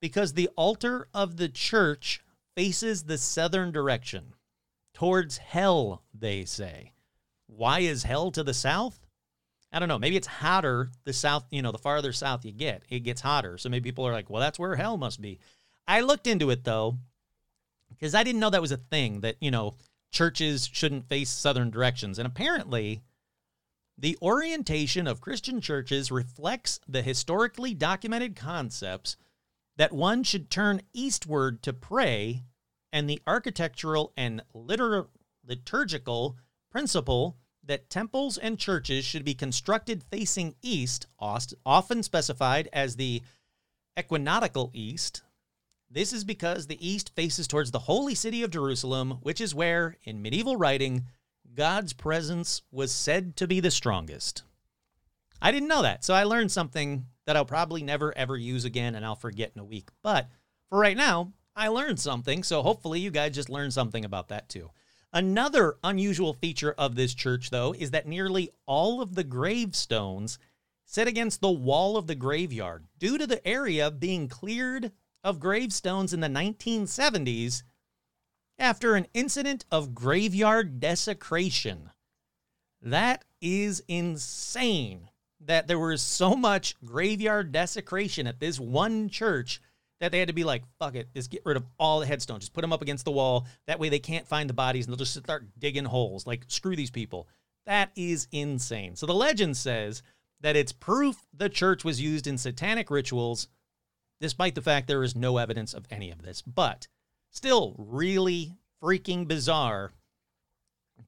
because 0.00 0.32
the 0.32 0.50
altar 0.56 1.08
of 1.14 1.36
the 1.36 1.48
church 1.48 2.22
faces 2.56 3.04
the 3.04 3.18
southern 3.18 3.72
direction, 3.72 4.34
towards 4.94 5.38
hell, 5.38 6.02
they 6.12 6.44
say. 6.44 6.92
Why 7.46 7.80
is 7.80 8.02
hell 8.02 8.30
to 8.32 8.42
the 8.42 8.54
south? 8.54 8.98
I 9.72 9.78
don't 9.78 9.88
know. 9.88 9.98
Maybe 9.98 10.16
it's 10.16 10.26
hotter 10.26 10.90
the 11.04 11.12
south, 11.12 11.46
you 11.50 11.62
know, 11.62 11.72
the 11.72 11.78
farther 11.78 12.12
south 12.12 12.44
you 12.44 12.52
get, 12.52 12.82
it 12.88 13.00
gets 13.00 13.20
hotter. 13.20 13.58
So 13.58 13.68
maybe 13.68 13.90
people 13.90 14.06
are 14.06 14.12
like, 14.12 14.30
well, 14.30 14.40
that's 14.40 14.58
where 14.58 14.76
hell 14.76 14.96
must 14.96 15.20
be. 15.20 15.40
I 15.86 16.00
looked 16.00 16.26
into 16.26 16.50
it 16.50 16.64
though, 16.64 16.98
because 17.98 18.14
I 18.14 18.22
didn't 18.22 18.40
know 18.40 18.50
that 18.50 18.60
was 18.60 18.72
a 18.72 18.76
thing 18.76 19.20
that, 19.20 19.36
you 19.40 19.50
know, 19.50 19.74
churches 20.12 20.68
shouldn't 20.72 21.08
face 21.08 21.30
southern 21.30 21.70
directions. 21.70 22.18
And 22.18 22.26
apparently, 22.26 23.02
the 23.98 24.16
orientation 24.22 25.06
of 25.06 25.20
Christian 25.20 25.60
churches 25.60 26.10
reflects 26.10 26.80
the 26.88 27.02
historically 27.02 27.74
documented 27.74 28.36
concepts 28.36 29.16
that 29.76 29.92
one 29.92 30.22
should 30.22 30.50
turn 30.50 30.82
eastward 30.92 31.62
to 31.62 31.72
pray 31.72 32.44
and 32.92 33.10
the 33.10 33.20
architectural 33.26 34.12
and 34.16 34.42
liter- 34.54 35.08
liturgical 35.46 36.36
principle 36.70 37.36
that 37.66 37.90
temples 37.90 38.38
and 38.38 38.58
churches 38.58 39.04
should 39.04 39.24
be 39.24 39.34
constructed 39.34 40.04
facing 40.04 40.54
east, 40.62 41.06
often 41.18 42.02
specified 42.02 42.68
as 42.72 42.96
the 42.96 43.22
equinoctial 43.98 44.70
east, 44.74 45.22
this 45.94 46.12
is 46.12 46.24
because 46.24 46.66
the 46.66 46.86
east 46.86 47.14
faces 47.14 47.46
towards 47.46 47.70
the 47.70 47.78
holy 47.78 48.14
city 48.14 48.42
of 48.42 48.50
Jerusalem, 48.50 49.12
which 49.22 49.40
is 49.40 49.54
where, 49.54 49.96
in 50.02 50.20
medieval 50.20 50.56
writing, 50.56 51.06
God's 51.54 51.92
presence 51.92 52.62
was 52.72 52.90
said 52.90 53.36
to 53.36 53.46
be 53.46 53.60
the 53.60 53.70
strongest. 53.70 54.42
I 55.40 55.52
didn't 55.52 55.68
know 55.68 55.82
that, 55.82 56.04
so 56.04 56.12
I 56.12 56.24
learned 56.24 56.50
something 56.50 57.06
that 57.26 57.36
I'll 57.36 57.44
probably 57.44 57.82
never 57.82 58.16
ever 58.16 58.36
use 58.36 58.64
again 58.64 58.94
and 58.94 59.04
I'll 59.04 59.14
forget 59.14 59.52
in 59.54 59.60
a 59.60 59.64
week. 59.64 59.88
But 60.02 60.28
for 60.68 60.78
right 60.78 60.96
now, 60.96 61.32
I 61.54 61.68
learned 61.68 62.00
something, 62.00 62.42
so 62.42 62.62
hopefully 62.62 62.98
you 62.98 63.10
guys 63.10 63.34
just 63.34 63.48
learned 63.48 63.72
something 63.72 64.04
about 64.04 64.28
that 64.28 64.48
too. 64.48 64.70
Another 65.12 65.76
unusual 65.84 66.34
feature 66.34 66.74
of 66.76 66.96
this 66.96 67.14
church, 67.14 67.50
though, 67.50 67.72
is 67.72 67.92
that 67.92 68.08
nearly 68.08 68.50
all 68.66 69.00
of 69.00 69.14
the 69.14 69.22
gravestones 69.22 70.38
sit 70.84 71.06
against 71.06 71.40
the 71.40 71.52
wall 71.52 71.96
of 71.96 72.08
the 72.08 72.16
graveyard 72.16 72.84
due 72.98 73.16
to 73.16 73.26
the 73.26 73.46
area 73.46 73.92
being 73.92 74.26
cleared 74.26 74.90
of 75.24 75.40
gravestones 75.40 76.12
in 76.12 76.20
the 76.20 76.28
1970s 76.28 77.62
after 78.58 78.94
an 78.94 79.06
incident 79.14 79.64
of 79.72 79.94
graveyard 79.94 80.78
desecration. 80.78 81.90
That 82.82 83.24
is 83.40 83.82
insane 83.88 85.08
that 85.40 85.66
there 85.66 85.78
was 85.78 86.02
so 86.02 86.36
much 86.36 86.76
graveyard 86.84 87.50
desecration 87.50 88.26
at 88.26 88.38
this 88.38 88.60
one 88.60 89.08
church 89.08 89.60
that 90.00 90.12
they 90.12 90.18
had 90.18 90.28
to 90.28 90.34
be 90.34 90.44
like, 90.44 90.62
fuck 90.78 90.94
it, 90.94 91.08
just 91.14 91.30
get 91.30 91.42
rid 91.44 91.56
of 91.56 91.64
all 91.78 92.00
the 92.00 92.06
headstones, 92.06 92.44
just 92.44 92.52
put 92.52 92.60
them 92.60 92.72
up 92.72 92.82
against 92.82 93.04
the 93.04 93.12
wall. 93.12 93.46
That 93.66 93.78
way 93.78 93.88
they 93.88 93.98
can't 93.98 94.28
find 94.28 94.48
the 94.48 94.54
bodies 94.54 94.84
and 94.84 94.92
they'll 94.92 94.98
just 94.98 95.14
start 95.14 95.46
digging 95.58 95.84
holes. 95.84 96.26
Like, 96.26 96.44
screw 96.48 96.76
these 96.76 96.90
people. 96.90 97.28
That 97.66 97.90
is 97.96 98.28
insane. 98.30 98.96
So 98.96 99.06
the 99.06 99.14
legend 99.14 99.56
says 99.56 100.02
that 100.40 100.56
it's 100.56 100.72
proof 100.72 101.16
the 101.32 101.48
church 101.48 101.84
was 101.84 102.00
used 102.00 102.26
in 102.26 102.36
satanic 102.36 102.90
rituals 102.90 103.48
despite 104.24 104.54
the 104.54 104.62
fact 104.62 104.88
there 104.88 105.02
is 105.02 105.14
no 105.14 105.36
evidence 105.36 105.74
of 105.74 105.84
any 105.90 106.10
of 106.10 106.22
this. 106.22 106.40
But 106.40 106.88
still, 107.28 107.74
really 107.76 108.54
freaking 108.82 109.28
bizarre 109.28 109.92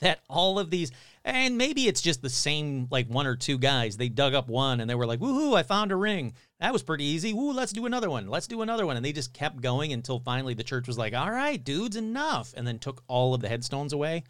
that 0.01 0.21
all 0.29 0.59
of 0.59 0.69
these 0.69 0.93
and 1.25 1.57
maybe 1.57 1.89
it's 1.89 2.03
just 2.03 2.21
the 2.21 2.29
same 2.29 2.89
like 2.91 3.09
one 3.09 3.27
or 3.27 3.37
two 3.37 3.57
guys 3.57 3.97
they 3.97 4.11
dug 4.11 4.35
up 4.35 4.49
one 4.49 4.81
and 4.81 4.91
they 4.91 4.95
were 4.95 5.07
like 5.07 5.21
woohoo 5.21 5.57
i 5.57 5.62
found 5.62 5.93
a 5.93 5.97
ring. 5.97 6.35
That 6.61 6.75
was 6.75 6.83
pretty 6.83 7.05
easy. 7.05 7.33
Woo, 7.33 7.53
let's 7.53 7.73
do 7.73 7.87
another 7.87 8.11
one. 8.11 8.29
Let's 8.29 8.47
do 8.47 8.61
another 8.61 8.85
one. 8.85 8.97
And 8.97 9.05
they 9.05 9.12
just 9.12 9.33
kept 9.33 9.62
going 9.62 9.95
until 9.95 10.19
finally 10.19 10.53
the 10.53 10.62
church 10.62 10.87
was 10.87 10.99
like 10.99 11.14
all 11.14 11.31
right 11.31 11.62
dudes 11.62 11.97
enough. 11.97 12.53
And 12.55 12.67
then 12.67 12.79
took 12.79 13.03
all 13.09 13.33
of 13.33 13.41
the 13.41 13.49
headstones 13.49 13.95
away. 13.95 14.25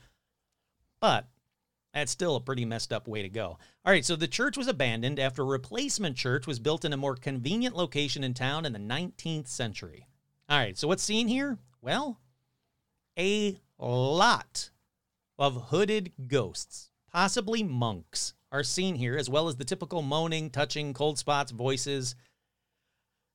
But 1.01 1.27
that's 1.97 2.13
still 2.13 2.37
a 2.37 2.41
pretty 2.41 2.67
messed 2.67 2.93
up 2.93 3.09
way 3.09 3.23
to 3.23 3.29
go. 3.29 3.59
All 3.85 3.93
right 3.93 4.05
so 4.05 4.17
the 4.17 4.29
church 4.29 4.57
was 4.57 4.69
abandoned 4.69 5.19
after 5.19 5.43
a 5.43 5.47
replacement 5.47 6.17
church 6.17 6.47
was 6.47 6.59
built 6.59 6.85
in 6.85 6.93
a 6.93 6.97
more 6.97 7.17
convenient 7.17 7.75
location 7.75 8.23
in 8.23 8.35
town 8.35 8.67
in 8.67 8.73
the 8.73 8.79
19th 8.79 9.49
century. 9.49 10.07
All 10.49 10.59
right 10.59 10.77
so 10.77 10.89
what's 10.89 11.03
seen 11.03 11.27
here? 11.27 11.59
Well 11.81 12.21
a 13.17 13.59
lot 13.79 14.71
of 15.39 15.69
hooded 15.69 16.13
ghosts, 16.27 16.91
possibly 17.11 17.63
monks, 17.63 18.35
are 18.53 18.63
seen 18.63 18.95
here, 18.95 19.17
as 19.17 19.31
well 19.31 19.49
as 19.49 19.57
the 19.57 19.65
typical 19.65 20.03
moaning, 20.03 20.51
touching, 20.51 20.93
cold 20.93 21.19
spots, 21.19 21.51
voices. 21.51 22.15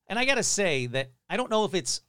And 0.08 0.20
I 0.20 0.26
gotta 0.26 0.44
say 0.44 0.86
that 0.88 1.12
I 1.30 1.38
don't 1.38 1.50
know 1.50 1.66
if 1.66 1.74
it's 1.74 2.02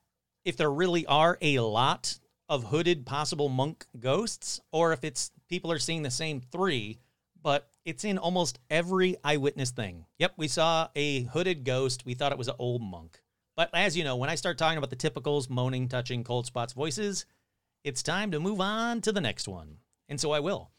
if 0.44 0.56
there 0.56 0.70
really 0.70 1.06
are 1.06 1.38
a 1.40 1.60
lot 1.60 2.18
of 2.48 2.64
hooded 2.64 3.06
possible 3.06 3.48
monk 3.48 3.86
ghosts, 3.98 4.60
or 4.72 4.92
if 4.92 5.04
it's 5.04 5.30
people 5.52 5.70
are 5.70 5.78
seeing 5.78 6.02
the 6.02 6.10
same 6.10 6.40
three, 6.40 6.98
but 7.42 7.68
it's 7.84 8.04
in 8.04 8.16
almost 8.16 8.58
every 8.70 9.18
eyewitness 9.22 9.70
thing. 9.70 10.06
Yep, 10.18 10.32
we 10.38 10.48
saw 10.48 10.88
a 10.96 11.24
hooded 11.24 11.62
ghost. 11.62 12.06
We 12.06 12.14
thought 12.14 12.32
it 12.32 12.38
was 12.38 12.48
an 12.48 12.54
old 12.58 12.80
monk. 12.80 13.20
But 13.54 13.68
as 13.74 13.94
you 13.94 14.02
know, 14.02 14.16
when 14.16 14.30
I 14.30 14.34
start 14.34 14.56
talking 14.56 14.78
about 14.78 14.88
the 14.88 14.96
typicals, 14.96 15.50
moaning, 15.50 15.88
touching, 15.88 16.24
cold 16.24 16.46
spots, 16.46 16.72
voices, 16.72 17.26
it's 17.84 18.02
time 18.02 18.30
to 18.30 18.40
move 18.40 18.62
on 18.62 19.02
to 19.02 19.12
the 19.12 19.20
next 19.20 19.46
one. 19.46 19.76
And 20.08 20.18
so 20.18 20.32
I 20.32 20.40
will. 20.40 20.70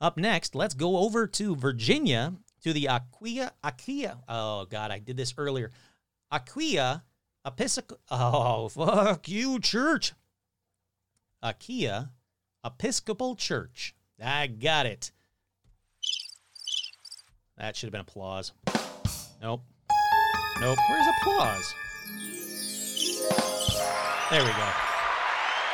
Up 0.00 0.16
next, 0.16 0.54
let's 0.54 0.72
go 0.72 0.96
over 0.96 1.26
to 1.26 1.54
Virginia 1.54 2.32
to 2.62 2.72
the 2.72 2.86
Aquia, 2.86 3.50
Aquia. 3.62 4.16
Oh, 4.26 4.64
God, 4.64 4.90
I 4.90 4.98
did 4.98 5.18
this 5.18 5.34
earlier. 5.36 5.72
Aquia 6.32 7.02
Episcopal. 7.44 7.98
Oh, 8.10 8.68
fuck 8.70 9.28
you, 9.28 9.60
church. 9.60 10.14
Aquia 11.44 12.12
Episcopal 12.64 13.36
Church. 13.36 13.94
I 14.22 14.46
got 14.46 14.86
it. 14.86 15.10
That 17.58 17.76
should 17.76 17.86
have 17.86 17.92
been 17.92 18.00
applause. 18.00 18.52
Nope. 19.40 19.62
Nope. 20.60 20.78
Where's 20.88 21.06
applause? 21.20 21.74
There 24.30 24.42
we 24.42 24.50
go. 24.50 24.70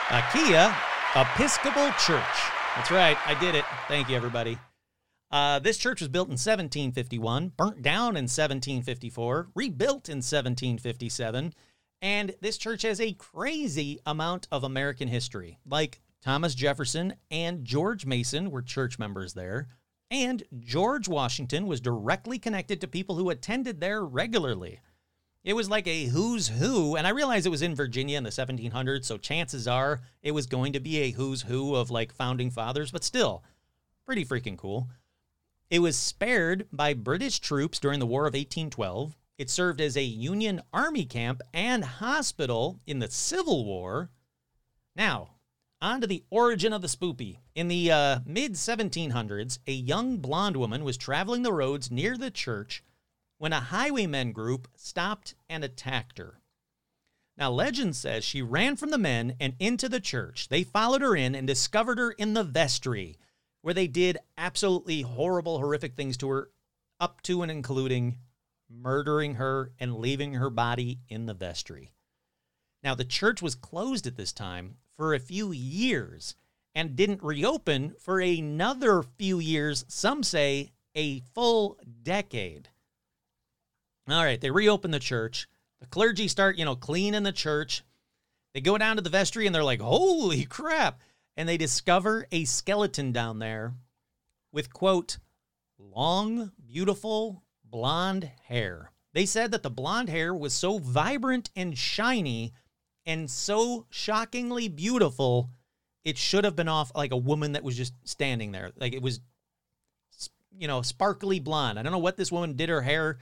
Aquia 0.09 0.77
Episcopal 1.17 1.91
Church. 1.99 2.23
That's 2.77 2.91
right. 2.91 3.17
I 3.27 3.39
did 3.39 3.55
it. 3.55 3.65
Thank 3.89 4.09
you, 4.09 4.17
everybody. 4.17 4.59
Uh, 5.31 5.59
this 5.59 5.79
church 5.79 6.01
was 6.01 6.09
built 6.09 6.29
in 6.29 6.33
1751, 6.33 7.53
burnt 7.57 7.81
down 7.81 8.17
in 8.17 8.25
1754, 8.25 9.49
rebuilt 9.55 10.09
in 10.09 10.19
1757, 10.19 11.55
and 12.03 12.35
this 12.43 12.59
church 12.59 12.83
has 12.83 13.01
a 13.01 13.15
crazy 13.15 13.99
amount 14.05 14.47
of 14.53 14.65
American 14.65 15.09
history. 15.09 15.59
Like 15.67 16.01
Thomas 16.23 16.55
Jefferson 16.55 17.15
and 17.33 17.65
George 17.65 18.07
Mason 18.07 18.53
were 18.53 18.63
church 18.63 18.97
members 18.97 19.35
there, 19.35 19.67
and 20.09 20.45
George 20.61 21.09
Washington 21.09 21.67
was 21.67 21.81
directly 21.81 22.39
connected 22.39 22.81
to 22.81 22.87
people 22.87 23.17
who 23.17 23.31
attended 23.31 23.81
there 23.81 24.05
regularly. 24.05 24.79
It 25.43 25.55
was 25.55 25.69
like 25.69 25.89
a 25.89 26.05
who's 26.05 26.47
who, 26.47 26.95
and 26.95 27.09
I 27.09 27.11
realized 27.11 27.45
it 27.45 27.51
was 27.51 27.63
in 27.63 27.75
Virginia 27.75 28.17
in 28.17 28.23
the 28.23 28.31
1700s, 28.31 29.05
so 29.05 29.19
chances 29.19 29.67
are 29.67 30.01
it 30.23 30.31
was 30.31 30.47
going 30.47 30.73
to 30.75 30.81
be 30.81 30.99
a 30.99 31.11
who's 31.11 31.43
who 31.43 31.75
of 31.75 31.91
like 31.91 32.13
founding 32.13 32.53
fathers, 32.53 32.93
but 32.93 33.03
still, 33.03 33.43
pretty 34.07 34.25
freaking 34.25 34.57
cool. 34.57 34.89
It 35.71 35.81
was 35.81 35.99
spared 35.99 36.69
by 36.71 36.95
British 36.95 37.41
troops 37.41 37.81
during 37.81 37.99
the 37.99 38.07
War 38.07 38.27
of 38.27 38.35
1812. 38.35 39.17
It 39.39 39.51
served 39.51 39.81
as 39.81 39.97
a 39.97 40.03
Union 40.03 40.61
Army 40.73 41.05
camp 41.05 41.41
and 41.53 41.85
hospital 41.85 42.79
in 42.87 43.01
the 43.01 43.11
Civil 43.11 43.65
War. 43.65 44.11
Now, 44.95 45.31
on 45.83 46.01
to 46.01 46.07
the 46.07 46.23
origin 46.31 46.73
of 46.73 46.81
the 46.81 46.89
spoopy. 46.89 47.39
In 47.55 47.69
the 47.69 47.91
uh, 47.91 48.19
mid 48.25 48.53
1700s, 48.53 49.59
a 49.67 49.73
young 49.73 50.19
blonde 50.19 50.57
woman 50.57 50.85
was 50.85 50.97
traveling 50.97 51.43
the 51.43 51.53
roads 51.53 51.91
near 51.91 52.17
the 52.17 52.31
church 52.31 52.83
when 53.39 53.53
a 53.53 53.61
highwaymen 53.61 54.33
group 54.33 54.69
stopped 54.77 55.35
and 55.51 55.65
attacked 55.65 56.19
her. 56.19 56.39
Now, 57.37 57.51
legend 57.51 57.97
says 57.97 58.25
she 58.25 58.41
ran 58.41 58.77
from 58.77 58.91
the 58.91 58.99
men 58.99 59.35
and 59.41 59.55
into 59.59 59.89
the 59.89 60.01
church. 60.01 60.49
They 60.49 60.63
followed 60.63 61.03
her 61.03 61.17
in 61.17 61.35
and 61.35 61.47
discovered 61.47 61.99
her 61.99 62.13
in 62.13 62.35
the 62.35 62.45
vestry, 62.45 63.17
where 63.63 63.75
they 63.75 63.89
did 63.89 64.19
absolutely 64.39 65.03
horrible, 65.03 65.59
horrific 65.59 65.97
things 65.97 66.17
to 66.19 66.29
her, 66.29 66.51
up 67.01 67.21
to 67.23 67.43
and 67.43 67.51
including 67.51 68.19
murdering 68.71 69.35
her 69.35 69.73
and 69.81 69.97
leaving 69.97 70.35
her 70.35 70.51
body 70.51 71.01
in 71.09 71.27
the 71.27 71.35
vestry. 71.35 71.91
Now, 72.83 72.95
the 72.95 73.05
church 73.05 73.41
was 73.41 73.55
closed 73.55 74.07
at 74.07 74.17
this 74.17 74.33
time 74.33 74.77
for 74.97 75.15
a 75.15 75.21
few 75.21 75.53
years 75.53 76.35
and 76.75 76.97
didn't 76.97 77.23
reopen 77.23 77.95
for 77.99 78.21
another 78.21 79.03
few 79.03 79.39
years, 79.39 79.85
some 79.89 80.23
say 80.23 80.73
a 80.95 81.21
full 81.35 81.79
decade. 82.03 82.69
All 84.09 84.25
right, 84.25 84.41
they 84.41 84.51
reopen 84.51 84.91
the 84.91 84.99
church. 84.99 85.47
The 85.81 85.87
clergy 85.87 86.29
start, 86.29 86.57
you 86.57 86.65
know, 86.65 86.77
cleaning 86.77 87.23
the 87.23 87.33
church. 87.33 87.83
They 88.55 88.61
go 88.61 88.77
down 88.79 88.97
to 88.97 89.03
the 89.03 89.11
vestry 89.11 89.47
and 89.47 89.55
they're 89.55 89.65
like, 89.65 89.81
holy 89.81 90.45
crap. 90.45 91.01
And 91.37 91.49
they 91.49 91.57
discover 91.57 92.27
a 92.31 92.45
skeleton 92.45 93.13
down 93.13 93.39
there 93.39 93.75
with, 94.53 94.73
quote, 94.73 95.19
long, 95.79 96.53
beautiful, 96.67 97.43
blonde 97.65 98.31
hair. 98.45 98.91
They 99.15 99.27
said 99.27 99.51
that 99.53 99.63
the 99.63 99.71
blonde 99.71 100.09
hair 100.09 100.35
was 100.35 100.53
so 100.53 100.79
vibrant 100.79 101.51
and 101.57 101.77
shiny 101.77 102.53
and 103.07 103.31
so 103.31 103.87
shockingly 103.91 104.69
beautiful, 104.69 105.51
it 106.05 106.19
should 106.19 106.45
have 106.45 106.57
been 106.57 106.69
off 106.69 106.93
like 106.95 107.13
a 107.13 107.17
woman 107.17 107.53
that 107.53 107.65
was 107.65 107.77
just 107.77 107.95
standing 108.05 108.53
there. 108.53 108.73
Like 108.77 108.95
it 108.95 109.03
was, 109.03 109.21
you 110.57 110.69
know, 110.69 110.83
sparkly 110.83 111.41
blonde. 111.41 111.79
I 111.79 111.83
don't 111.83 111.93
know 111.93 111.99
what 111.99 112.17
this 112.17 112.33
woman 112.33 112.57
did 112.57 112.69
her 112.69 112.83
hair 112.83 113.19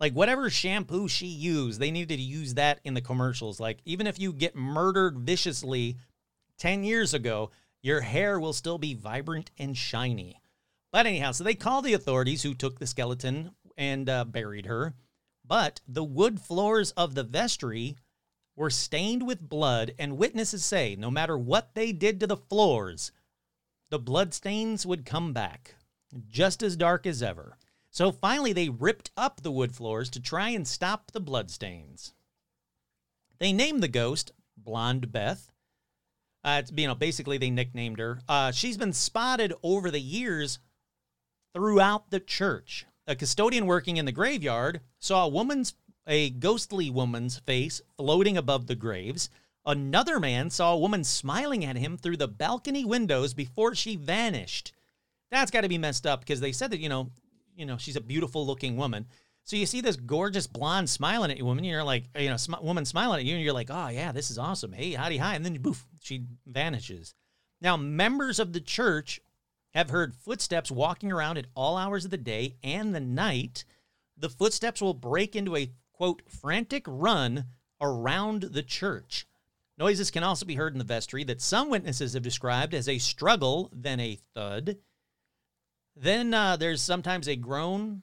like 0.00 0.14
whatever 0.14 0.48
shampoo 0.48 1.06
she 1.06 1.26
used, 1.26 1.78
they 1.78 1.90
needed 1.90 2.16
to 2.16 2.22
use 2.22 2.54
that 2.54 2.80
in 2.84 2.94
the 2.94 3.02
commercials. 3.02 3.60
Like 3.60 3.80
even 3.84 4.06
if 4.06 4.18
you 4.18 4.32
get 4.32 4.56
murdered 4.56 5.18
viciously 5.18 5.98
10 6.58 6.82
years 6.82 7.12
ago, 7.12 7.50
your 7.82 8.00
hair 8.00 8.40
will 8.40 8.54
still 8.54 8.78
be 8.78 8.94
vibrant 8.94 9.50
and 9.58 9.76
shiny. 9.76 10.40
But 10.90 11.06
anyhow, 11.06 11.32
so 11.32 11.44
they 11.44 11.54
called 11.54 11.84
the 11.84 11.92
authorities 11.92 12.42
who 12.42 12.54
took 12.54 12.78
the 12.78 12.86
skeleton 12.86 13.50
and 13.76 14.08
uh, 14.08 14.24
buried 14.24 14.66
her. 14.66 14.94
But 15.46 15.80
the 15.86 16.04
wood 16.04 16.40
floors 16.40 16.92
of 16.92 17.14
the 17.14 17.22
vestry 17.22 17.96
were 18.56 18.70
stained 18.70 19.26
with 19.26 19.48
blood, 19.48 19.94
and 19.98 20.18
witnesses 20.18 20.64
say 20.64 20.96
no 20.96 21.10
matter 21.10 21.38
what 21.38 21.74
they 21.74 21.92
did 21.92 22.20
to 22.20 22.26
the 22.26 22.36
floors, 22.36 23.12
the 23.90 23.98
blood 23.98 24.34
stains 24.34 24.86
would 24.86 25.04
come 25.04 25.32
back, 25.32 25.76
just 26.28 26.62
as 26.62 26.76
dark 26.76 27.06
as 27.06 27.22
ever. 27.22 27.56
So 27.90 28.12
finally, 28.12 28.52
they 28.52 28.68
ripped 28.68 29.10
up 29.16 29.40
the 29.40 29.50
wood 29.50 29.74
floors 29.74 30.10
to 30.10 30.20
try 30.20 30.50
and 30.50 30.66
stop 30.66 31.10
the 31.10 31.20
blood 31.20 31.50
stains. 31.50 32.14
They 33.38 33.52
named 33.52 33.82
the 33.82 33.88
ghost 33.88 34.32
Blonde 34.56 35.10
Beth. 35.10 35.50
Uh, 36.44 36.62
you 36.74 36.86
know, 36.86 36.94
basically 36.94 37.36
they 37.36 37.50
nicknamed 37.50 37.98
her. 37.98 38.20
Uh, 38.28 38.52
she's 38.52 38.76
been 38.76 38.92
spotted 38.92 39.52
over 39.62 39.90
the 39.90 40.00
years 40.00 40.58
throughout 41.52 42.10
the 42.10 42.20
church. 42.20 42.86
A 43.06 43.16
custodian 43.16 43.66
working 43.66 43.96
in 43.96 44.04
the 44.04 44.12
graveyard 44.12 44.80
saw 45.00 45.24
a 45.24 45.28
woman's, 45.28 45.74
a 46.10 46.30
ghostly 46.30 46.90
woman's 46.90 47.38
face 47.38 47.80
floating 47.96 48.36
above 48.36 48.66
the 48.66 48.74
graves. 48.74 49.30
Another 49.64 50.18
man 50.18 50.50
saw 50.50 50.74
a 50.74 50.78
woman 50.78 51.04
smiling 51.04 51.64
at 51.64 51.76
him 51.76 51.96
through 51.96 52.16
the 52.16 52.28
balcony 52.28 52.84
windows 52.84 53.32
before 53.32 53.76
she 53.76 53.94
vanished. 53.94 54.72
That's 55.30 55.52
got 55.52 55.60
to 55.60 55.68
be 55.68 55.78
messed 55.78 56.06
up 56.06 56.20
because 56.20 56.40
they 56.40 56.50
said 56.50 56.72
that, 56.72 56.80
you 56.80 56.88
know, 56.88 57.10
you 57.56 57.64
know, 57.64 57.76
she's 57.78 57.96
a 57.96 58.00
beautiful 58.00 58.44
looking 58.44 58.76
woman. 58.76 59.06
So 59.44 59.54
you 59.56 59.66
see 59.66 59.80
this 59.80 59.96
gorgeous 59.96 60.46
blonde 60.46 60.90
smiling 60.90 61.30
at 61.30 61.38
you, 61.38 61.44
woman. 61.44 61.64
You're 61.64 61.84
like, 61.84 62.04
you 62.18 62.28
know, 62.28 62.36
sm- 62.36 62.62
woman 62.62 62.84
smiling 62.84 63.20
at 63.20 63.24
you, 63.24 63.34
and 63.34 63.44
you're 63.44 63.54
like, 63.54 63.70
oh 63.70 63.88
yeah, 63.88 64.12
this 64.12 64.30
is 64.30 64.38
awesome. 64.38 64.72
Hey, 64.72 64.92
howdy, 64.92 65.18
hi, 65.18 65.34
and 65.34 65.44
then 65.44 65.54
boof, 65.62 65.86
she 66.02 66.24
vanishes. 66.46 67.14
Now, 67.60 67.76
members 67.76 68.38
of 68.38 68.52
the 68.52 68.60
church 68.60 69.20
have 69.74 69.90
heard 69.90 70.14
footsteps 70.14 70.70
walking 70.70 71.12
around 71.12 71.38
at 71.38 71.46
all 71.54 71.76
hours 71.76 72.04
of 72.04 72.10
the 72.10 72.16
day 72.16 72.56
and 72.64 72.94
the 72.94 73.00
night. 73.00 73.64
The 74.16 74.30
footsteps 74.30 74.80
will 74.80 74.94
break 74.94 75.36
into 75.36 75.56
a 75.56 75.70
quote 76.00 76.22
frantic 76.26 76.82
run 76.86 77.44
around 77.78 78.40
the 78.40 78.62
church. 78.62 79.26
Noises 79.76 80.10
can 80.10 80.22
also 80.22 80.46
be 80.46 80.54
heard 80.54 80.72
in 80.72 80.78
the 80.78 80.84
vestry 80.84 81.24
that 81.24 81.42
some 81.42 81.68
witnesses 81.68 82.14
have 82.14 82.22
described 82.22 82.72
as 82.72 82.88
a 82.88 82.96
struggle, 82.96 83.68
then 83.70 84.00
a 84.00 84.18
thud. 84.34 84.78
Then 85.94 86.32
uh, 86.32 86.56
there's 86.56 86.80
sometimes 86.80 87.28
a 87.28 87.36
groan, 87.36 88.00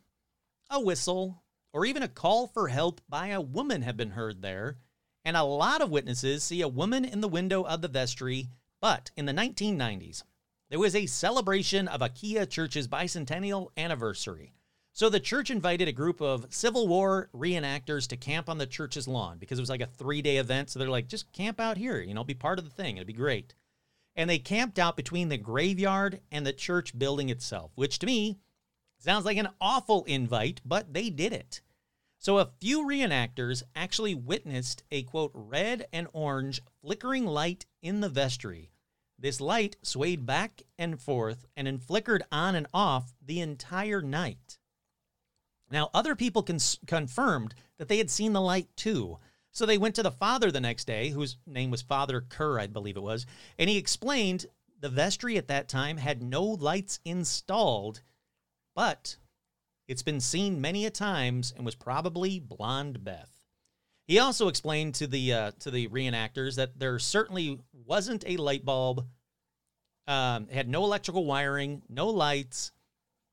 a 0.70 0.80
whistle, 0.80 1.41
or 1.74 1.88
even 1.88 2.04
a 2.04 2.08
call 2.08 2.45
for 2.45 2.68
help 2.68 3.02
by 3.10 3.30
a 3.30 3.41
woman 3.41 3.82
have 3.82 3.98
been 3.98 4.12
heard 4.12 4.43
there. 4.43 4.78
And 5.26 5.36
a 5.36 5.41
lot 5.41 5.82
of 5.82 5.89
witnesses 5.89 6.43
see 6.43 6.62
a 6.62 6.68
woman 6.68 7.04
in 7.04 7.22
the 7.22 7.28
window 7.28 7.64
of 7.64 7.82
the 7.82 7.88
vestry. 7.88 8.50
But 8.80 9.10
in 9.18 9.26
the 9.26 9.34
1990s, 9.34 10.22
there 10.70 10.78
was 10.78 10.95
a 10.95 11.08
celebration 11.08 11.88
of 11.88 12.02
Aquia 12.02 12.48
Church's 12.48 12.88
bicentennial 12.88 13.70
anniversary. 13.76 14.54
So 14.98 15.10
the 15.12 15.20
church 15.20 15.52
invited 15.52 15.88
a 15.88 15.91
group 15.91 16.22
of 16.22 16.48
Civil 16.50 16.88
War 16.88 17.30
reenactors 17.32 18.08
to 18.08 18.18
camp 18.18 18.50
on 18.50 18.58
the 18.58 18.66
church's 18.66 19.08
lawn 19.08 19.38
because 19.38 19.60
it 19.60 19.62
was 19.62 19.70
like 19.70 19.82
a 19.82 19.86
three 19.86 20.24
day 20.24 20.38
event. 20.38 20.72
So 20.72 20.80
they're 20.80 20.89
like, 20.89 21.08
just 21.08 21.32
camp 21.34 21.60
out 21.60 21.78
here, 21.78 22.02
you 22.02 22.16
know, 22.16 22.24
be 22.24 22.34
part 22.34 22.58
of 22.58 22.66
the 22.66 22.72
thing. 22.72 22.98
It'd 22.98 23.06
be 23.06 23.14
great. 23.14 23.54
And 24.16 24.28
they 24.28 24.39
camped 24.39 24.80
out 24.80 24.98
between 24.98 25.30
the 25.30 25.38
graveyard 25.38 26.22
and 26.32 26.48
the 26.48 26.52
church 26.52 26.98
building 26.98 27.30
itself, 27.30 27.74
which 27.76 28.00
to 28.00 28.08
me 28.08 28.39
sounds 28.98 29.24
like 29.24 29.38
an 29.38 29.50
awful 29.62 30.04
invite, 30.06 30.62
but 30.66 30.91
they 30.95 31.12
did 31.12 31.32
it. 31.32 31.62
So 32.18 32.39
a 32.39 32.50
few 32.60 32.84
reenactors 32.84 33.62
actually 33.76 34.16
witnessed 34.16 34.82
a 34.91 35.04
quote, 35.04 35.30
red 35.36 35.86
and 35.93 36.08
orange 36.12 36.60
flickering 36.82 37.28
light 37.28 37.68
in 37.84 38.02
the 38.02 38.10
vestry. 38.10 38.72
This 39.20 39.39
light 39.39 39.76
swayed 39.84 40.26
back 40.26 40.64
and 40.76 41.00
forth 41.00 41.45
and 41.56 41.68
then 41.68 41.78
flickered 41.78 42.24
on 42.32 42.56
and 42.56 42.66
off 42.74 43.14
the 43.24 43.41
entire 43.41 44.02
night. 44.02 44.57
Now, 45.70 45.89
other 45.93 46.15
people 46.15 46.43
cons- 46.43 46.80
confirmed 46.88 47.53
that 47.78 47.88
they 47.88 47.97
had 47.97 48.09
seen 48.09 48.34
the 48.34 48.41
light 48.41 48.70
too. 48.76 49.20
So 49.51 49.65
they 49.65 49.78
went 49.78 49.95
to 49.95 50.03
the 50.03 50.11
father 50.11 50.51
the 50.51 50.61
next 50.61 50.86
day, 50.86 51.09
whose 51.09 51.38
name 51.47 51.72
was 51.72 51.82
Father 51.82 52.22
Kerr, 52.22 52.59
I 52.59 52.68
believe 52.68 52.95
it 52.95 53.01
was, 53.01 53.26
and 53.57 53.70
he 53.70 53.78
explained 53.78 54.45
the 54.80 54.89
vestry 54.89 55.38
at 55.38 55.47
that 55.47 55.68
time 55.68 55.97
had 55.97 56.22
no 56.22 56.43
lights 56.43 56.99
installed, 57.03 58.01
but 58.76 59.18
it's 59.88 60.03
been 60.03 60.20
seen 60.20 60.61
many 60.61 60.86
a 60.86 60.91
times 60.91 61.53
and 61.55 61.65
was 61.65 61.76
probably 61.76 62.39
Blonde 62.39 63.03
Beth. 63.03 63.32
He 64.05 64.20
also 64.20 64.47
explained 64.47 64.95
to 64.95 65.07
the 65.07 65.34
uh, 65.34 65.51
to 65.59 65.72
the 65.72 65.88
reenactors 65.88 66.55
that 66.55 66.80
there 66.80 66.99
certainly 66.99 67.59
wasn't 67.74 68.24
a 68.28 68.38
light 68.38 68.63
bulb, 68.63 69.05
um, 70.07 70.47
had 70.47 70.70
no 70.70 70.84
electrical 70.84 71.26
wiring, 71.26 71.82
no 71.89 72.07
lights, 72.07 72.72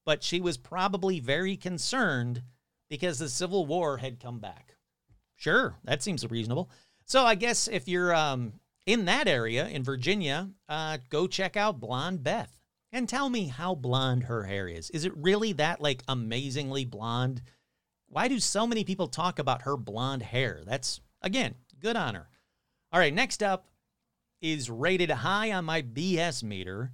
but 0.05 0.23
she 0.23 0.41
was 0.41 0.57
probably 0.57 1.21
very 1.21 1.57
concerned 1.57 2.43
because 2.89 3.19
the 3.19 3.29
Civil 3.29 3.67
War 3.67 3.97
had 3.99 4.21
come 4.21 4.39
back. 4.39 4.77
Sure, 5.37 5.77
that 5.85 6.03
seems 6.03 6.29
reasonable. 6.31 6.71
So 7.05 7.25
I 7.25 7.35
guess 7.35 7.69
if 7.69 7.89
you're 7.89 8.15
um, 8.15 8.55
in 8.87 9.07
that 9.07 9.29
area 9.29 9.67
in 9.67 9.83
Virginia, 9.83 10.51
uh, 10.69 10.99
go 11.11 11.27
check 11.27 11.57
out 11.57 11.81
Blonde 11.81 12.23
Beth 12.23 12.57
and 12.93 13.09
tell 13.09 13.29
me 13.29 13.49
how 13.49 13.75
blonde 13.75 14.25
her 14.25 14.45
hair 14.45 14.69
is. 14.69 14.89
Is 14.91 15.05
it 15.05 15.17
really 15.17 15.53
that 15.55 15.81
like 15.81 16.03
amazingly 16.07 16.85
blonde? 16.85 17.43
Why 18.09 18.29
do 18.29 18.39
so 18.39 18.67
many 18.67 18.85
people 18.85 19.09
talk 19.09 19.39
about 19.39 19.63
her 19.63 19.77
blonde 19.77 20.23
hair? 20.23 20.63
That's 20.65 21.01
again 21.21 21.57
good 21.81 21.97
on 21.97 22.15
her. 22.15 22.29
All 22.93 23.01
right, 23.01 23.13
next 23.13 23.43
up 23.43 23.67
is 24.41 24.71
rated 24.71 25.11
high 25.11 25.51
on 25.53 25.65
my 25.65 25.83
BS 25.83 26.43
meter. 26.43 26.93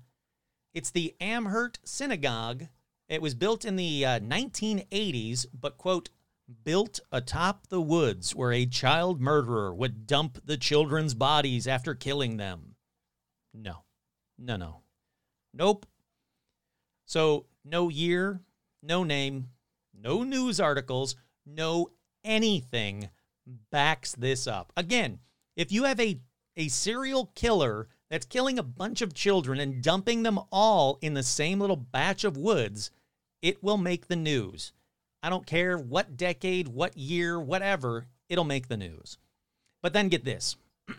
It's 0.73 0.91
the 0.91 1.15
Amherst 1.21 1.81
Synagogue 1.85 2.67
it 3.11 3.21
was 3.21 3.35
built 3.35 3.65
in 3.65 3.75
the 3.75 4.07
uh, 4.07 4.21
1980s, 4.21 5.45
but, 5.53 5.77
quote, 5.77 6.11
built 6.65 7.01
atop 7.11 7.67
the 7.67 7.81
woods 7.81 8.37
where 8.37 8.53
a 8.53 8.67
child 8.67 9.21
murderer 9.21 9.75
would 9.75 10.07
dump 10.07 10.39
the 10.45 10.57
children's 10.57 11.13
bodies 11.13 11.67
after 11.67 11.95
killing 11.95 12.37
them. 12.37 12.77
No, 13.53 13.85
no, 14.39 14.57
no. 14.57 14.83
Nope. 15.53 15.87
So, 17.05 17.47
no 17.65 17.89
year, 17.89 18.41
no 18.81 19.03
name, 19.03 19.49
no 19.93 20.23
news 20.23 20.61
articles, 20.61 21.17
no 21.45 21.91
anything 22.23 23.11
backs 23.73 24.13
this 24.13 24.47
up. 24.47 24.73
Again, 24.77 25.19
if 25.57 25.73
you 25.73 25.83
have 25.85 25.99
a, 25.99 26.21
a 26.57 26.69
serial 26.69 27.33
killer 27.35 27.89
that's 28.09 28.27
killing 28.27 28.59
a 28.59 28.65
bunch 28.65 29.03
of 29.03 29.15
children 29.15 29.59
and 29.59 29.83
dumping 29.83 30.23
them 30.23 30.39
all 30.53 30.99
in 31.03 31.15
the 31.15 31.25
same 31.25 31.59
little 31.59 31.77
batch 31.77 32.23
of 32.23 32.37
woods, 32.37 32.93
it 33.43 33.63
will 33.63 33.79
make 33.79 34.07
the 34.07 34.17
news. 34.17 34.73
I 35.23 35.31
don't 35.31 35.47
care 35.47 35.77
what 35.77 36.17
decade, 36.17 36.69
what 36.69 36.97
year, 36.97 37.39
whatever, 37.39 38.07
it'll 38.29 38.45
make 38.45 38.69
the 38.69 38.77
news. 38.77 39.19
But 39.83 39.93
then 39.93 40.09
get 40.09 40.25
this. 40.25 40.57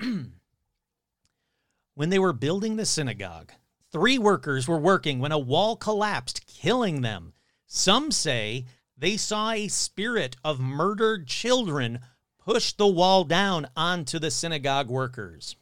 when 1.96 2.10
they 2.10 2.20
were 2.20 2.34
building 2.34 2.76
the 2.76 2.86
synagogue, 2.86 3.52
three 3.92 4.18
workers 4.18 4.68
were 4.68 4.78
working 4.78 5.20
when 5.20 5.32
a 5.32 5.39
wall 5.39 5.76
collapsed, 5.76 6.46
killing 6.48 7.02
them. 7.02 7.34
Some 7.66 8.12
say 8.12 8.66
they 8.98 9.18
saw 9.18 9.52
a 9.52 9.68
spirit 9.68 10.36
of 10.44 10.60
murdered 10.60 11.28
children 11.28 12.00
push 12.39 12.74
the 12.74 12.88
wall 12.88 13.24
down 13.24 13.68
onto 13.76 14.20
the 14.20 14.32
synagogue 14.32 14.89
workers. 14.89 15.56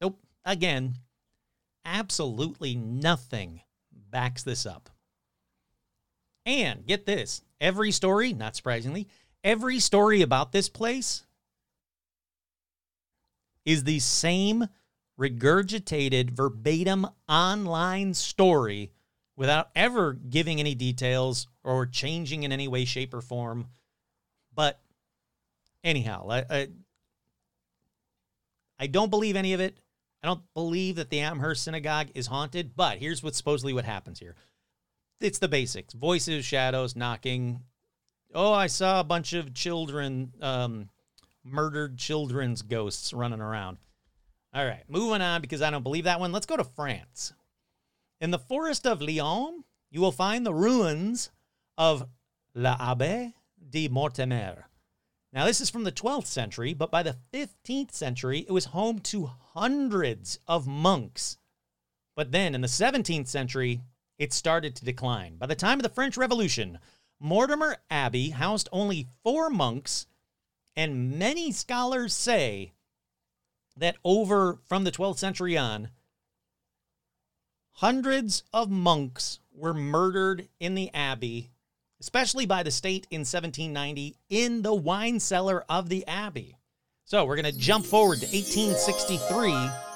Nope. 0.00 0.18
Again, 0.44 0.96
absolutely 1.84 2.74
nothing 2.74 3.62
backs 3.92 4.42
this 4.42 4.64
up. 4.66 4.90
And 6.48 6.86
get 6.86 7.04
this 7.04 7.42
every 7.60 7.92
story, 7.92 8.32
not 8.32 8.56
surprisingly, 8.56 9.06
every 9.44 9.80
story 9.80 10.22
about 10.22 10.50
this 10.50 10.70
place 10.70 11.24
is 13.66 13.84
the 13.84 13.98
same 13.98 14.66
regurgitated 15.20 16.30
verbatim 16.30 17.06
online 17.28 18.14
story 18.14 18.92
without 19.36 19.68
ever 19.76 20.14
giving 20.14 20.58
any 20.58 20.74
details 20.74 21.48
or 21.64 21.84
changing 21.84 22.44
in 22.44 22.52
any 22.52 22.66
way, 22.66 22.86
shape, 22.86 23.12
or 23.12 23.20
form. 23.20 23.66
But 24.54 24.80
anyhow, 25.84 26.28
I, 26.30 26.44
I, 26.48 26.68
I 28.78 28.86
don't 28.86 29.10
believe 29.10 29.36
any 29.36 29.52
of 29.52 29.60
it. 29.60 29.76
I 30.22 30.28
don't 30.28 30.42
believe 30.54 30.96
that 30.96 31.10
the 31.10 31.20
Amherst 31.20 31.62
Synagogue 31.62 32.08
is 32.14 32.28
haunted, 32.28 32.74
but 32.74 32.96
here's 32.96 33.22
what 33.22 33.34
supposedly 33.34 33.74
what 33.74 33.84
happens 33.84 34.18
here 34.18 34.34
it's 35.20 35.38
the 35.38 35.48
basics 35.48 35.94
voices, 35.94 36.44
shadows, 36.44 36.96
knocking. 36.96 37.62
Oh, 38.34 38.52
I 38.52 38.66
saw 38.66 39.00
a 39.00 39.04
bunch 39.04 39.32
of 39.32 39.54
children, 39.54 40.32
um, 40.40 40.90
murdered 41.44 41.96
children's 41.96 42.62
ghosts 42.62 43.12
running 43.12 43.40
around. 43.40 43.78
All 44.54 44.64
right, 44.64 44.84
moving 44.88 45.22
on 45.22 45.40
because 45.40 45.62
I 45.62 45.70
don't 45.70 45.82
believe 45.82 46.04
that 46.04 46.20
one. 46.20 46.32
Let's 46.32 46.46
go 46.46 46.56
to 46.56 46.64
France. 46.64 47.32
In 48.20 48.30
the 48.30 48.38
forest 48.38 48.86
of 48.86 49.00
Lyon, 49.00 49.64
you 49.90 50.00
will 50.00 50.12
find 50.12 50.44
the 50.44 50.54
ruins 50.54 51.30
of 51.76 52.08
l'Abbaye 52.54 53.34
de 53.70 53.88
Mortemer. 53.88 54.64
Now, 55.32 55.44
this 55.44 55.60
is 55.60 55.68
from 55.68 55.84
the 55.84 55.92
12th 55.92 56.26
century, 56.26 56.72
but 56.72 56.90
by 56.90 57.02
the 57.02 57.16
15th 57.32 57.92
century, 57.92 58.40
it 58.40 58.52
was 58.52 58.66
home 58.66 58.98
to 59.00 59.30
hundreds 59.54 60.38
of 60.48 60.66
monks. 60.66 61.36
But 62.16 62.32
then 62.32 62.54
in 62.54 62.62
the 62.62 62.66
17th 62.66 63.28
century, 63.28 63.82
it 64.18 64.32
started 64.32 64.74
to 64.76 64.84
decline. 64.84 65.36
By 65.36 65.46
the 65.46 65.54
time 65.54 65.78
of 65.78 65.82
the 65.82 65.88
French 65.88 66.16
Revolution, 66.16 66.78
Mortemer 67.22 67.76
Abbey 67.90 68.30
housed 68.30 68.68
only 68.72 69.08
four 69.22 69.48
monks, 69.50 70.06
and 70.76 71.18
many 71.18 71.52
scholars 71.52 72.14
say 72.14 72.72
that 73.76 73.96
over 74.04 74.58
from 74.68 74.84
the 74.84 74.92
12th 74.92 75.18
century 75.18 75.56
on, 75.56 75.90
hundreds 77.72 78.42
of 78.52 78.70
monks 78.70 79.40
were 79.52 79.74
murdered 79.74 80.48
in 80.58 80.74
the 80.74 80.92
abbey, 80.92 81.50
especially 82.00 82.46
by 82.46 82.62
the 82.62 82.70
state 82.70 83.06
in 83.10 83.20
1790 83.20 84.16
in 84.28 84.62
the 84.62 84.74
wine 84.74 85.20
cellar 85.20 85.64
of 85.68 85.88
the 85.88 86.06
abbey. 86.06 86.56
So 87.04 87.24
we're 87.24 87.36
going 87.36 87.52
to 87.52 87.58
jump 87.58 87.86
forward 87.86 88.20
to 88.20 88.26
1863 88.26 89.87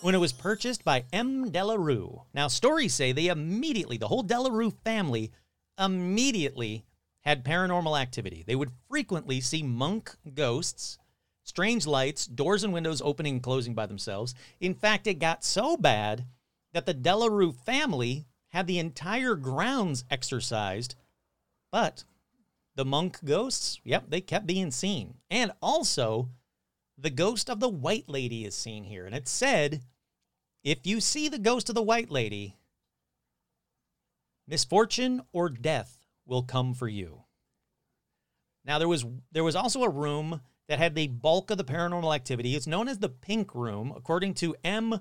when 0.00 0.14
it 0.14 0.18
was 0.18 0.32
purchased 0.32 0.84
by 0.84 1.04
M. 1.12 1.50
Delarue. 1.50 2.22
Now, 2.34 2.48
stories 2.48 2.94
say 2.94 3.12
they 3.12 3.28
immediately, 3.28 3.96
the 3.96 4.08
whole 4.08 4.24
Delarue 4.24 4.72
family 4.84 5.32
immediately 5.78 6.84
had 7.22 7.44
paranormal 7.44 8.00
activity. 8.00 8.44
They 8.46 8.54
would 8.54 8.70
frequently 8.88 9.40
see 9.40 9.62
monk 9.62 10.14
ghosts, 10.34 10.98
strange 11.42 11.86
lights, 11.86 12.26
doors 12.26 12.62
and 12.62 12.72
windows 12.72 13.02
opening 13.02 13.34
and 13.34 13.42
closing 13.42 13.74
by 13.74 13.86
themselves. 13.86 14.34
In 14.60 14.74
fact, 14.74 15.06
it 15.06 15.14
got 15.14 15.44
so 15.44 15.76
bad 15.76 16.24
that 16.72 16.86
the 16.86 16.94
Delarue 16.94 17.54
family 17.54 18.26
had 18.50 18.66
the 18.66 18.78
entire 18.78 19.34
grounds 19.34 20.04
exorcised, 20.10 20.94
but 21.72 22.04
the 22.76 22.84
monk 22.84 23.18
ghosts, 23.24 23.80
yep, 23.82 24.04
they 24.08 24.20
kept 24.20 24.46
being 24.46 24.70
seen. 24.70 25.14
And 25.30 25.52
also, 25.60 26.28
the 26.98 27.10
ghost 27.10 27.50
of 27.50 27.60
the 27.60 27.68
white 27.68 28.08
lady 28.08 28.44
is 28.44 28.54
seen 28.54 28.84
here. 28.84 29.06
And 29.06 29.14
it 29.14 29.28
said, 29.28 29.82
if 30.64 30.86
you 30.86 31.00
see 31.00 31.28
the 31.28 31.38
ghost 31.38 31.68
of 31.68 31.74
the 31.74 31.82
white 31.82 32.10
lady, 32.10 32.56
misfortune 34.48 35.22
or 35.32 35.48
death 35.48 36.06
will 36.24 36.42
come 36.42 36.74
for 36.74 36.88
you. 36.88 37.22
Now 38.64 38.78
there 38.78 38.88
was 38.88 39.04
there 39.30 39.44
was 39.44 39.54
also 39.54 39.84
a 39.84 39.88
room 39.88 40.40
that 40.68 40.78
had 40.78 40.94
the 40.94 41.06
bulk 41.06 41.50
of 41.50 41.58
the 41.58 41.64
paranormal 41.64 42.14
activity. 42.14 42.56
It's 42.56 42.66
known 42.66 42.88
as 42.88 42.98
the 42.98 43.08
Pink 43.08 43.54
Room, 43.54 43.92
according 43.96 44.34
to 44.34 44.56
M. 44.64 44.98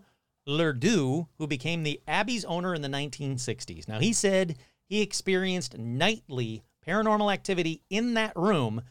Lerdoux, 0.48 1.28
who 1.40 1.48
became 1.48 1.82
the 1.82 2.00
Abbey's 2.08 2.46
owner 2.46 2.76
in 2.76 2.84
the 2.84 2.88
1960s. 2.88 3.88
Now 3.88 4.00
he 4.00 4.14
said 4.14 4.58
he 4.86 5.02
experienced 5.02 5.78
nightly 5.78 6.62
paranormal 6.88 7.34
activity 7.34 7.82
in 7.90 8.14
that 8.14 8.34
room 8.36 8.84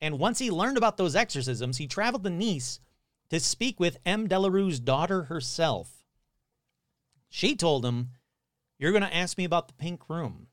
and 0.00 0.18
once 0.18 0.38
he 0.38 0.50
learned 0.50 0.76
about 0.76 0.96
those 0.96 1.16
exorcisms, 1.16 1.76
he 1.76 1.86
traveled 1.86 2.24
to 2.24 2.30
Nice 2.30 2.80
to 3.28 3.38
speak 3.38 3.78
with 3.78 3.98
M. 4.04 4.28
Delarue's 4.28 4.80
daughter 4.80 5.24
herself. 5.24 6.04
She 7.28 7.54
told 7.54 7.84
him, 7.84 8.10
You're 8.78 8.92
going 8.92 9.02
to 9.02 9.14
ask 9.14 9.38
me 9.38 9.44
about 9.44 9.68
the 9.68 9.74
pink 9.74 10.08
room. 10.08 10.48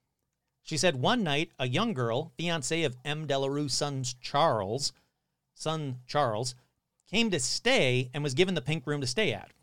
She 0.63 0.77
said 0.77 0.97
one 0.97 1.23
night, 1.23 1.51
a 1.57 1.67
young 1.67 1.93
girl, 1.93 2.33
fiance 2.37 2.83
of 2.83 2.97
M. 3.05 3.25
Delarue's 3.25 3.73
son 3.73 4.03
Charles, 4.19 4.91
son 5.53 5.99
Charles, 6.05 6.55
came 7.09 7.31
to 7.31 7.39
stay 7.39 8.09
and 8.13 8.21
was 8.21 8.33
given 8.33 8.53
the 8.53 8.61
pink 8.61 8.85
room 8.85 8.99
to 9.01 9.07
stay 9.07 9.33
at, 9.33 9.53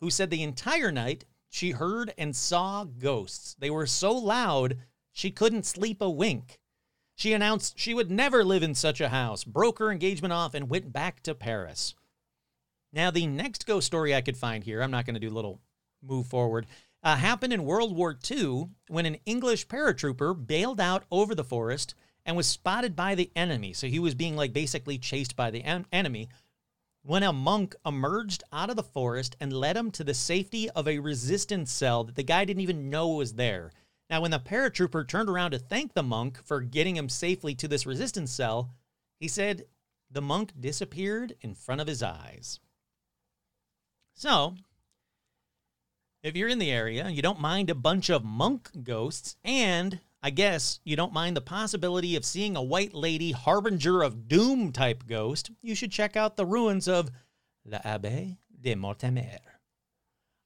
who 0.00 0.10
said 0.10 0.30
the 0.30 0.42
entire 0.42 0.90
night 0.90 1.24
she 1.48 1.70
heard 1.70 2.12
and 2.18 2.34
saw 2.34 2.84
ghosts. 2.84 3.54
They 3.58 3.70
were 3.70 3.86
so 3.86 4.12
loud 4.12 4.78
she 5.12 5.30
couldn't 5.30 5.64
sleep 5.64 6.02
a 6.02 6.10
wink. 6.10 6.58
She 7.18 7.32
announced 7.32 7.76
she 7.76 7.94
would 7.94 8.12
never 8.12 8.44
live 8.44 8.62
in 8.62 8.76
such 8.76 9.00
a 9.00 9.08
house, 9.08 9.42
broke 9.42 9.80
her 9.80 9.90
engagement 9.90 10.32
off, 10.32 10.54
and 10.54 10.70
went 10.70 10.92
back 10.92 11.20
to 11.24 11.34
Paris. 11.34 11.96
Now, 12.92 13.10
the 13.10 13.26
next 13.26 13.66
ghost 13.66 13.88
story 13.88 14.14
I 14.14 14.20
could 14.20 14.36
find 14.36 14.62
here, 14.62 14.80
I'm 14.80 14.92
not 14.92 15.04
going 15.04 15.14
to 15.14 15.20
do 15.20 15.28
little 15.28 15.60
move 16.00 16.28
forward, 16.28 16.68
uh, 17.02 17.16
happened 17.16 17.52
in 17.52 17.64
World 17.64 17.96
War 17.96 18.16
II 18.30 18.68
when 18.86 19.04
an 19.04 19.16
English 19.26 19.66
paratrooper 19.66 20.32
bailed 20.46 20.78
out 20.78 21.06
over 21.10 21.34
the 21.34 21.42
forest 21.42 21.96
and 22.24 22.36
was 22.36 22.46
spotted 22.46 22.94
by 22.94 23.16
the 23.16 23.32
enemy. 23.34 23.72
So 23.72 23.88
he 23.88 23.98
was 23.98 24.14
being 24.14 24.36
like 24.36 24.52
basically 24.52 24.96
chased 24.96 25.34
by 25.34 25.50
the 25.50 25.64
en- 25.64 25.86
enemy 25.92 26.28
when 27.02 27.24
a 27.24 27.32
monk 27.32 27.74
emerged 27.84 28.44
out 28.52 28.70
of 28.70 28.76
the 28.76 28.84
forest 28.84 29.34
and 29.40 29.52
led 29.52 29.76
him 29.76 29.90
to 29.90 30.04
the 30.04 30.14
safety 30.14 30.70
of 30.70 30.86
a 30.86 31.00
resistance 31.00 31.72
cell 31.72 32.04
that 32.04 32.14
the 32.14 32.22
guy 32.22 32.44
didn't 32.44 32.62
even 32.62 32.90
know 32.90 33.08
was 33.08 33.34
there. 33.34 33.72
Now, 34.10 34.22
when 34.22 34.30
the 34.30 34.40
paratrooper 34.40 35.06
turned 35.06 35.28
around 35.28 35.50
to 35.50 35.58
thank 35.58 35.92
the 35.92 36.02
monk 36.02 36.42
for 36.44 36.60
getting 36.60 36.96
him 36.96 37.08
safely 37.08 37.54
to 37.56 37.68
this 37.68 37.86
resistance 37.86 38.32
cell, 38.32 38.70
he 39.20 39.28
said 39.28 39.66
the 40.10 40.22
monk 40.22 40.52
disappeared 40.58 41.34
in 41.42 41.54
front 41.54 41.80
of 41.80 41.86
his 41.86 42.02
eyes. 42.02 42.60
So, 44.14 44.54
if 46.22 46.36
you're 46.36 46.48
in 46.48 46.58
the 46.58 46.72
area, 46.72 47.08
you 47.08 47.22
don't 47.22 47.40
mind 47.40 47.70
a 47.70 47.74
bunch 47.74 48.08
of 48.08 48.24
monk 48.24 48.70
ghosts, 48.82 49.36
and 49.44 50.00
I 50.22 50.30
guess 50.30 50.80
you 50.82 50.96
don't 50.96 51.12
mind 51.12 51.36
the 51.36 51.42
possibility 51.42 52.16
of 52.16 52.24
seeing 52.24 52.56
a 52.56 52.62
white 52.62 52.94
lady 52.94 53.32
harbinger 53.32 54.02
of 54.02 54.26
doom 54.26 54.72
type 54.72 55.06
ghost, 55.06 55.50
you 55.62 55.74
should 55.74 55.92
check 55.92 56.16
out 56.16 56.36
the 56.36 56.46
ruins 56.46 56.88
of 56.88 57.10
La 57.64 57.78
Abbaye 57.80 58.38
de 58.60 58.74
Mortemer. 58.74 59.38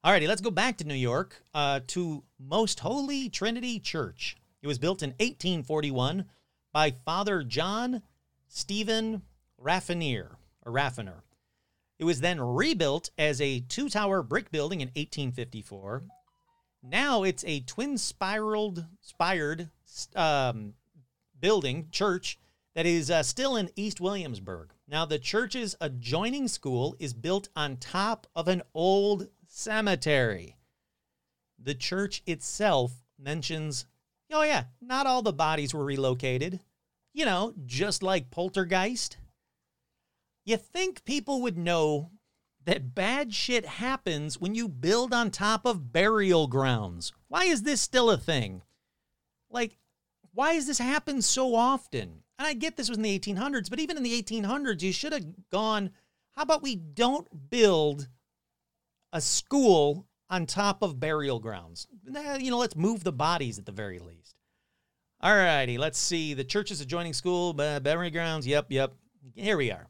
Alrighty, 0.05 0.27
let's 0.27 0.41
go 0.41 0.51
back 0.51 0.79
to 0.79 0.85
New 0.85 0.95
York 0.95 1.45
uh, 1.55 1.79
to 1.87 2.25
Most 2.37 2.81
Holy 2.81 3.29
Trinity 3.29 3.79
Church. 3.79 4.37
It 4.61 4.67
was 4.67 4.81
built 4.81 5.01
in 5.01 5.11
1841 5.11 6.25
by 6.73 6.91
Father 7.05 7.45
John 7.45 8.03
Stephen 8.49 9.23
Raffinier 9.59 10.39
or 10.67 10.73
Raffiner. 10.73 11.23
It 12.01 12.05
was 12.05 12.21
then 12.21 12.41
rebuilt 12.41 13.11
as 13.17 13.41
a 13.41 13.61
two 13.61 13.89
tower 13.89 14.25
brick 14.25 14.51
building 14.51 14.81
in 14.81 14.89
1854. 14.89 16.03
Now 16.83 17.23
it's 17.23 17.45
a 17.45 17.61
twin 17.61 17.97
spiraled, 17.97 18.85
spired 19.01 19.71
um, 20.17 20.75
building, 21.39 21.87
church, 21.93 22.41
that 22.75 22.87
is 22.87 23.09
uh, 23.09 23.23
still 23.23 23.55
in 23.55 23.71
East 23.77 24.01
Williamsburg. 24.01 24.71
Now, 24.89 25.05
the 25.05 25.19
church's 25.19 25.77
adjoining 25.81 26.49
school 26.49 26.97
is 26.99 27.13
built 27.13 27.51
on 27.55 27.77
top 27.77 28.27
of 28.35 28.49
an 28.49 28.63
old 28.75 29.29
cemetery. 29.53 30.57
The 31.59 31.75
church 31.75 32.23
itself 32.27 32.93
mentions, 33.19 33.87
oh, 34.33 34.43
yeah, 34.43 34.65
not 34.81 35.07
all 35.07 35.23
the 35.23 35.33
bodies 35.33 35.75
were 35.75 35.85
relocated. 35.85 36.61
You 37.13 37.27
know, 37.27 37.53
just 37.67 38.03
like 38.03 38.31
Poltergeist. 38.31 39.19
You 40.45 40.57
think 40.57 41.05
people 41.05 41.43
would 41.43 41.59
know 41.59 42.11
that 42.65 42.95
bad 42.95 43.35
shit 43.35 43.67
happens 43.67 44.41
when 44.41 44.55
you 44.55 44.69
build 44.69 45.13
on 45.13 45.31
top 45.31 45.67
of 45.67 45.93
burial 45.93 46.47
grounds. 46.47 47.13
Why 47.29 47.45
is 47.45 47.63
this 47.63 47.81
still 47.81 48.11
a 48.11 48.17
thing? 48.17 48.63
Like, 49.51 49.77
why 50.33 50.55
has 50.55 50.67
this 50.67 50.79
happened 50.79 51.25
so 51.25 51.55
often? 51.55 52.23
And 52.39 52.49
I 52.49 52.55
get 52.55 52.77
this 52.77 52.89
was 52.89 52.97
in 52.97 53.03
the 53.03 53.19
1800s, 53.19 53.69
but 53.69 53.81
even 53.81 53.99
in 53.99 54.03
the 54.03 54.21
1800s, 54.23 54.81
you 54.81 54.93
should 54.93 55.13
have 55.13 55.27
gone, 55.51 55.91
how 56.35 56.43
about 56.43 56.63
we 56.63 56.75
don't 56.75 57.51
build 57.51 58.09
a 59.13 59.21
school 59.21 60.07
on 60.31 60.47
top 60.47 60.83
of 60.83 60.99
burial 60.99 61.39
grounds? 61.39 61.87
You 62.39 62.51
know, 62.51 62.59
let's 62.59 62.77
move 62.77 63.05
the 63.05 63.13
bodies 63.13 63.59
at 63.59 63.67
the 63.67 63.73
very 63.73 63.99
least. 63.99 64.37
All 65.21 65.35
righty, 65.37 65.79
let's 65.79 65.99
see. 65.99 66.35
The 66.35 66.45
church's 66.45 66.81
adjoining 66.81 67.13
school, 67.13 67.53
burial 67.53 68.11
grounds. 68.11 68.47
Yep, 68.47 68.67
yep. 68.71 68.95
Here 69.35 69.57
we 69.57 69.71
are. 69.71 69.87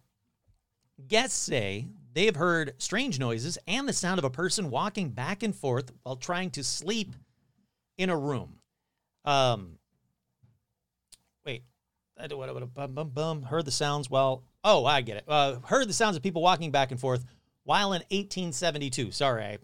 Guests 1.09 1.39
say 1.39 1.87
they 2.13 2.27
have 2.27 2.37
heard 2.37 2.75
strange 2.79 3.19
noises 3.19 3.57
and 3.67 3.89
the 3.89 3.95
sound 3.95 4.19
of 4.19 4.25
a 4.25 4.31
person 4.31 4.69
walking 4.69 5.11
back 5.11 5.43
and 5.43 5.57
forth 5.57 5.91
while 6.03 6.17
trying 6.17 6.51
to 6.51 6.63
sleep 6.63 7.17
in 7.97 8.11
a 8.11 8.17
room. 8.17 8.59
Um, 9.25 9.79
wait, 11.47 11.65
I 12.19 12.27
what? 12.35 12.75
Bum, 12.75 12.93
bum, 12.93 13.09
bum. 13.09 13.43
Heard 13.43 13.65
the 13.65 13.71
sounds 13.71 14.11
while. 14.11 14.45
Oh, 14.63 14.85
I 14.85 15.01
get 15.01 15.17
it. 15.17 15.25
Uh, 15.27 15.61
heard 15.65 15.89
the 15.89 15.95
sounds 15.95 16.17
of 16.17 16.23
people 16.23 16.43
walking 16.43 16.71
back 16.71 16.91
and 16.91 17.01
forth 17.01 17.25
while 17.65 17.93
in 17.93 18.03
1872. 18.11 19.13
Sorry, 19.13 19.45
I 19.45 19.59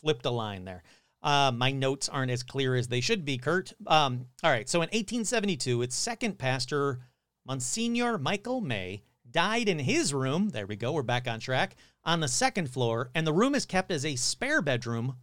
flipped 0.00 0.26
a 0.26 0.30
line 0.30 0.64
there. 0.64 0.82
Uh, 1.22 1.52
my 1.54 1.70
notes 1.70 2.08
aren't 2.08 2.30
as 2.30 2.42
clear 2.42 2.74
as 2.74 2.88
they 2.88 3.00
should 3.00 3.24
be, 3.24 3.36
Kurt. 3.36 3.72
Um, 3.86 4.26
all 4.42 4.50
right, 4.50 4.68
so 4.68 4.78
in 4.78 4.88
1872, 4.88 5.82
its 5.82 5.94
second 5.94 6.38
pastor, 6.38 7.00
Monsignor 7.46 8.16
Michael 8.16 8.60
May, 8.60 9.02
died 9.30 9.68
in 9.68 9.78
his 9.78 10.14
room. 10.14 10.48
There 10.48 10.66
we 10.66 10.76
go. 10.76 10.92
We're 10.92 11.02
back 11.02 11.28
on 11.28 11.40
track 11.40 11.76
on 12.04 12.20
the 12.20 12.28
second 12.28 12.70
floor, 12.70 13.10
and 13.14 13.26
the 13.26 13.32
room 13.32 13.54
is 13.54 13.66
kept 13.66 13.90
as 13.90 14.04
a 14.04 14.16
spare 14.16 14.62
bedroom 14.62 15.16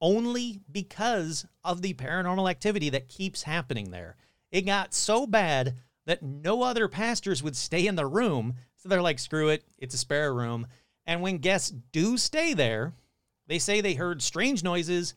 only 0.00 0.60
because 0.70 1.46
of 1.62 1.82
the 1.82 1.94
paranormal 1.94 2.50
activity 2.50 2.90
that 2.90 3.08
keeps 3.08 3.42
happening 3.42 3.90
there. 3.90 4.16
It 4.50 4.62
got 4.62 4.94
so 4.94 5.26
bad 5.26 5.74
that 6.06 6.22
no 6.22 6.62
other 6.62 6.88
pastors 6.88 7.42
would 7.42 7.56
stay 7.56 7.86
in 7.86 7.96
the 7.96 8.06
room. 8.06 8.54
So 8.76 8.88
they're 8.88 9.02
like, 9.02 9.18
screw 9.18 9.48
it, 9.48 9.64
it's 9.78 9.94
a 9.94 9.98
spare 9.98 10.34
room. 10.34 10.66
And 11.06 11.20
when 11.20 11.38
guests 11.38 11.70
do 11.92 12.16
stay 12.16 12.54
there, 12.54 12.92
they 13.46 13.58
say 13.58 13.80
they 13.80 13.94
heard 13.94 14.22
strange 14.22 14.62
noises, 14.62 15.14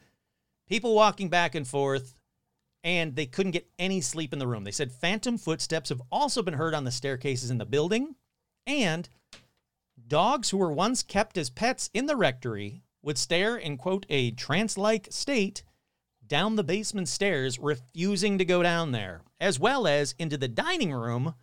people 0.68 0.94
walking 0.94 1.30
back 1.30 1.56
and 1.56 1.68
forth, 1.68 2.16
and 2.84 3.16
they 3.16 3.26
couldn't 3.26 3.54
get 3.54 3.70
any 3.80 4.02
sleep 4.02 4.34
in 4.34 4.40
the 4.40 4.48
room. 4.48 4.64
They 4.64 4.72
said 4.72 4.92
phantom 4.92 5.38
footsteps 5.38 5.90
have 5.90 6.02
also 6.12 6.42
been 6.42 6.54
heard 6.54 6.74
on 6.74 6.84
the 6.84 6.92
staircases 6.92 7.50
in 7.50 7.58
the 7.58 7.66
building, 7.66 8.16
and 8.66 9.08
dogs 10.08 10.50
who 10.50 10.58
were 10.58 10.72
once 10.72 11.04
kept 11.04 11.38
as 11.38 11.50
pets 11.50 11.90
in 11.94 12.06
the 12.06 12.16
rectory 12.16 12.84
would 13.02 13.18
stare 13.18 13.56
in, 13.56 13.78
quote, 13.78 14.06
a 14.10 14.32
trance 14.32 14.78
like 14.78 15.08
state 15.10 15.64
down 16.26 16.58
the 16.58 16.64
basement 16.64 17.08
stairs, 17.08 17.58
refusing 17.58 18.38
to 18.38 18.46
go 18.46 18.62
down 18.62 18.92
there, 18.92 19.22
as 19.40 19.60
well 19.60 19.88
as 19.88 20.14
into 20.20 20.38
the 20.38 20.48
dining 20.48 20.92
room 20.92 21.34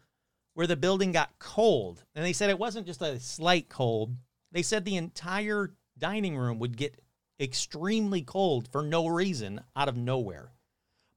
where 0.52 0.66
the 0.66 0.76
building 0.76 1.12
got 1.12 1.38
cold. 1.38 2.04
And 2.14 2.24
they 2.24 2.34
said 2.34 2.50
it 2.50 2.58
wasn't 2.58 2.86
just 2.86 3.02
a 3.02 3.18
slight 3.18 3.68
cold, 3.68 4.14
they 4.54 4.62
said 4.62 4.84
the 4.84 4.96
entire 4.96 5.74
dining 5.98 6.38
room 6.38 6.60
would 6.60 6.76
get 6.76 7.00
extremely 7.40 8.22
cold 8.22 8.68
for 8.70 8.82
no 8.82 9.08
reason 9.08 9.60
out 9.76 9.88
of 9.88 9.96
nowhere. 9.96 10.52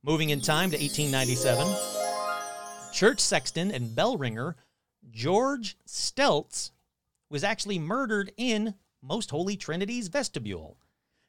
Moving 0.03 0.31
in 0.31 0.41
time 0.41 0.71
to 0.71 0.77
1897, 0.77 2.91
church 2.91 3.19
sexton 3.19 3.71
and 3.71 3.95
bell 3.95 4.17
ringer 4.17 4.55
George 5.09 5.77
Steltz 5.87 6.71
was 7.29 7.43
actually 7.43 7.79
murdered 7.79 8.31
in 8.37 8.73
Most 9.01 9.29
Holy 9.29 9.55
Trinity's 9.55 10.07
vestibule. 10.07 10.77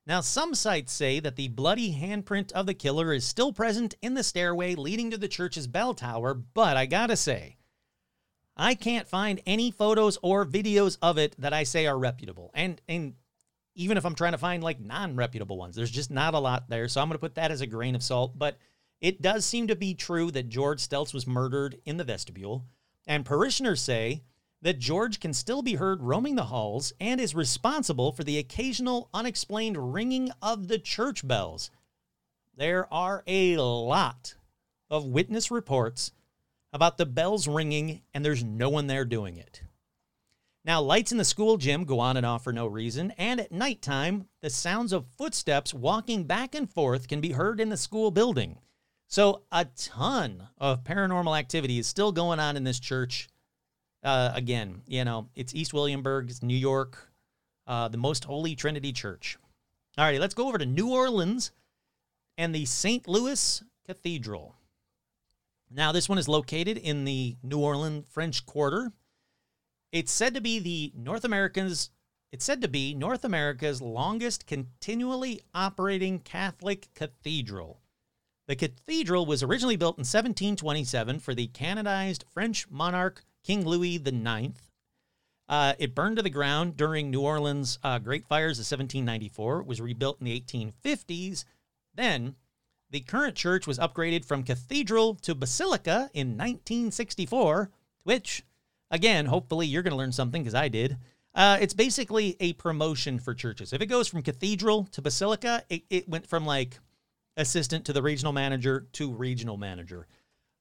Now, 0.06 0.22
some 0.22 0.54
sites 0.54 0.92
say 0.92 1.20
that 1.20 1.36
the 1.36 1.48
bloody 1.48 1.94
handprint 1.94 2.50
of 2.52 2.64
the 2.64 2.72
killer 2.72 3.12
is 3.12 3.26
still 3.26 3.52
present 3.52 3.94
in 4.00 4.14
the 4.14 4.22
stairway 4.22 4.74
leading 4.74 5.10
to 5.10 5.18
the 5.18 5.28
church's 5.28 5.66
bell 5.66 5.92
tower, 5.92 6.32
but 6.32 6.78
I 6.78 6.86
gotta 6.86 7.16
say, 7.16 7.57
I 8.58 8.74
can't 8.74 9.06
find 9.06 9.40
any 9.46 9.70
photos 9.70 10.18
or 10.20 10.44
videos 10.44 10.98
of 11.00 11.16
it 11.16 11.36
that 11.38 11.52
I 11.52 11.62
say 11.62 11.86
are 11.86 11.98
reputable. 11.98 12.50
And 12.54 12.80
and 12.88 13.14
even 13.74 13.96
if 13.96 14.04
I'm 14.04 14.16
trying 14.16 14.32
to 14.32 14.38
find 14.38 14.62
like 14.62 14.80
non-reputable 14.80 15.56
ones, 15.56 15.76
there's 15.76 15.90
just 15.90 16.10
not 16.10 16.34
a 16.34 16.38
lot 16.40 16.68
there. 16.68 16.88
So 16.88 17.00
I'm 17.00 17.06
going 17.06 17.14
to 17.14 17.20
put 17.20 17.36
that 17.36 17.52
as 17.52 17.60
a 17.60 17.66
grain 17.66 17.94
of 17.94 18.02
salt, 18.02 18.36
but 18.36 18.58
it 19.00 19.22
does 19.22 19.44
seem 19.44 19.68
to 19.68 19.76
be 19.76 19.94
true 19.94 20.32
that 20.32 20.48
George 20.48 20.80
Steltz 20.80 21.14
was 21.14 21.28
murdered 21.28 21.78
in 21.86 21.96
the 21.96 22.04
vestibule, 22.04 22.64
and 23.06 23.24
parishioners 23.24 23.80
say 23.80 24.24
that 24.62 24.80
George 24.80 25.20
can 25.20 25.32
still 25.32 25.62
be 25.62 25.74
heard 25.74 26.02
roaming 26.02 26.34
the 26.34 26.46
halls 26.46 26.92
and 26.98 27.20
is 27.20 27.36
responsible 27.36 28.10
for 28.10 28.24
the 28.24 28.38
occasional 28.38 29.08
unexplained 29.14 29.94
ringing 29.94 30.32
of 30.42 30.66
the 30.66 30.80
church 30.80 31.26
bells. 31.26 31.70
There 32.56 32.92
are 32.92 33.22
a 33.28 33.56
lot 33.58 34.34
of 34.90 35.04
witness 35.04 35.52
reports 35.52 36.10
about 36.72 36.98
the 36.98 37.06
bells 37.06 37.48
ringing 37.48 38.02
and 38.12 38.24
there's 38.24 38.44
no 38.44 38.68
one 38.68 38.86
there 38.86 39.04
doing 39.04 39.36
it. 39.36 39.62
Now, 40.64 40.82
lights 40.82 41.12
in 41.12 41.18
the 41.18 41.24
school 41.24 41.56
gym 41.56 41.84
go 41.84 41.98
on 41.98 42.16
and 42.16 42.26
off 42.26 42.44
for 42.44 42.52
no 42.52 42.66
reason, 42.66 43.12
and 43.16 43.40
at 43.40 43.52
nighttime, 43.52 44.26
the 44.42 44.50
sounds 44.50 44.92
of 44.92 45.06
footsteps 45.16 45.72
walking 45.72 46.24
back 46.24 46.54
and 46.54 46.70
forth 46.70 47.08
can 47.08 47.22
be 47.22 47.32
heard 47.32 47.58
in 47.58 47.70
the 47.70 47.76
school 47.76 48.10
building. 48.10 48.58
So, 49.06 49.44
a 49.50 49.64
ton 49.64 50.48
of 50.58 50.84
paranormal 50.84 51.38
activity 51.38 51.78
is 51.78 51.86
still 51.86 52.12
going 52.12 52.38
on 52.38 52.54
in 52.54 52.64
this 52.64 52.78
church. 52.80 53.28
Uh, 54.02 54.32
again, 54.34 54.82
you 54.86 55.06
know, 55.06 55.30
it's 55.34 55.54
East 55.54 55.72
Williamsburg, 55.72 56.30
New 56.42 56.54
York, 56.56 57.10
uh, 57.66 57.88
the 57.88 57.96
Most 57.96 58.24
Holy 58.24 58.54
Trinity 58.54 58.92
Church. 58.92 59.38
All 59.96 60.04
righty, 60.04 60.18
let's 60.18 60.34
go 60.34 60.48
over 60.48 60.58
to 60.58 60.66
New 60.66 60.92
Orleans 60.92 61.52
and 62.36 62.54
the 62.54 62.66
St. 62.66 63.08
Louis 63.08 63.64
Cathedral. 63.86 64.54
Now, 65.70 65.92
this 65.92 66.08
one 66.08 66.18
is 66.18 66.28
located 66.28 66.78
in 66.78 67.04
the 67.04 67.36
New 67.42 67.58
Orleans 67.58 68.06
French 68.10 68.46
Quarter. 68.46 68.92
It's 69.92 70.12
said 70.12 70.34
to 70.34 70.40
be 70.40 70.58
the 70.58 70.92
North 70.96 71.24
America's 71.24 71.90
it's 72.30 72.44
said 72.44 72.60
to 72.60 72.68
be 72.68 72.94
North 72.94 73.24
America's 73.24 73.80
longest 73.80 74.46
continually 74.46 75.40
operating 75.54 76.18
Catholic 76.18 76.92
cathedral. 76.94 77.80
The 78.46 78.56
cathedral 78.56 79.24
was 79.24 79.42
originally 79.42 79.76
built 79.76 79.96
in 79.96 80.02
1727 80.02 81.20
for 81.20 81.34
the 81.34 81.46
canonized 81.46 82.24
French 82.30 82.68
monarch 82.68 83.24
King 83.44 83.66
Louis 83.66 83.96
IX. 83.96 84.52
Uh, 85.48 85.72
it 85.78 85.94
burned 85.94 86.16
to 86.16 86.22
the 86.22 86.28
ground 86.28 86.76
during 86.76 87.10
New 87.10 87.22
Orleans' 87.22 87.78
uh, 87.82 87.98
Great 87.98 88.26
Fires 88.26 88.58
of 88.58 88.64
1794. 88.64 89.60
It 89.60 89.66
was 89.66 89.80
rebuilt 89.80 90.20
in 90.20 90.26
the 90.26 90.38
1850s. 90.38 91.44
Then, 91.94 92.36
the 92.90 93.00
current 93.00 93.34
church 93.34 93.66
was 93.66 93.78
upgraded 93.78 94.24
from 94.24 94.42
cathedral 94.42 95.14
to 95.16 95.34
basilica 95.34 96.10
in 96.14 96.36
1964, 96.36 97.70
which, 98.04 98.44
again, 98.90 99.26
hopefully 99.26 99.66
you're 99.66 99.82
going 99.82 99.92
to 99.92 99.98
learn 99.98 100.12
something 100.12 100.42
because 100.42 100.54
I 100.54 100.68
did. 100.68 100.96
Uh, 101.34 101.58
it's 101.60 101.74
basically 101.74 102.36
a 102.40 102.54
promotion 102.54 103.18
for 103.18 103.34
churches. 103.34 103.72
If 103.72 103.82
it 103.82 103.86
goes 103.86 104.08
from 104.08 104.22
cathedral 104.22 104.84
to 104.92 105.02
basilica, 105.02 105.62
it, 105.68 105.82
it 105.90 106.08
went 106.08 106.26
from 106.26 106.46
like 106.46 106.78
assistant 107.36 107.84
to 107.86 107.92
the 107.92 108.02
regional 108.02 108.32
manager 108.32 108.86
to 108.94 109.12
regional 109.12 109.56
manager. 109.56 110.06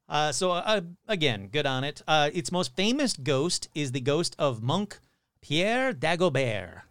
Uh, 0.09 0.31
so 0.31 0.51
uh, 0.51 0.81
again, 1.07 1.47
good 1.47 1.65
on 1.65 1.83
it. 1.83 2.01
Uh, 2.07 2.29
its 2.33 2.51
most 2.51 2.75
famous 2.75 3.13
ghost 3.13 3.69
is 3.73 3.91
the 3.91 4.01
ghost 4.01 4.35
of 4.37 4.61
monk 4.61 4.99
Pierre 5.41 5.93
Dagobert, 5.93 6.81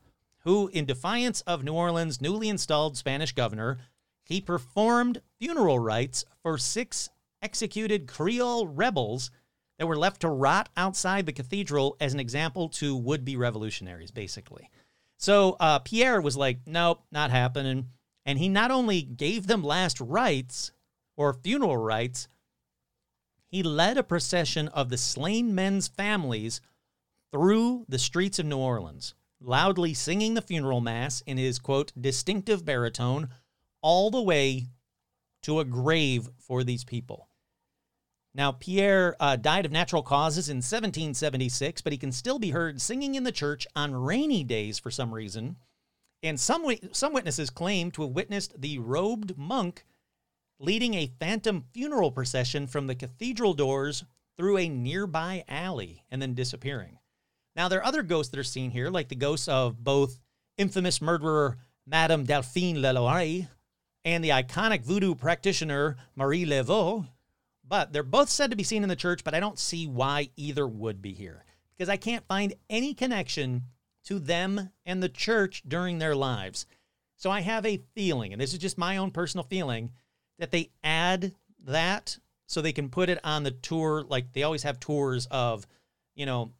who, 0.40 0.68
in 0.68 0.84
defiance 0.84 1.40
of 1.42 1.64
New 1.64 1.74
Orleans' 1.74 2.20
newly 2.20 2.48
installed 2.48 2.96
Spanish 2.96 3.32
governor, 3.32 3.78
he 4.26 4.40
performed 4.40 5.22
funeral 5.38 5.78
rites 5.78 6.24
for 6.42 6.58
six 6.58 7.08
executed 7.40 8.08
Creole 8.08 8.66
rebels 8.66 9.30
that 9.78 9.86
were 9.86 9.96
left 9.96 10.22
to 10.22 10.28
rot 10.28 10.68
outside 10.76 11.26
the 11.26 11.32
cathedral 11.32 11.96
as 12.00 12.12
an 12.12 12.18
example 12.18 12.68
to 12.68 12.96
would-be 12.96 13.36
revolutionaries, 13.36 14.10
basically. 14.10 14.68
So 15.16 15.56
uh, 15.60 15.78
Pierre 15.78 16.20
was 16.20 16.36
like, 16.36 16.58
"Nope, 16.66 17.04
not 17.12 17.30
happening." 17.30 17.90
And 18.24 18.38
he 18.38 18.48
not 18.48 18.72
only 18.72 19.02
gave 19.02 19.46
them 19.46 19.62
last 19.62 20.00
rites 20.00 20.72
or 21.16 21.32
funeral 21.32 21.76
rites, 21.76 22.26
he 23.46 23.62
led 23.62 23.96
a 23.96 24.02
procession 24.02 24.66
of 24.68 24.88
the 24.88 24.98
slain 24.98 25.54
men's 25.54 25.86
families 25.86 26.60
through 27.30 27.84
the 27.88 27.98
streets 27.98 28.40
of 28.40 28.46
New 28.46 28.58
Orleans, 28.58 29.14
loudly 29.40 29.94
singing 29.94 30.34
the 30.34 30.42
funeral 30.42 30.80
mass 30.80 31.20
in 31.26 31.38
his 31.38 31.60
quote 31.60 31.92
distinctive 31.98 32.64
baritone 32.64 33.28
all 33.86 34.10
the 34.10 34.20
way 34.20 34.66
to 35.44 35.60
a 35.60 35.64
grave 35.64 36.28
for 36.40 36.64
these 36.64 36.82
people. 36.82 37.28
Now, 38.34 38.50
Pierre 38.50 39.14
uh, 39.20 39.36
died 39.36 39.64
of 39.64 39.70
natural 39.70 40.02
causes 40.02 40.48
in 40.48 40.56
1776, 40.56 41.82
but 41.82 41.92
he 41.92 41.96
can 41.96 42.10
still 42.10 42.40
be 42.40 42.50
heard 42.50 42.80
singing 42.80 43.14
in 43.14 43.22
the 43.22 43.30
church 43.30 43.64
on 43.76 43.94
rainy 43.94 44.42
days 44.42 44.80
for 44.80 44.90
some 44.90 45.14
reason. 45.14 45.56
And 46.20 46.40
some, 46.40 46.66
some 46.90 47.12
witnesses 47.12 47.48
claim 47.48 47.92
to 47.92 48.02
have 48.02 48.10
witnessed 48.10 48.60
the 48.60 48.80
robed 48.80 49.38
monk 49.38 49.84
leading 50.58 50.94
a 50.94 51.12
phantom 51.20 51.66
funeral 51.72 52.10
procession 52.10 52.66
from 52.66 52.88
the 52.88 52.96
cathedral 52.96 53.54
doors 53.54 54.02
through 54.36 54.58
a 54.58 54.68
nearby 54.68 55.44
alley 55.46 56.02
and 56.10 56.20
then 56.20 56.34
disappearing. 56.34 56.98
Now, 57.54 57.68
there 57.68 57.78
are 57.78 57.86
other 57.86 58.02
ghosts 58.02 58.32
that 58.32 58.40
are 58.40 58.44
seen 58.44 58.72
here, 58.72 58.90
like 58.90 59.10
the 59.10 59.14
ghosts 59.14 59.46
of 59.46 59.84
both 59.84 60.18
infamous 60.58 61.00
murderer 61.00 61.58
Madame 61.86 62.24
Delphine 62.24 62.78
Leloire 62.78 63.46
and 64.06 64.22
the 64.22 64.30
iconic 64.30 64.84
voodoo 64.84 65.14
practitioner 65.14 65.96
Marie 66.14 66.46
Laveau. 66.46 67.08
But 67.68 67.92
they're 67.92 68.04
both 68.04 68.30
said 68.30 68.50
to 68.50 68.56
be 68.56 68.62
seen 68.62 68.84
in 68.84 68.88
the 68.88 68.94
church, 68.94 69.24
but 69.24 69.34
I 69.34 69.40
don't 69.40 69.58
see 69.58 69.88
why 69.88 70.30
either 70.36 70.66
would 70.66 71.02
be 71.02 71.12
here 71.12 71.44
because 71.76 71.88
I 71.88 71.96
can't 71.96 72.26
find 72.28 72.54
any 72.70 72.94
connection 72.94 73.64
to 74.04 74.20
them 74.20 74.70
and 74.86 75.02
the 75.02 75.08
church 75.08 75.64
during 75.66 75.98
their 75.98 76.14
lives. 76.14 76.66
So 77.16 77.28
I 77.30 77.40
have 77.40 77.66
a 77.66 77.82
feeling, 77.94 78.32
and 78.32 78.40
this 78.40 78.52
is 78.52 78.60
just 78.60 78.78
my 78.78 78.98
own 78.98 79.10
personal 79.10 79.44
feeling, 79.44 79.90
that 80.38 80.52
they 80.52 80.70
add 80.84 81.34
that 81.64 82.16
so 82.46 82.60
they 82.60 82.72
can 82.72 82.88
put 82.88 83.08
it 83.08 83.18
on 83.24 83.42
the 83.42 83.50
tour. 83.50 84.04
Like 84.08 84.32
they 84.32 84.44
always 84.44 84.62
have 84.62 84.78
tours 84.78 85.26
of, 85.32 85.66
you 86.14 86.26
know, 86.26 86.52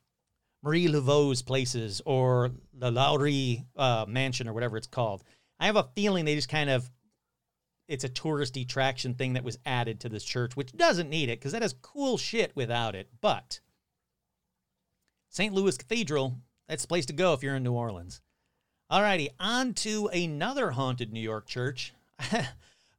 Marie 0.65 0.89
Laveau's 0.89 1.43
places 1.43 2.03
or 2.05 2.51
the 2.75 2.91
Lowry 2.91 3.65
uh, 3.77 4.07
Mansion 4.09 4.49
or 4.49 4.53
whatever 4.53 4.77
it's 4.77 4.89
called. 4.89 5.23
I 5.61 5.67
have 5.67 5.77
a 5.77 5.89
feeling 5.95 6.25
they 6.25 6.35
just 6.35 6.49
kind 6.49 6.69
of, 6.69 6.91
it's 7.89 8.05
a 8.05 8.09
tourist 8.09 8.57
attraction 8.57 9.15
thing 9.15 9.35
that 9.35 9.45
was 9.45 9.59
added 9.65 10.01
to 10.01 10.09
this 10.09 10.25
church, 10.25 10.57
which 10.57 10.73
doesn't 10.73 11.11
need 11.11 11.29
it 11.29 11.39
because 11.39 11.53
that 11.53 11.63
has 11.63 11.75
cool 11.83 12.19
shit 12.19 12.53
without 12.55 12.95
it. 12.95 13.09
But 13.21 13.61
St. 15.29 15.55
Louis 15.55 15.77
Cathedral, 15.77 16.39
that's 16.69 16.83
the 16.83 16.89
place 16.89 17.07
to 17.07 17.13
go 17.13 17.33
if 17.33 17.43
you're 17.43 17.57
in 17.57 17.63
New 17.63 17.73
Orleans. 17.73 18.21
Alrighty, 18.91 19.29
on 19.41 19.75
to 19.75 20.09
another 20.09 20.71
haunted 20.71 21.13
New 21.13 21.21
York 21.21 21.47
church. 21.47 21.93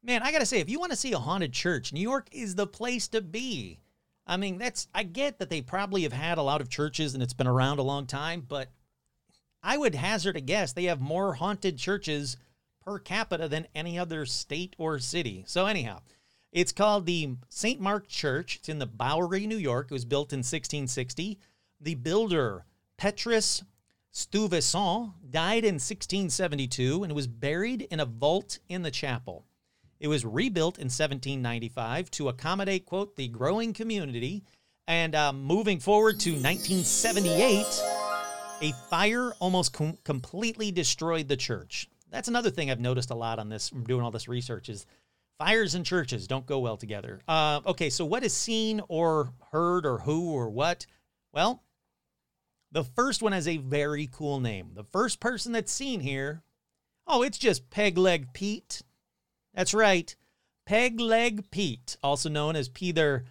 Man, 0.04 0.24
I 0.24 0.32
gotta 0.32 0.46
say, 0.46 0.60
if 0.60 0.70
you 0.70 0.80
want 0.80 0.92
to 0.92 0.98
see 0.98 1.14
a 1.14 1.20
haunted 1.20 1.54
church, 1.54 1.92
New 1.92 2.02
York 2.02 2.28
is 2.32 2.56
the 2.56 2.68
place 2.68 3.08
to 3.10 3.22
be. 3.22 3.80
I 4.26 4.38
mean, 4.38 4.58
that's 4.58 4.88
I 4.94 5.04
get 5.04 5.40
that 5.40 5.50
they 5.50 5.62
probably 5.62 6.04
have 6.04 6.14
had 6.14 6.38
a 6.38 6.44
lot 6.44 6.62
of 6.62 6.70
churches 6.70 7.14
and 7.14 7.24
it's 7.24 7.34
been 7.34 7.48
around 7.48 7.80
a 7.80 7.84
long 7.84 8.06
time, 8.06 8.46
but 8.48 8.70
I 9.64 9.78
would 9.78 9.96
hazard 9.96 10.38
a 10.38 10.42
guess 10.42 10.74
they 10.74 10.86
have 10.86 11.02
more 11.02 11.34
haunted 11.34 11.78
churches 11.78 12.38
per 12.88 13.00
capita 13.00 13.50
than 13.50 13.68
any 13.76 14.00
other 14.00 14.26
state 14.26 14.74
or 14.78 14.98
city. 14.98 15.44
So 15.46 15.66
anyhow, 15.66 16.00
it's 16.54 16.72
called 16.72 17.06
the 17.06 17.36
St. 17.50 17.82
Mark 17.82 18.08
Church. 18.08 18.56
It's 18.56 18.70
in 18.70 18.80
the 18.80 18.86
Bowery, 18.86 19.46
New 19.46 19.58
York. 19.58 19.88
It 19.88 19.94
was 19.94 20.06
built 20.06 20.32
in 20.32 20.40
1660. 20.40 21.38
The 21.82 21.96
builder, 21.96 22.64
Petrus 22.98 23.66
Stuyvesant, 24.12 25.12
died 25.30 25.66
in 25.66 25.76
1672 25.76 27.04
and 27.04 27.12
was 27.12 27.28
buried 27.28 27.82
in 27.92 28.00
a 28.00 28.06
vault 28.06 28.60
in 28.70 28.84
the 28.84 28.92
chapel. 28.92 29.44
It 30.00 30.08
was 30.08 30.24
rebuilt 30.24 30.78
in 30.78 30.86
1795 30.86 32.10
to 32.12 32.30
accommodate, 32.30 32.86
quote, 32.86 33.18
the 33.18 33.28
growing 33.28 33.74
community. 33.74 34.46
And 34.88 35.14
uh, 35.14 35.34
moving 35.34 35.80
forward 35.80 36.22
to 36.22 36.32
1978, 36.32 37.66
a 38.62 38.72
fire 38.90 39.34
almost 39.40 39.74
com- 39.74 39.98
completely 40.06 40.72
destroyed 40.72 41.28
the 41.28 41.36
church. 41.36 41.90
That's 42.12 42.28
another 42.28 42.50
thing 42.50 42.72
I've 42.72 42.80
noticed 42.80 43.12
a 43.12 43.16
lot 43.16 43.40
on 43.40 43.50
this, 43.50 43.70
from 43.70 43.84
doing 43.84 44.04
all 44.04 44.12
this 44.12 44.28
research, 44.28 44.70
is 44.70 44.86
fires 45.38 45.76
and 45.76 45.86
churches 45.86 46.28
don't 46.28 46.46
go 46.46 46.60
well 46.60 46.78
together. 46.78 47.20
Uh, 47.28 47.62
okay, 47.66 47.90
so 47.90 48.06
what 48.06 48.24
is 48.24 48.34
seen 48.34 48.82
or 48.88 49.34
heard 49.52 49.86
or 49.86 50.00
who 50.00 50.32
or 50.32 50.50
what? 50.50 50.86
Well, 51.34 51.64
the 52.72 52.84
first 52.84 53.22
one 53.22 53.32
has 53.34 53.48
a 53.48 53.58
very 53.58 54.10
cool 54.12 54.40
name. 54.40 54.72
The 54.74 54.84
first 54.84 55.20
person 55.20 55.52
that's 55.52 55.72
seen 55.72 56.00
here, 56.00 56.42
oh, 57.06 57.22
it's 57.24 57.38
just 57.38 57.70
Peg 57.70 57.98
Leg 57.98 58.34
Pete. 58.34 58.82
That's 59.54 59.74
right. 59.74 60.16
Peg 60.66 61.00
Leg 61.00 61.50
Pete, 61.50 61.98
also 62.04 62.30
known 62.30 62.56
as 62.56 62.68
Peter 62.68 63.26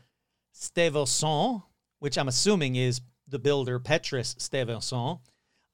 Stevenson, 0.53 1.63
which 1.99 2.17
I'm 2.17 2.29
assuming 2.29 2.77
is 2.77 3.01
the 3.29 3.39
builder 3.39 3.79
Petrus 3.79 4.35
Stuyvesant, 4.39 5.21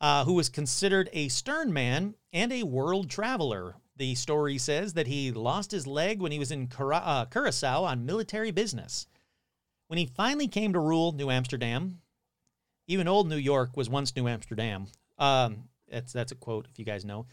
uh, 0.03 0.25
who 0.25 0.35
was 0.35 0.49
considered 0.49 1.09
a 1.13 1.29
stern 1.29 1.73
man 1.73 2.15
and 2.33 2.53
a 2.53 2.65
world 2.65 3.09
traveler. 3.09 3.77
The 3.97 4.17
story 4.17 4.59
says 4.59 4.95
that 4.95 5.07
he 5.07 5.31
lost 5.31 5.71
his 5.71 5.87
leg 5.87 6.21
when 6.21 6.33
he 6.33 6.41
was 6.41 6.51
in 6.51 6.67
Cura- 6.67 6.97
uh, 6.97 7.25
Curacao 7.27 7.85
on 7.85 8.05
military 8.05 8.51
business. 8.51 9.07
When 9.87 9.99
he 9.99 10.07
finally 10.07 10.49
came 10.49 10.73
to 10.73 10.81
rule 10.81 11.13
New 11.13 11.31
Amsterdam, 11.31 12.01
even 12.89 13.07
old 13.07 13.29
New 13.29 13.37
York 13.37 13.77
was 13.77 13.89
once 13.89 14.15
New 14.17 14.27
Amsterdam. 14.27 14.87
Um, 15.19 15.69
that's 15.89 16.13
that's 16.13 16.33
a 16.33 16.37
quote 16.37 16.67
if 16.71 16.79
you 16.79 16.85
guys 16.85 17.05
know. 17.05 17.27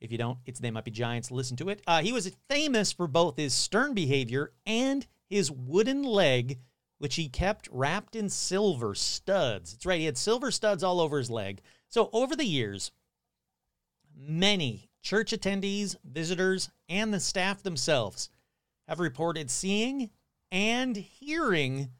If 0.00 0.10
you 0.10 0.18
don't, 0.18 0.38
it's 0.44 0.58
They 0.58 0.70
Might 0.70 0.84
Be 0.84 0.90
Giants. 0.90 1.30
Listen 1.30 1.56
to 1.58 1.68
it. 1.68 1.80
Uh, 1.86 2.02
he 2.02 2.12
was 2.12 2.30
famous 2.50 2.92
for 2.92 3.06
both 3.06 3.36
his 3.36 3.54
stern 3.54 3.94
behavior 3.94 4.52
and 4.66 5.06
his 5.28 5.50
wooden 5.50 6.02
leg, 6.02 6.58
which 6.98 7.14
he 7.14 7.28
kept 7.28 7.68
wrapped 7.70 8.16
in 8.16 8.28
silver 8.28 8.94
studs. 8.94 9.72
That's 9.72 9.86
right, 9.86 10.00
he 10.00 10.06
had 10.06 10.18
silver 10.18 10.50
studs 10.50 10.82
all 10.82 11.00
over 11.00 11.18
his 11.18 11.30
leg. 11.30 11.60
So 11.88 12.10
over 12.12 12.36
the 12.36 12.44
years, 12.44 12.90
many 14.16 14.90
church 15.02 15.32
attendees, 15.32 15.96
visitors, 16.04 16.70
and 16.88 17.12
the 17.12 17.20
staff 17.20 17.62
themselves 17.62 18.28
have 18.88 19.00
reported 19.00 19.50
seeing 19.50 20.10
and 20.50 20.96
hearing 20.96 21.90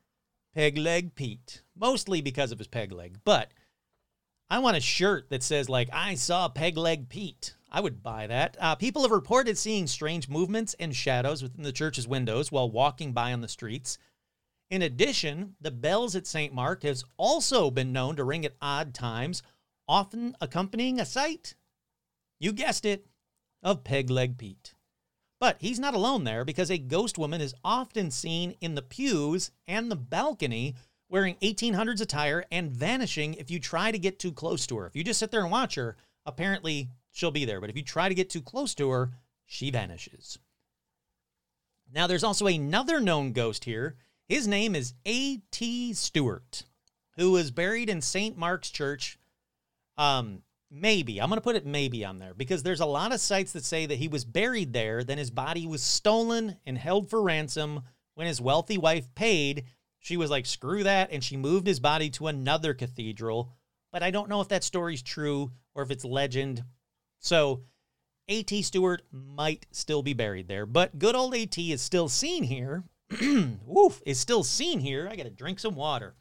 Peg 0.55 0.79
Leg 0.79 1.15
Pete, 1.15 1.63
mostly 1.77 2.21
because 2.21 2.53
of 2.53 2.59
his 2.59 2.69
peg 2.69 2.93
leg. 2.93 3.19
But 3.25 3.53
I 4.49 4.61
want 4.61 4.77
a 4.77 4.81
shirt 4.81 5.29
that 5.31 5.43
says, 5.43 5.69
like, 5.69 5.89
I 5.93 6.15
saw 6.15 6.49
Peg 6.49 6.77
Leg 6.77 7.09
Pete. 7.09 7.55
I 7.71 7.81
would 7.81 8.03
buy 8.03 8.27
that. 8.29 8.57
Uh, 8.61 8.75
people 8.75 9.03
have 9.03 9.11
reported 9.11 9.59
seeing 9.59 9.87
strange 9.87 10.29
movements 10.29 10.75
and 10.79 10.95
shadows 10.95 11.43
within 11.43 11.63
the 11.63 11.73
church's 11.73 12.09
windows 12.09 12.53
while 12.53 12.71
walking 12.71 13.13
by 13.13 13.33
on 13.33 13.41
the 13.41 13.49
streets. 13.49 13.99
In 14.71 14.83
addition, 14.83 15.57
the 15.61 15.71
bells 15.71 16.17
at 16.17 16.27
St. 16.27 16.55
Mark 16.55 16.85
has 16.85 17.05
also 17.17 17.71
been 17.71 17.93
known 17.93 18.17
to 18.17 18.25
ring 18.25 18.47
at 18.47 18.57
odd 18.63 18.95
times, 18.95 19.43
often 19.89 20.37
accompanying 20.41 21.01
a 21.01 21.05
sight. 21.05 21.55
You 22.39 22.53
guessed 22.53 22.85
it, 22.85 23.07
of 23.63 23.85
Peg 23.85 24.11
Leg 24.11 24.39
Pete. 24.39 24.75
But 25.39 25.57
he's 25.61 25.79
not 25.79 25.95
alone 25.95 26.25
there 26.25 26.45
because 26.45 26.71
a 26.71 26.79
ghost 26.79 27.19
woman 27.19 27.41
is 27.41 27.55
often 27.65 28.11
seen 28.11 28.55
in 28.61 28.75
the 28.75 28.83
pews 28.83 29.51
and 29.67 29.91
the 29.91 29.97
balcony 29.97 30.77
wearing 31.09 31.37
1800s 31.43 32.01
attire 32.01 32.45
and 32.51 32.71
vanishing 32.71 33.35
if 33.35 33.51
you 33.51 33.61
try 33.61 33.91
to 33.91 33.99
get 33.99 34.19
too 34.19 34.33
close 34.33 34.67
to 34.67 34.79
her. 34.79 34.87
If 34.87 34.97
you 34.97 35.05
just 35.05 35.21
sit 35.21 35.31
there 35.31 35.43
and 35.43 35.51
watch 35.51 35.75
her, 35.75 35.97
apparently 36.25 36.89
she'll 37.13 37.31
be 37.31 37.45
there. 37.45 37.61
But 37.61 37.71
if 37.71 37.77
you 37.77 37.83
try 37.83 38.09
to 38.09 38.15
get 38.15 38.31
too 38.31 38.41
close 38.41 38.75
to 38.77 38.91
her, 38.91 39.11
she 39.45 39.71
vanishes. 39.71 40.39
Now, 41.93 42.07
there's 42.07 42.25
also 42.25 42.47
another 42.47 43.01
known 43.01 43.33
ghost 43.33 43.65
here. 43.65 43.97
His 44.29 44.49
name 44.49 44.75
is 44.75 44.95
A.T. 45.05 45.93
Stewart, 45.95 46.65
who 47.17 47.31
was 47.31 47.53
buried 47.53 47.89
in 47.89 48.01
St. 48.01 48.37
Mark's 48.37 48.71
Church. 48.71 49.19
Um, 49.99 50.43
maybe. 50.71 51.21
I'm 51.21 51.29
going 51.29 51.39
to 51.39 51.45
put 51.45 51.57
it 51.57 51.67
maybe 51.67 52.05
on 52.05 52.19
there 52.19 52.35
because 52.35 52.63
there's 52.63 52.81
a 52.81 52.87
lot 52.87 53.13
of 53.13 53.21
sites 53.21 53.53
that 53.53 53.65
say 53.65 53.87
that 53.87 53.99
he 53.99 54.09
was 54.09 54.25
buried 54.25 54.73
there, 54.73 55.05
then 55.05 55.19
his 55.19 55.31
body 55.31 55.67
was 55.67 55.83
stolen 55.83 56.57
and 56.67 56.77
held 56.77 57.11
for 57.11 57.23
ransom. 57.23 57.83
When 58.15 58.27
his 58.27 58.41
wealthy 58.41 58.79
wife 58.79 59.15
paid, 59.15 59.65
she 59.99 60.17
was 60.17 60.31
like, 60.31 60.47
screw 60.47 60.85
that, 60.85 61.11
and 61.13 61.23
she 61.23 61.37
moved 61.37 61.67
his 61.67 61.81
body 61.81 62.11
to 62.11 62.29
another 62.29 62.75
cathedral. 62.75 63.53
But 63.93 64.03
I 64.03 64.11
don't 64.11 64.29
know 64.29 64.41
if 64.41 64.49
that 64.49 64.65
story's 64.65 65.03
true 65.03 65.51
or 65.75 65.83
if 65.83 65.91
it's 65.91 66.05
legend. 66.05 66.65
So 67.19 67.63
A.T. 68.29 68.63
Stewart 68.63 69.03
might 69.11 69.67
still 69.71 70.03
be 70.03 70.15
buried 70.15 70.49
there, 70.49 70.67
but 70.67 70.99
good 70.99 71.15
old 71.15 71.35
A.T. 71.35 71.73
is 71.73 71.83
still 71.83 72.09
seen 72.09 72.45
here. 72.45 72.85
Woof, 73.67 74.03
is 74.05 74.19
still 74.19 74.43
seen 74.43 74.81
here. 74.81 75.09
I 75.11 75.17
got 75.17 75.25
to 75.25 75.31
drink 75.31 75.61
some 75.61 75.75
water. 75.75 76.15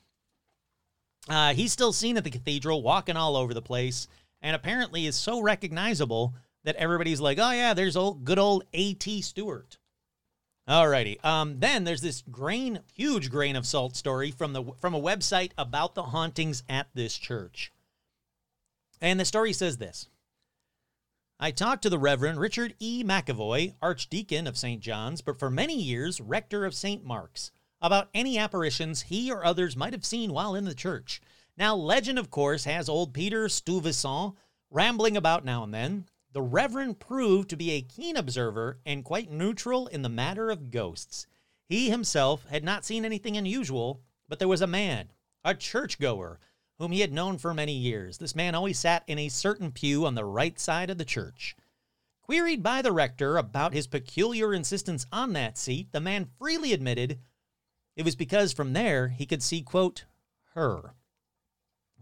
Uh, 1.27 1.53
he's 1.53 1.71
still 1.71 1.93
seen 1.93 2.17
at 2.17 2.23
the 2.23 2.29
cathedral, 2.29 2.83
walking 2.83 3.17
all 3.17 3.35
over 3.35 3.53
the 3.53 3.61
place, 3.61 4.07
and 4.41 4.55
apparently 4.55 5.05
is 5.05 5.15
so 5.15 5.41
recognizable 5.41 6.33
that 6.63 6.75
everybody's 6.75 7.21
like, 7.21 7.39
"Oh 7.39 7.51
yeah, 7.51 7.73
there's 7.73 7.95
old 7.95 8.23
good 8.23 8.39
old 8.39 8.63
A.T. 8.73 9.21
Stewart." 9.21 9.77
Alrighty. 10.67 11.23
Um, 11.23 11.59
then 11.59 11.83
there's 11.83 12.01
this 12.01 12.23
grain, 12.31 12.79
huge 12.93 13.29
grain 13.29 13.55
of 13.55 13.67
salt 13.67 13.95
story 13.95 14.31
from 14.31 14.53
the 14.53 14.63
from 14.79 14.95
a 14.95 15.01
website 15.01 15.51
about 15.57 15.93
the 15.93 16.03
hauntings 16.03 16.63
at 16.67 16.87
this 16.93 17.17
church. 17.17 17.71
And 18.99 19.19
the 19.19 19.25
story 19.25 19.53
says 19.53 19.77
this. 19.77 20.09
I 21.39 21.51
talked 21.51 21.83
to 21.83 21.89
the 21.89 21.99
Reverend 21.99 22.39
Richard 22.39 22.75
E. 22.79 23.03
McAvoy, 23.03 23.75
Archdeacon 23.81 24.47
of 24.47 24.57
St. 24.57 24.81
John's, 24.81 25.21
but 25.21 25.37
for 25.37 25.49
many 25.49 25.79
years, 25.79 26.21
Rector 26.21 26.65
of 26.65 26.73
St. 26.73 27.03
Mark's, 27.03 27.51
about 27.85 28.09
any 28.13 28.37
apparitions 28.37 29.03
he 29.03 29.31
or 29.31 29.45
others 29.45 29.75
might 29.75 29.93
have 29.93 30.05
seen 30.05 30.33
while 30.33 30.55
in 30.55 30.65
the 30.65 30.73
church. 30.73 31.21
Now, 31.57 31.75
legend, 31.75 32.19
of 32.19 32.31
course, 32.31 32.65
has 32.65 32.89
old 32.89 33.13
Peter 33.13 33.47
Stuyvesant 33.47 34.35
rambling 34.71 35.15
about 35.15 35.45
now 35.45 35.63
and 35.63 35.73
then. 35.73 36.05
The 36.33 36.41
Reverend 36.41 36.99
proved 36.99 37.49
to 37.49 37.55
be 37.55 37.71
a 37.71 37.81
keen 37.81 38.17
observer 38.17 38.79
and 38.85 39.05
quite 39.05 39.31
neutral 39.31 39.87
in 39.87 40.01
the 40.01 40.09
matter 40.09 40.49
of 40.49 40.71
ghosts. 40.71 41.27
He 41.69 41.89
himself 41.89 42.45
had 42.49 42.63
not 42.63 42.83
seen 42.83 43.05
anything 43.05 43.37
unusual, 43.37 44.01
but 44.27 44.39
there 44.39 44.47
was 44.47 44.61
a 44.61 44.67
man, 44.67 45.11
a 45.43 45.55
churchgoer, 45.55 46.39
whom 46.77 46.91
he 46.91 46.99
had 46.99 47.13
known 47.13 47.37
for 47.37 47.53
many 47.53 47.73
years. 47.73 48.17
This 48.17 48.35
man 48.35 48.53
always 48.53 48.77
sat 48.77 49.03
in 49.07 49.17
a 49.17 49.29
certain 49.29 49.71
pew 49.71 50.05
on 50.05 50.15
the 50.15 50.25
right 50.25 50.59
side 50.59 50.89
of 50.89 50.97
the 50.97 51.05
church. 51.05 51.55
Queried 52.21 52.61
by 52.61 52.81
the 52.81 52.91
rector 52.91 53.37
about 53.37 53.73
his 53.73 53.87
peculiar 53.87 54.53
insistence 54.53 55.05
on 55.11 55.33
that 55.33 55.57
seat, 55.57 55.91
the 55.91 56.01
man 56.01 56.27
freely 56.37 56.73
admitted 56.73 57.19
it 57.95 58.03
was 58.03 58.15
because 58.15 58.53
from 58.53 58.73
there 58.73 59.09
he 59.09 59.25
could 59.25 59.43
see, 59.43 59.61
quote, 59.61 60.05
her. 60.53 60.95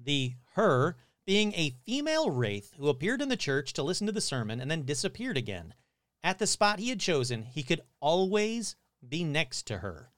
The 0.01 0.33
her 0.53 0.95
being 1.25 1.53
a 1.53 1.75
female 1.85 2.29
wraith 2.29 2.73
who 2.77 2.89
appeared 2.89 3.21
in 3.21 3.29
the 3.29 3.37
church 3.37 3.73
to 3.73 3.83
listen 3.83 4.07
to 4.07 4.13
the 4.13 4.21
sermon 4.21 4.59
and 4.59 4.69
then 4.69 4.85
disappeared 4.85 5.37
again. 5.37 5.73
At 6.23 6.39
the 6.39 6.47
spot 6.47 6.79
he 6.79 6.89
had 6.89 6.99
chosen, 6.99 7.43
he 7.43 7.63
could 7.63 7.81
always 7.99 8.75
be 9.07 9.23
next 9.23 9.67
to 9.67 9.79
her. 9.79 10.11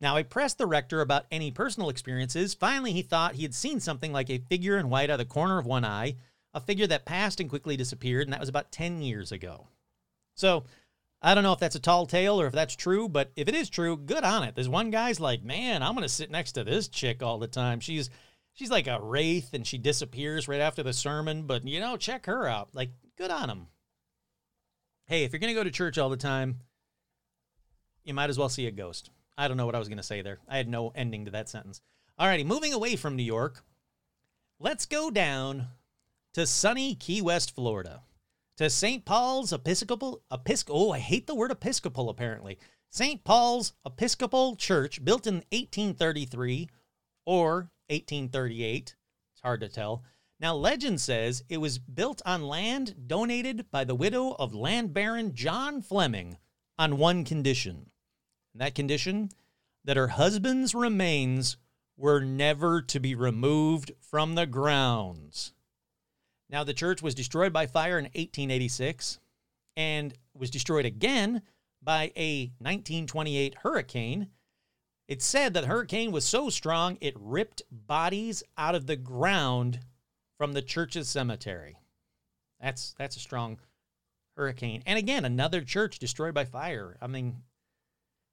Now, 0.00 0.16
I 0.16 0.24
pressed 0.24 0.58
the 0.58 0.66
rector 0.66 1.00
about 1.00 1.26
any 1.30 1.52
personal 1.52 1.88
experiences. 1.88 2.54
Finally, 2.54 2.92
he 2.92 3.02
thought 3.02 3.36
he 3.36 3.44
had 3.44 3.54
seen 3.54 3.78
something 3.78 4.12
like 4.12 4.30
a 4.30 4.42
figure 4.48 4.76
in 4.76 4.90
white 4.90 5.10
out 5.10 5.20
of 5.20 5.28
the 5.28 5.32
corner 5.32 5.58
of 5.58 5.66
one 5.66 5.84
eye, 5.84 6.16
a 6.52 6.60
figure 6.60 6.88
that 6.88 7.04
passed 7.04 7.38
and 7.38 7.48
quickly 7.48 7.76
disappeared, 7.76 8.26
and 8.26 8.32
that 8.32 8.40
was 8.40 8.48
about 8.48 8.72
10 8.72 9.00
years 9.02 9.30
ago. 9.30 9.68
So, 10.34 10.64
I 11.24 11.34
don't 11.34 11.44
know 11.44 11.52
if 11.52 11.60
that's 11.60 11.76
a 11.76 11.80
tall 11.80 12.06
tale 12.06 12.40
or 12.40 12.46
if 12.48 12.52
that's 12.52 12.74
true, 12.74 13.08
but 13.08 13.30
if 13.36 13.48
it 13.48 13.54
is 13.54 13.70
true, 13.70 13.96
good 13.96 14.24
on 14.24 14.42
it. 14.42 14.56
There's 14.56 14.68
one 14.68 14.90
guy's 14.90 15.20
like, 15.20 15.44
man, 15.44 15.82
I'm 15.82 15.94
to 16.02 16.08
sit 16.08 16.32
next 16.32 16.52
to 16.52 16.64
this 16.64 16.88
chick 16.88 17.22
all 17.22 17.38
the 17.38 17.46
time. 17.46 17.78
She's 17.78 18.10
she's 18.54 18.70
like 18.70 18.88
a 18.88 19.00
wraith 19.00 19.54
and 19.54 19.64
she 19.64 19.78
disappears 19.78 20.48
right 20.48 20.60
after 20.60 20.82
the 20.82 20.92
sermon, 20.92 21.46
but 21.46 21.66
you 21.66 21.78
know, 21.78 21.96
check 21.96 22.26
her 22.26 22.48
out. 22.48 22.70
Like, 22.74 22.90
good 23.16 23.30
on 23.30 23.48
him. 23.48 23.66
Hey, 25.06 25.22
if 25.22 25.32
you're 25.32 25.40
to 25.40 25.54
go 25.54 25.64
to 25.64 25.70
church 25.70 25.96
all 25.96 26.10
the 26.10 26.16
time, 26.16 26.60
you 28.04 28.14
might 28.14 28.30
as 28.30 28.38
well 28.38 28.48
see 28.48 28.66
a 28.66 28.72
ghost. 28.72 29.10
I 29.38 29.46
don't 29.46 29.56
know 29.56 29.66
what 29.66 29.74
I 29.74 29.78
was 29.78 29.88
to 29.98 30.02
say 30.02 30.22
there. 30.22 30.38
I 30.48 30.56
had 30.56 30.68
no 30.68 30.92
ending 30.94 31.26
to 31.26 31.30
that 31.32 31.48
sentence. 31.48 31.80
Alrighty, 32.18 32.44
moving 32.44 32.72
away 32.72 32.96
from 32.96 33.16
New 33.16 33.22
York, 33.22 33.62
let's 34.58 34.86
go 34.86 35.10
down 35.10 35.68
to 36.34 36.46
sunny 36.46 36.94
Key 36.94 37.22
West, 37.22 37.54
Florida, 37.54 38.02
to 38.56 38.68
St. 38.68 39.04
Paul's 39.04 39.52
Episcopal 39.52 40.22
Episcopal. 40.30 40.88
Oh, 40.88 40.92
I 40.92 40.98
hate 40.98 41.26
the 41.26 41.34
word 41.34 41.50
Episcopal. 41.50 42.10
Apparently, 42.10 42.58
St. 42.90 43.24
Paul's 43.24 43.72
Episcopal 43.86 44.56
Church, 44.56 45.04
built 45.04 45.26
in 45.26 45.36
1833 45.50 46.68
or 47.24 47.70
1838. 47.88 48.94
It's 49.32 49.40
hard 49.42 49.60
to 49.60 49.68
tell. 49.68 50.04
Now, 50.38 50.54
legend 50.54 51.00
says 51.00 51.44
it 51.48 51.58
was 51.58 51.78
built 51.78 52.20
on 52.26 52.42
land 52.42 53.06
donated 53.06 53.70
by 53.70 53.84
the 53.84 53.94
widow 53.94 54.32
of 54.38 54.54
land 54.54 54.92
baron 54.92 55.34
John 55.34 55.80
Fleming 55.80 56.36
on 56.78 56.98
one 56.98 57.24
condition. 57.24 57.90
And 58.52 58.60
that 58.60 58.74
condition 58.74 59.30
that 59.84 59.96
her 59.96 60.08
husband's 60.08 60.74
remains 60.74 61.56
were 61.96 62.20
never 62.20 62.82
to 62.82 63.00
be 63.00 63.14
removed 63.14 63.92
from 64.00 64.34
the 64.34 64.46
grounds. 64.46 65.52
Now, 66.52 66.62
the 66.62 66.74
church 66.74 67.02
was 67.02 67.14
destroyed 67.14 67.52
by 67.52 67.66
fire 67.66 67.98
in 67.98 68.04
1886 68.04 69.18
and 69.76 70.14
was 70.34 70.50
destroyed 70.50 70.84
again 70.84 71.42
by 71.82 72.12
a 72.14 72.52
1928 72.60 73.56
hurricane 73.62 74.28
it's 75.12 75.26
said 75.26 75.52
that 75.52 75.66
hurricane 75.66 76.10
was 76.10 76.24
so 76.24 76.48
strong 76.48 76.96
it 77.00 77.14
ripped 77.18 77.62
bodies 77.70 78.42
out 78.56 78.74
of 78.74 78.86
the 78.86 78.96
ground 78.96 79.80
from 80.38 80.54
the 80.54 80.62
church's 80.62 81.06
cemetery. 81.06 81.76
That's 82.60 82.94
that's 82.98 83.16
a 83.16 83.20
strong 83.20 83.58
hurricane. 84.38 84.82
And 84.86 84.98
again, 84.98 85.26
another 85.26 85.60
church 85.60 85.98
destroyed 85.98 86.32
by 86.32 86.46
fire. 86.46 86.96
I 87.02 87.08
mean, 87.08 87.42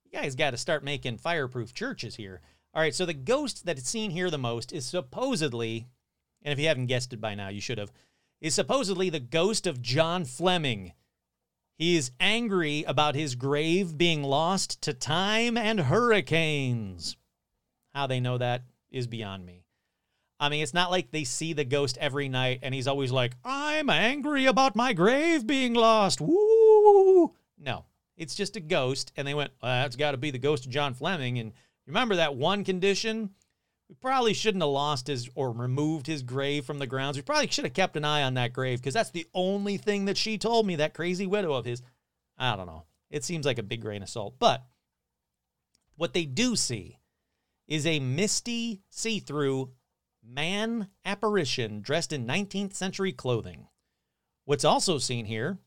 you 0.06 0.12
guys 0.18 0.36
got 0.36 0.52
to 0.52 0.58
start 0.58 0.84
making 0.84 1.18
fireproof 1.18 1.74
churches 1.74 2.16
here. 2.16 2.40
All 2.74 2.82
right, 2.82 2.96
so 2.96 3.06
the 3.06 3.14
ghost 3.14 3.66
that 3.66 3.78
is 3.78 3.84
seen 3.84 4.12
here 4.12 4.30
the 4.30 4.38
most 4.38 4.72
is 4.72 4.86
supposedly, 4.86 5.88
and 6.44 6.54
if 6.54 6.60
you 6.60 6.68
haven't 6.68 6.86
guessed 6.86 7.12
it 7.12 7.20
by 7.20 7.36
now, 7.36 7.50
you 7.50 7.60
should 7.60 7.80
have, 7.80 7.92
is 8.42 8.54
supposedly 8.54 9.10
the 9.10 9.20
ghost 9.20 9.68
of 9.68 9.82
John 9.82 10.26
Fleming. 10.26 10.94
He 11.78 11.96
is 11.96 12.12
angry 12.20 12.84
about 12.84 13.16
his 13.16 13.36
grave 13.36 13.98
being 13.98 14.24
lost 14.24 14.82
to 14.82 14.94
time 14.94 15.58
and 15.58 15.80
hurricanes. 15.80 17.16
How 17.94 18.08
they 18.08 18.20
know 18.20 18.38
that 18.38 18.64
is 18.92 19.08
beyond 19.08 19.46
me. 19.46 19.64
I 20.40 20.50
mean, 20.50 20.64
it's 20.64 20.74
not 20.74 20.92
like 20.92 21.12
they 21.12 21.26
see 21.26 21.54
the 21.54 21.66
ghost 21.66 21.98
every 22.00 22.30
night 22.30 22.60
and 22.64 22.74
he's 22.74 22.88
always 22.88 23.12
like, 23.12 23.36
I'm 23.44 23.90
angry 23.90 24.46
about 24.46 24.76
my 24.76 24.94
grave 24.94 25.46
being 25.46 25.74
lost. 25.74 26.22
Woo! 26.22 27.34
No, 27.58 27.86
it's 28.16 28.36
just 28.36 28.56
a 28.56 28.62
ghost. 28.62 29.12
And 29.18 29.28
they 29.28 29.34
went, 29.34 29.52
well, 29.62 29.84
that's 29.84 29.98
got 29.98 30.12
to 30.12 30.18
be 30.18 30.32
the 30.32 30.38
ghost 30.38 30.66
of 30.66 30.72
John 30.72 30.94
Fleming. 30.94 31.40
And 31.40 31.52
remember 31.88 32.16
that 32.18 32.36
one 32.36 32.64
condition? 32.64 33.32
We 33.90 33.96
probably 33.96 34.34
shouldn't 34.34 34.62
have 34.62 34.70
lost 34.70 35.08
his 35.08 35.30
or 35.34 35.52
removed 35.52 36.06
his 36.06 36.22
grave 36.22 36.64
from 36.64 36.78
the 36.78 36.86
grounds. 36.86 37.18
We 37.18 37.24
probably 37.24 37.48
should 37.48 37.66
have 37.66 37.74
kept 37.74 37.98
an 37.98 38.06
eye 38.06 38.22
on 38.22 38.36
that 38.36 38.54
grave 38.54 38.80
because 38.80 38.94
that's 38.94 39.10
the 39.10 39.28
only 39.34 39.78
thing 39.78 40.06
that 40.06 40.18
she 40.18 40.38
told 40.38 40.68
me, 40.68 40.76
that 40.76 40.94
crazy 40.94 41.26
widow 41.26 41.54
of 41.54 41.66
his. 41.66 41.82
I 42.38 42.56
don't 42.56 42.68
know. 42.68 42.86
It 43.10 43.24
seems 43.24 43.48
like 43.48 43.58
a 43.58 43.64
big 43.64 43.82
grain 43.82 44.04
of 44.04 44.10
salt. 44.10 44.36
But 44.38 44.64
what 45.96 46.14
they 46.14 46.26
do 46.26 46.56
see 46.56 47.00
is 47.68 47.88
a 47.88 48.00
misty, 48.00 48.84
see 48.90 49.20
through 49.20 49.72
man 50.24 50.90
apparition 51.04 51.82
dressed 51.82 52.14
in 52.14 52.28
19th 52.28 52.76
century 52.76 53.12
clothing. 53.12 53.68
What's 54.46 54.66
also 54.66 55.00
seen 55.00 55.26
here 55.26 55.58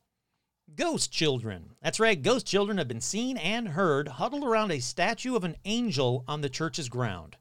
ghost 0.75 1.13
children. 1.13 1.75
That's 1.83 2.01
right, 2.01 2.21
ghost 2.21 2.47
children 2.47 2.79
have 2.79 2.89
been 2.89 3.01
seen 3.01 3.37
and 3.37 3.69
heard 3.69 4.09
huddled 4.09 4.45
around 4.45 4.71
a 4.71 4.79
statue 4.79 5.37
of 5.37 5.45
an 5.45 5.57
angel 5.65 6.25
on 6.27 6.41
the 6.41 6.49
church's 6.49 6.89
ground. 6.89 7.37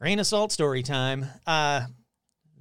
Grain 0.00 0.18
of 0.18 0.26
salt 0.26 0.50
story 0.50 0.82
time. 0.82 1.26
Uh, 1.46 1.82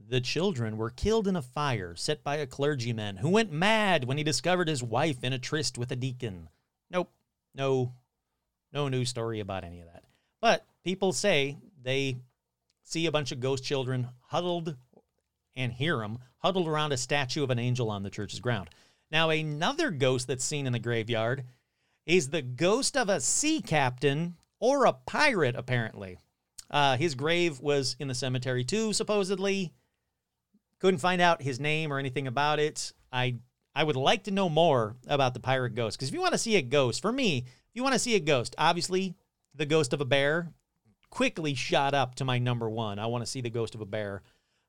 the 0.10 0.20
children 0.20 0.76
were 0.76 0.90
killed 0.90 1.26
in 1.26 1.38
a 1.38 1.42
fire 1.42 1.96
set 1.96 2.22
by 2.22 2.36
a 2.36 2.46
clergyman 2.46 3.16
who 3.16 3.30
went 3.30 3.50
mad 3.50 4.04
when 4.04 4.18
he 4.18 4.26
discovered 4.26 4.68
his 4.68 4.84
wife 4.84 5.24
in 5.24 5.32
a 5.32 5.40
tryst 5.40 5.78
with 5.78 5.90
a 5.94 5.96
deacon. 5.96 6.50
Nope, 6.92 7.10
no, 7.56 7.94
no 8.74 8.90
news 8.90 9.08
story 9.08 9.40
about 9.40 9.64
any 9.64 9.80
of 9.80 9.88
that. 9.88 10.04
But 10.42 10.66
people 10.84 11.14
say 11.14 11.56
they 11.82 12.18
see 12.84 13.06
a 13.06 13.12
bunch 13.12 13.32
of 13.32 13.40
ghost 13.40 13.64
children 13.64 14.10
huddled 14.28 14.76
and 15.56 15.72
hear 15.72 16.00
them 16.00 16.20
huddled 16.40 16.68
around 16.68 16.92
a 16.92 16.98
statue 16.98 17.44
of 17.44 17.52
an 17.52 17.60
angel 17.60 17.90
on 17.90 18.04
the 18.04 18.10
church's 18.10 18.42
ground. 18.42 18.70
Now, 19.12 19.30
another 19.30 19.92
ghost 19.92 20.28
that's 20.28 20.44
seen 20.44 20.68
in 20.68 20.74
the 20.74 20.80
graveyard 20.80 21.46
is 22.06 22.32
the 22.32 22.42
ghost 22.42 22.98
of 22.98 23.08
a 23.08 23.22
sea 23.22 23.62
captain 23.62 24.36
or 24.60 24.86
a 24.86 24.92
pirate, 24.92 25.56
apparently. 25.56 26.20
Uh, 26.70 26.98
his 26.98 27.16
grave 27.16 27.60
was 27.60 27.96
in 28.00 28.08
the 28.08 28.14
cemetery 28.14 28.64
too, 28.64 28.94
supposedly. 28.94 29.74
Couldn't 30.80 31.00
find 31.00 31.22
out 31.22 31.42
his 31.42 31.60
name 31.60 31.92
or 31.92 32.00
anything 32.00 32.28
about 32.28 32.60
it. 32.60 32.94
I 33.12 33.38
I 33.76 33.84
would 33.84 33.96
like 33.96 34.24
to 34.26 34.32
know 34.32 34.50
more 34.50 34.96
about 35.08 35.34
the 35.34 35.40
pirate 35.40 35.76
ghost 35.76 35.98
because 35.98 36.10
if 36.10 36.14
you 36.14 36.22
want 36.22 36.34
to 36.34 36.38
see 36.38 36.56
a 36.56 36.62
ghost, 36.62 37.02
for 37.02 37.12
me, 37.12 37.40
if 37.40 37.76
you 37.76 37.84
want 37.84 37.94
to 37.94 38.00
see 38.00 38.16
a 38.16 38.20
ghost, 38.20 38.56
obviously 38.58 39.16
the 39.56 39.66
ghost 39.66 39.94
of 39.94 40.02
a 40.02 40.06
bear 40.06 40.54
quickly 41.10 41.54
shot 41.54 41.94
up 41.94 42.16
to 42.16 42.26
my 42.26 42.40
number 42.40 42.70
one. 42.70 43.00
I 43.00 43.08
want 43.08 43.24
to 43.24 43.30
see 43.30 43.42
the 43.42 43.50
ghost 43.50 43.76
of 43.76 43.82
a 43.82 43.86
bear. 43.86 44.22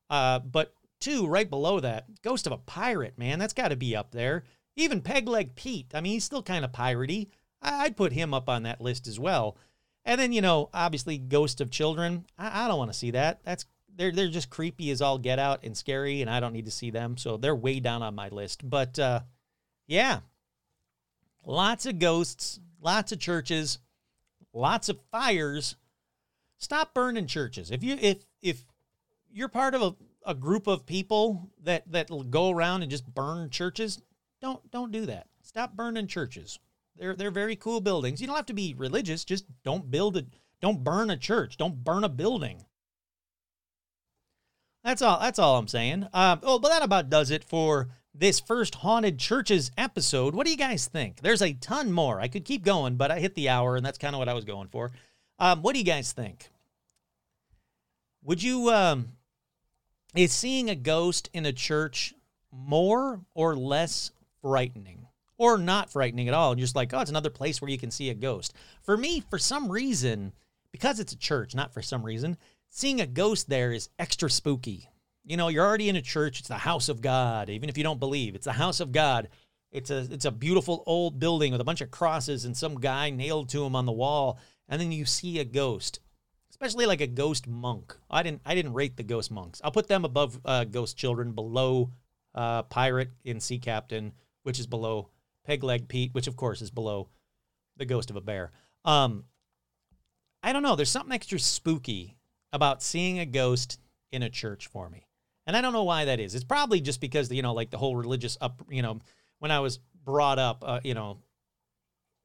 Uh, 0.09 0.38
but 0.38 0.74
two, 1.01 1.26
right 1.26 1.48
below 1.48 1.80
that, 1.80 2.07
ghost 2.22 2.46
of 2.46 2.53
a 2.53 2.59
pirate, 2.59 3.18
man, 3.18 3.38
that's 3.38 3.53
got 3.53 3.68
to 3.68 3.76
be 3.76 3.94
up 3.94 4.11
there. 4.11 4.44
Even 4.76 5.03
Pegleg 5.03 5.55
Pete, 5.55 5.92
I 5.94 6.01
mean, 6.01 6.14
he's 6.14 6.24
still 6.24 6.42
kind 6.42 6.64
of 6.64 6.72
piratey. 6.72 7.28
I'd 7.62 7.96
put 7.96 8.12
him 8.12 8.32
up 8.32 8.48
on 8.48 8.62
that 8.62 8.80
list 8.80 9.07
as 9.07 9.20
well. 9.20 9.57
And 10.05 10.20
then, 10.20 10.32
you 10.32 10.40
know, 10.40 10.70
obviously, 10.72 11.18
ghost 11.18 11.61
of 11.61 11.70
children. 11.70 12.24
I, 12.38 12.64
I 12.64 12.68
don't 12.68 12.78
want 12.78 12.92
to 12.92 12.98
see 12.98 13.11
that. 13.12 13.40
That's 13.44 13.66
they're 13.96 14.12
they're 14.12 14.28
just 14.28 14.51
creepy 14.51 14.90
as 14.90 15.03
all 15.03 15.18
get 15.18 15.38
out 15.38 15.62
and 15.62 15.76
scary, 15.76 16.22
and 16.22 16.30
I 16.30 16.40
don't 16.40 16.53
need 16.53 16.64
to 16.64 16.70
see 16.70 16.90
them. 16.90 17.16
So 17.16 17.36
they're 17.36 17.55
way 17.55 17.80
down 17.80 18.03
on 18.03 18.14
my 18.14 18.28
list. 18.28 18.68
But 18.68 18.98
uh, 18.98 19.20
yeah, 19.86 20.20
lots 21.44 21.86
of 21.86 21.98
ghosts, 21.98 22.61
lots 22.80 23.12
of 23.12 23.18
churches, 23.18 23.78
lots 24.53 24.88
of 24.88 24.98
fires. 25.11 25.76
Stop 26.57 26.94
burning 26.94 27.26
churches. 27.26 27.70
If 27.70 27.82
you 27.82 27.96
if 28.01 28.24
if 28.42 28.64
you're 29.30 29.48
part 29.48 29.74
of 29.74 29.82
a, 29.82 29.94
a 30.26 30.34
group 30.34 30.66
of 30.66 30.86
people 30.86 31.51
that 31.62 31.90
that 31.92 32.11
go 32.30 32.51
around 32.51 32.82
and 32.82 32.90
just 32.90 33.07
burn 33.07 33.51
churches, 33.51 34.01
don't 34.40 34.70
don't 34.70 34.92
do 34.92 35.07
that. 35.07 35.26
Stop 35.42 35.74
burning 35.74 36.07
churches. 36.07 36.59
They're 36.97 37.14
they're 37.14 37.30
very 37.30 37.57
cool 37.57 37.80
buildings. 37.80 38.20
You 38.20 38.26
don't 38.26 38.36
have 38.36 38.47
to 38.47 38.53
be 38.53 38.74
religious. 38.76 39.24
Just 39.24 39.47
don't 39.64 39.91
build 39.91 40.16
it. 40.16 40.26
Don't 40.61 40.84
burn 40.84 41.11
a 41.11 41.16
church. 41.16 41.57
Don't 41.57 41.82
burn 41.82 42.05
a 42.05 42.09
building. 42.09 42.64
That's 44.84 45.03
all. 45.03 45.18
That's 45.20 45.38
all 45.38 45.59
I'm 45.59 45.68
saying. 45.68 46.09
Um, 46.12 46.41
oh, 46.43 46.59
but 46.59 46.68
that 46.68 46.82
about 46.82 47.11
does 47.11 47.30
it 47.30 47.45
for 47.45 47.88
this 48.14 48.41
first 48.41 48.76
haunted 48.76 49.18
churches 49.18 49.70
episode. 49.78 50.34
What 50.34 50.47
do 50.47 50.51
you 50.51 50.59
guys 50.59 50.86
think? 50.86 51.20
There's 51.20 51.43
a 51.43 51.53
ton 51.55 51.93
more. 51.93 52.20
I 52.20 52.28
could 52.28 52.45
keep 52.45 52.64
going, 52.64 52.97
but 52.97 53.11
I 53.11 53.20
hit 53.20 53.34
the 53.34 53.49
hour, 53.49 53.76
and 53.76 53.84
that's 53.84 53.99
kind 53.99 54.14
of 54.14 54.18
what 54.18 54.28
I 54.28 54.34
was 54.34 54.45
going 54.45 54.68
for. 54.68 54.91
Um, 55.38 55.62
what 55.62 55.72
do 55.72 55.78
you 55.78 55.84
guys 55.84 56.12
think? 56.12 56.51
Would 58.24 58.43
you 58.43 58.70
um, 58.70 59.12
is 60.14 60.32
seeing 60.32 60.68
a 60.68 60.74
ghost 60.74 61.30
in 61.32 61.47
a 61.47 61.53
church 61.53 62.14
more 62.53 63.20
or 63.34 63.57
less 63.57 64.11
frightening? 64.43 64.99
Or 65.41 65.57
not 65.57 65.91
frightening 65.91 66.28
at 66.28 66.34
all, 66.34 66.53
And 66.53 66.61
just 66.61 66.76
like, 66.76 66.93
oh, 66.93 67.01
it's 67.01 67.09
another 67.09 67.30
place 67.30 67.62
where 67.62 67.70
you 67.70 67.78
can 67.78 67.91
see 67.91 68.11
a 68.11 68.14
ghost. 68.14 68.53
For 68.82 68.95
me, 68.95 69.20
for 69.30 69.38
some 69.38 69.72
reason, 69.72 70.34
because 70.70 71.01
it's 71.01 71.14
a 71.14 71.18
church, 71.18 71.55
not 71.55 71.72
for 71.72 71.80
some 71.80 72.05
reason, 72.05 72.36
seeing 72.68 73.01
a 73.01 73.07
ghost 73.07 73.49
there 73.49 73.72
is 73.72 73.88
extra 73.99 74.28
spooky. 74.28 74.91
You 75.24 75.38
know, 75.38 75.49
you're 75.49 75.64
already 75.64 75.88
in 75.88 75.97
a 75.97 76.03
church, 76.03 76.41
it's 76.41 76.49
the 76.49 76.59
house 76.59 76.91
of 76.91 77.01
God, 77.01 77.49
even 77.49 77.70
if 77.70 77.78
you 77.78 77.84
don't 77.84 77.99
believe. 77.99 78.34
It's 78.34 78.45
the 78.45 78.53
house 78.53 78.80
of 78.80 78.93
God. 78.93 79.30
It's 79.72 79.88
a 79.88 80.07
it's 80.11 80.26
a 80.26 80.30
beautiful 80.30 80.82
old 80.84 81.18
building 81.18 81.53
with 81.53 81.61
a 81.62 81.64
bunch 81.64 81.80
of 81.80 81.91
crosses 81.91 82.45
and 82.45 82.55
some 82.55 82.74
guy 82.74 83.09
nailed 83.09 83.49
to 83.51 83.64
him 83.64 83.74
on 83.74 83.86
the 83.86 83.93
wall, 83.93 84.38
and 84.68 84.78
then 84.78 84.93
you 84.93 85.07
see 85.07 85.38
a 85.38 85.45
ghost 85.45 86.01
especially 86.51 86.84
like 86.84 87.01
a 87.01 87.07
ghost 87.07 87.47
monk. 87.47 87.97
I 88.11 88.22
didn't 88.22 88.43
I 88.45 88.55
didn't 88.55 88.74
rate 88.74 88.99
the 88.99 89.03
ghost 89.03 89.30
monks. 89.30 89.62
I'll 89.64 89.70
put 89.70 89.88
them 89.88 90.05
above 90.05 90.38
uh, 90.45 90.64
ghost 90.64 90.99
children, 90.99 91.32
below 91.32 91.91
uh, 92.34 92.64
pirate 92.64 93.11
and 93.24 93.43
sea 93.43 93.59
captain, 93.59 94.12
which 94.43 94.61
is 94.61 94.66
below 94.66 95.09
Pegleg 95.49 95.88
Pete, 95.88 96.14
which 96.14 96.26
of 96.26 96.36
course 96.36 96.62
is 96.62 96.70
below 96.70 97.09
the 97.76 97.84
ghost 97.84 98.11
of 98.11 98.16
a 98.16 98.20
bear. 98.20 98.51
Um, 98.84 99.24
I 100.43 100.53
don't 100.53 100.62
know. 100.62 100.76
There's 100.76 100.91
something 100.91 101.12
extra 101.12 101.38
spooky 101.38 102.16
about 102.53 102.82
seeing 102.82 103.18
a 103.18 103.26
ghost 103.26 103.78
in 104.12 104.22
a 104.22 104.30
church 104.30 104.66
for 104.66 104.88
me, 104.88 105.07
and 105.47 105.57
I 105.57 105.61
don't 105.61 105.72
know 105.72 105.84
why 105.84 106.07
that 106.07 106.20
is. 106.20 106.34
It's 106.34 106.45
probably 106.45 106.80
just 106.80 107.01
because 107.01 107.30
you 107.30 107.43
know, 107.43 107.55
like 107.55 107.70
the 107.70 107.78
whole 107.78 107.97
religious 107.97 108.38
up. 108.41 108.62
You 108.70 108.82
know, 108.82 109.01
when 109.38 109.51
I 109.51 109.61
was 109.61 109.78
brought 110.05 110.38
up, 110.38 110.64
uh, 110.66 110.80
you 110.82 110.95
know, 110.95 111.18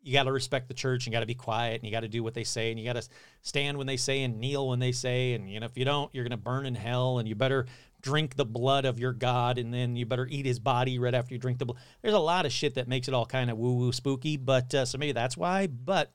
you 0.01 0.13
got 0.13 0.23
to 0.23 0.31
respect 0.31 0.67
the 0.67 0.73
church. 0.73 1.05
And 1.05 1.11
you 1.11 1.15
got 1.17 1.21
to 1.21 1.25
be 1.25 1.35
quiet, 1.35 1.75
and 1.75 1.83
you 1.83 1.91
got 1.91 2.01
to 2.01 2.07
do 2.07 2.23
what 2.23 2.33
they 2.33 2.43
say, 2.43 2.69
and 2.69 2.79
you 2.79 2.85
got 2.85 2.93
to 2.93 3.07
stand 3.41 3.77
when 3.77 3.87
they 3.87 3.97
say, 3.97 4.23
and 4.23 4.39
kneel 4.39 4.69
when 4.69 4.79
they 4.79 4.91
say, 4.91 5.33
and 5.33 5.49
you 5.49 5.59
know 5.59 5.65
if 5.65 5.77
you 5.77 5.85
don't, 5.85 6.13
you're 6.13 6.23
gonna 6.23 6.37
burn 6.37 6.65
in 6.65 6.75
hell, 6.75 7.19
and 7.19 7.27
you 7.27 7.35
better 7.35 7.65
drink 8.05 8.35
the 8.35 8.45
blood 8.45 8.85
of 8.85 8.99
your 8.99 9.11
God, 9.11 9.57
and 9.57 9.73
then 9.73 9.95
you 9.95 10.05
better 10.05 10.27
eat 10.29 10.45
his 10.45 10.59
body 10.59 10.97
right 10.99 11.13
after 11.13 11.33
you 11.33 11.39
drink 11.39 11.59
the 11.59 11.65
blood. 11.65 11.79
There's 12.01 12.13
a 12.13 12.19
lot 12.19 12.45
of 12.45 12.53
shit 12.53 12.75
that 12.75 12.87
makes 12.87 13.07
it 13.07 13.13
all 13.13 13.25
kind 13.25 13.49
of 13.49 13.57
woo 13.57 13.73
woo 13.73 13.91
spooky, 13.91 14.37
but 14.37 14.73
uh, 14.73 14.85
so 14.85 14.97
maybe 14.97 15.11
that's 15.11 15.35
why. 15.35 15.67
But 15.67 16.11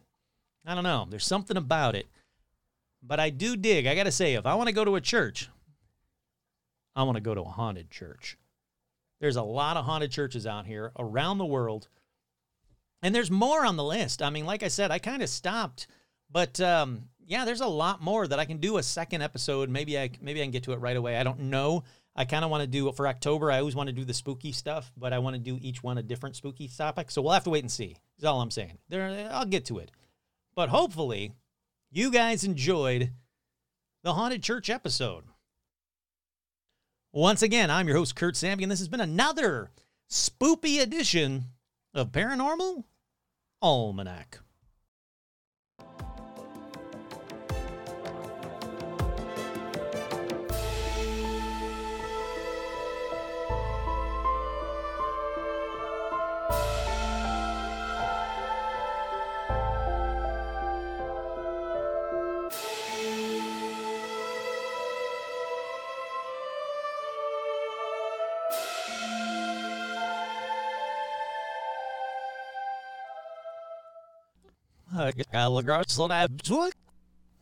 I 0.65 0.75
don't 0.75 0.85
know. 0.85 1.07
There's 1.11 1.27
something 1.27 1.57
about 1.57 1.95
it. 1.95 2.07
But 3.03 3.21
I 3.21 3.31
do 3.31 3.57
dig. 3.57 3.87
I 3.87 3.95
got 3.95 4.05
to 4.05 4.13
say, 4.13 4.35
if 4.35 4.47
I 4.47 4.55
want 4.55 4.69
to 4.69 4.75
go 4.75 4.85
to 4.85 4.97
a 4.97 5.01
church, 5.01 5.49
I 6.95 7.03
want 7.03 7.17
to 7.17 7.23
go 7.23 7.35
to 7.35 7.43
a 7.43 7.45
haunted 7.45 7.91
church. 7.91 8.39
There's 9.21 9.37
a 9.37 9.43
lot 9.43 9.77
of 9.77 9.85
haunted 9.85 10.11
churches 10.11 10.47
out 10.47 10.67
here 10.67 10.93
around 10.99 11.39
the 11.39 11.47
world 11.47 11.89
and 13.03 13.15
there's 13.15 13.31
more 13.31 13.65
on 13.65 13.77
the 13.77 13.85
list. 13.85 14.23
I 14.23 14.31
mean, 14.31 14.47
like 14.47 14.63
I 14.63 14.69
said, 14.69 14.91
I 14.91 14.99
kind 14.99 15.23
of 15.23 15.29
stopped, 15.29 15.87
but 16.31 16.61
um, 16.61 17.05
yeah, 17.31 17.45
there's 17.45 17.61
a 17.61 17.67
lot 17.67 18.03
more 18.03 18.27
that 18.27 18.41
I 18.41 18.45
can 18.45 18.57
do 18.57 18.79
a 18.79 18.83
second 18.83 19.23
episode. 19.23 19.71
Maybe 19.71 19.97
I 19.97 20.11
maybe 20.21 20.41
I 20.41 20.45
can 20.45 20.51
get 20.51 20.65
to 20.65 20.73
it 20.73 20.81
right 20.81 20.97
away. 20.97 21.17
I 21.17 21.23
don't 21.23 21.43
know. 21.43 21.85
I 22.17 22.25
kind 22.25 22.45
of 22.45 22.51
want 22.51 22.63
to 22.63 22.67
do 22.67 22.91
for 22.91 23.07
October. 23.07 23.53
I 23.53 23.61
always 23.61 23.77
want 23.77 23.87
to 23.87 23.95
do 23.95 24.05
the 24.05 24.13
spooky 24.13 24.51
stuff, 24.51 24.91
but 24.97 25.13
I 25.13 25.21
want 25.21 25.37
to 25.37 25.41
do 25.41 25.57
each 25.63 25.81
one 25.81 25.97
a 25.97 26.03
different 26.03 26.35
spooky 26.35 26.67
topic. 26.67 27.09
So 27.09 27.23
we'll 27.23 27.31
have 27.31 27.45
to 27.45 27.51
wait 27.51 27.63
and 27.63 27.71
see. 27.71 27.97
Is 28.19 28.25
all 28.25 28.41
I'm 28.41 28.51
saying. 28.51 28.79
There, 28.89 29.29
I'll 29.31 29.47
get 29.47 29.65
to 29.67 29.79
it. 29.79 29.93
But 30.57 30.71
hopefully, 30.71 31.31
you 31.93 32.11
guys 32.11 32.43
enjoyed 32.43 33.13
the 34.03 34.15
haunted 34.15 34.43
church 34.43 34.69
episode. 34.69 35.23
Once 37.13 37.43
again, 37.43 37.71
I'm 37.71 37.87
your 37.87 37.97
host 37.97 38.17
Kurt 38.17 38.35
Samby, 38.35 38.65
and 38.65 38.73
this 38.73 38.81
has 38.81 38.89
been 38.89 39.01
another 39.01 39.71
spoopy 40.11 40.81
edition 40.81 41.45
of 41.95 42.11
Paranormal 42.11 42.83
Almanac. 43.63 44.41
Gallagher 75.33 75.85
slab 75.87 76.43
to 76.43 76.71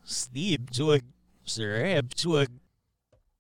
Steve 0.04 0.70
to 0.72 1.00
Sir 1.44 2.02
to 2.16 2.46